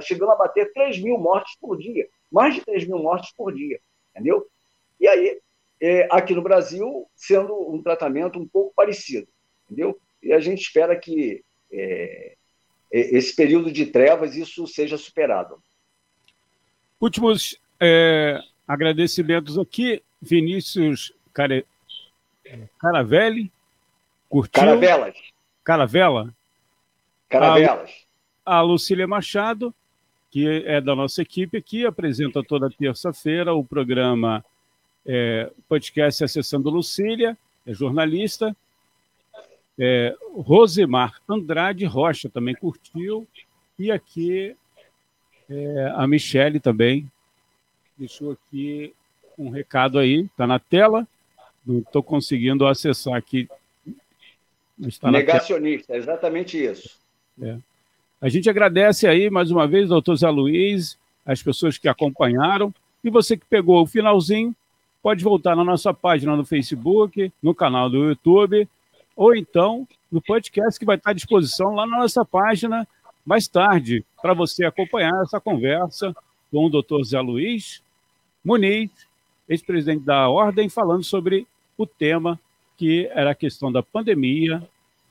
chegando 0.00 0.32
a 0.32 0.36
bater 0.36 0.72
3 0.72 1.00
mil 1.00 1.16
mortes 1.16 1.56
por 1.60 1.78
dia, 1.78 2.08
mais 2.30 2.52
de 2.56 2.62
3 2.62 2.84
mil 2.84 2.98
mortes 2.98 3.32
por 3.32 3.54
dia, 3.54 3.78
entendeu? 4.10 4.44
E 4.98 5.06
aí, 5.06 5.38
é, 5.82 6.06
aqui 6.12 6.32
no 6.32 6.42
Brasil, 6.42 7.10
sendo 7.16 7.52
um 7.68 7.82
tratamento 7.82 8.38
um 8.38 8.46
pouco 8.46 8.72
parecido, 8.72 9.26
entendeu? 9.64 9.98
E 10.22 10.32
a 10.32 10.38
gente 10.38 10.62
espera 10.62 10.94
que 10.94 11.42
é, 11.72 12.36
é 12.92 13.16
esse 13.16 13.34
período 13.34 13.72
de 13.72 13.86
trevas 13.86 14.36
isso 14.36 14.64
seja 14.68 14.96
superado. 14.96 15.60
Últimos 17.00 17.58
é, 17.80 18.40
agradecimentos 18.66 19.58
aqui, 19.58 20.00
Vinícius 20.20 21.12
Care... 21.34 21.66
Caravelli, 22.78 23.50
curtiu. 24.28 24.62
Caravelas. 24.62 25.16
Caravela. 25.64 26.34
Caravelas. 27.28 27.90
A, 28.46 28.58
a 28.58 28.62
Lucília 28.62 29.08
Machado, 29.08 29.74
que 30.30 30.46
é 30.64 30.80
da 30.80 30.94
nossa 30.94 31.22
equipe 31.22 31.56
aqui, 31.56 31.84
apresenta 31.84 32.42
toda 32.44 32.70
terça-feira 32.70 33.52
o 33.52 33.64
programa 33.64 34.44
é, 35.06 35.50
podcast 35.68 36.24
Acessando 36.24 36.70
Lucília, 36.70 37.36
é 37.66 37.72
jornalista. 37.72 38.56
É, 39.78 40.14
Rosemar 40.34 41.20
Andrade 41.28 41.84
Rocha 41.84 42.28
também 42.28 42.54
curtiu. 42.54 43.26
E 43.78 43.90
aqui 43.90 44.54
é, 45.48 45.92
a 45.96 46.06
Michele 46.06 46.60
também 46.60 47.10
deixou 47.96 48.32
aqui 48.32 48.94
um 49.38 49.50
recado 49.50 49.98
aí, 49.98 50.22
está 50.22 50.46
na 50.46 50.58
tela. 50.58 51.06
Não 51.64 51.78
estou 51.78 52.02
conseguindo 52.02 52.66
acessar 52.66 53.14
aqui. 53.14 53.48
Negacionista, 55.04 55.96
exatamente 55.96 56.62
isso. 56.62 56.98
É. 57.40 57.56
A 58.20 58.28
gente 58.28 58.48
agradece 58.48 59.06
aí 59.06 59.30
mais 59.30 59.50
uma 59.50 59.66
vez, 59.66 59.88
doutor 59.88 60.16
Zé 60.16 60.28
Luiz, 60.28 60.98
as 61.24 61.42
pessoas 61.42 61.78
que 61.78 61.88
acompanharam. 61.88 62.74
E 63.02 63.10
você 63.10 63.36
que 63.36 63.46
pegou 63.46 63.82
o 63.82 63.86
finalzinho, 63.86 64.54
pode 65.02 65.24
voltar 65.24 65.56
na 65.56 65.64
nossa 65.64 65.92
página 65.92 66.36
no 66.36 66.44
Facebook, 66.44 67.32
no 67.42 67.54
canal 67.54 67.90
do 67.90 68.08
YouTube, 68.08 68.68
ou 69.16 69.34
então 69.34 69.86
no 70.10 70.22
podcast 70.22 70.78
que 70.78 70.86
vai 70.86 70.96
estar 70.96 71.10
à 71.10 71.14
disposição 71.14 71.74
lá 71.74 71.86
na 71.86 71.98
nossa 71.98 72.24
página 72.24 72.86
mais 73.24 73.46
tarde, 73.46 74.04
para 74.20 74.34
você 74.34 74.64
acompanhar 74.64 75.22
essa 75.22 75.40
conversa 75.40 76.14
com 76.50 76.66
o 76.66 76.70
doutor 76.70 77.04
Zé 77.04 77.20
Luiz 77.20 77.82
Muniz, 78.44 78.90
ex-presidente 79.48 80.04
da 80.04 80.28
Ordem, 80.28 80.68
falando 80.68 81.04
sobre 81.04 81.46
o 81.78 81.86
tema 81.86 82.38
que 82.76 83.06
era 83.12 83.30
a 83.30 83.34
questão 83.34 83.70
da 83.70 83.82
pandemia 83.82 84.62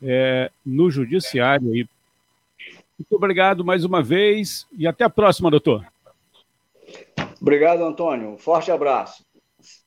é, 0.02 0.52
no 0.66 0.92
judiciário. 0.92 1.68
Muito 1.68 3.16
obrigado 3.16 3.64
mais 3.64 3.86
uma 3.86 4.04
vez 4.04 4.68
e 4.78 4.86
até 4.86 5.06
a 5.06 5.10
próxima, 5.10 5.50
doutor. 5.50 5.86
Obrigado, 7.42 7.84
Antônio. 7.84 8.32
Um 8.32 8.38
forte 8.38 8.72
abraço. 8.72 9.24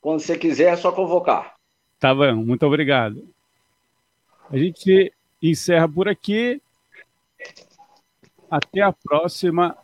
Quando 0.01 0.21
você 0.21 0.37
quiser, 0.37 0.73
é 0.73 0.77
só 0.77 0.93
convocar. 0.93 1.55
Tá 1.99 2.15
bom, 2.15 2.37
muito 2.37 2.65
obrigado. 2.67 3.27
A 4.51 4.59
gente 4.59 5.13
encerra 5.43 5.89
por 5.89 6.09
aqui. 6.09 6.61
Até 8.51 8.83
a 8.83 8.93
próxima 8.93 9.77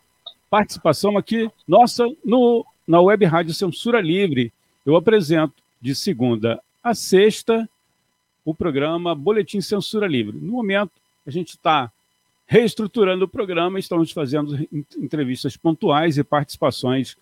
participação 0.49 1.17
aqui 1.17 1.49
nossa 1.67 2.05
no, 2.23 2.65
na 2.87 3.01
Web 3.01 3.25
Rádio 3.25 3.53
Censura 3.53 3.99
Livre. 3.99 4.51
Eu 4.85 4.95
apresento 4.95 5.55
de 5.81 5.95
segunda 5.95 6.61
a 6.83 6.95
sexta, 6.95 7.69
o 8.43 8.55
programa 8.55 9.13
Boletim 9.13 9.61
Censura 9.61 10.07
Livre. 10.07 10.37
No 10.37 10.51
momento, 10.51 10.91
a 11.25 11.29
gente 11.29 11.49
está 11.49 11.91
reestruturando 12.47 13.25
o 13.25 13.29
programa, 13.29 13.79
estamos 13.79 14.11
fazendo 14.11 14.67
entrevistas 14.97 15.55
pontuais 15.55 16.17
e 16.17 16.23
participações, 16.23 17.15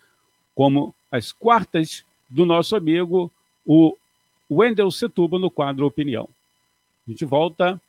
como 0.54 0.94
as 1.10 1.30
quartas 1.30 2.04
do 2.30 2.46
nosso 2.46 2.76
amigo, 2.76 3.30
o 3.66 3.96
Wendel 4.50 4.90
Setuba, 4.90 5.38
no 5.38 5.50
quadro 5.50 5.84
Opinião. 5.84 6.28
A 7.06 7.10
gente 7.10 7.24
volta 7.24 7.80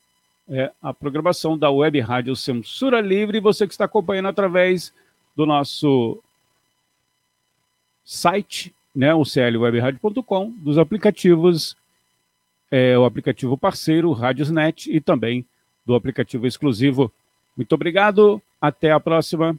é, 0.49 0.71
à 0.81 0.93
programação 0.93 1.57
da 1.57 1.69
Web 1.69 1.99
Rádio 1.99 2.35
Censura 2.35 2.99
Livre, 2.99 3.39
você 3.39 3.67
que 3.67 3.73
está 3.73 3.85
acompanhando 3.85 4.29
através 4.29 4.93
do 5.35 5.45
nosso 5.45 6.21
site, 8.03 8.73
né, 8.93 9.13
o 9.13 9.23
clwebradio.com, 9.23 10.49
dos 10.57 10.77
aplicativos, 10.77 11.77
é, 12.69 12.97
o 12.97 13.05
aplicativo 13.05 13.57
parceiro, 13.57 14.11
Radiosnet, 14.11 14.91
e 14.91 14.99
também 14.99 15.45
do 15.85 15.95
aplicativo 15.95 16.45
exclusivo 16.45 17.11
muito 17.55 17.73
obrigado, 17.73 18.41
até 18.59 18.91
a 18.91 18.99
próxima. 18.99 19.57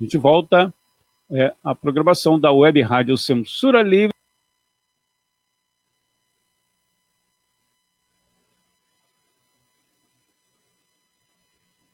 A 0.00 0.04
gente 0.04 0.16
volta 0.16 0.72
é, 1.30 1.52
à 1.62 1.74
programação 1.74 2.40
da 2.40 2.50
Web 2.50 2.80
Rádio 2.80 3.18
Censura 3.18 3.82
Livre. 3.82 4.14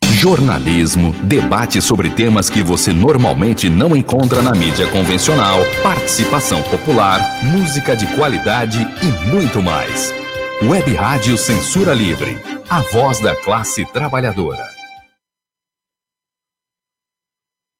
Jornalismo, 0.04 1.12
debate 1.24 1.82
sobre 1.82 2.11
temas 2.11 2.48
que 2.48 2.62
você 2.62 2.92
normalmente 2.92 3.68
não 3.68 3.94
encontra 3.96 4.40
na 4.40 4.52
mídia 4.52 4.90
convencional, 4.90 5.59
participação 5.82 6.62
popular, 6.62 7.20
música 7.44 7.96
de 7.96 8.07
qualidade 8.16 8.78
e 9.02 9.30
muito 9.30 9.61
mais. 9.61 10.12
Web 10.62 10.94
Rádio 10.94 11.36
Censura 11.36 11.92
Livre, 11.92 12.38
a 12.70 12.80
voz 12.80 13.20
da 13.20 13.36
classe 13.36 13.84
trabalhadora. 13.92 14.76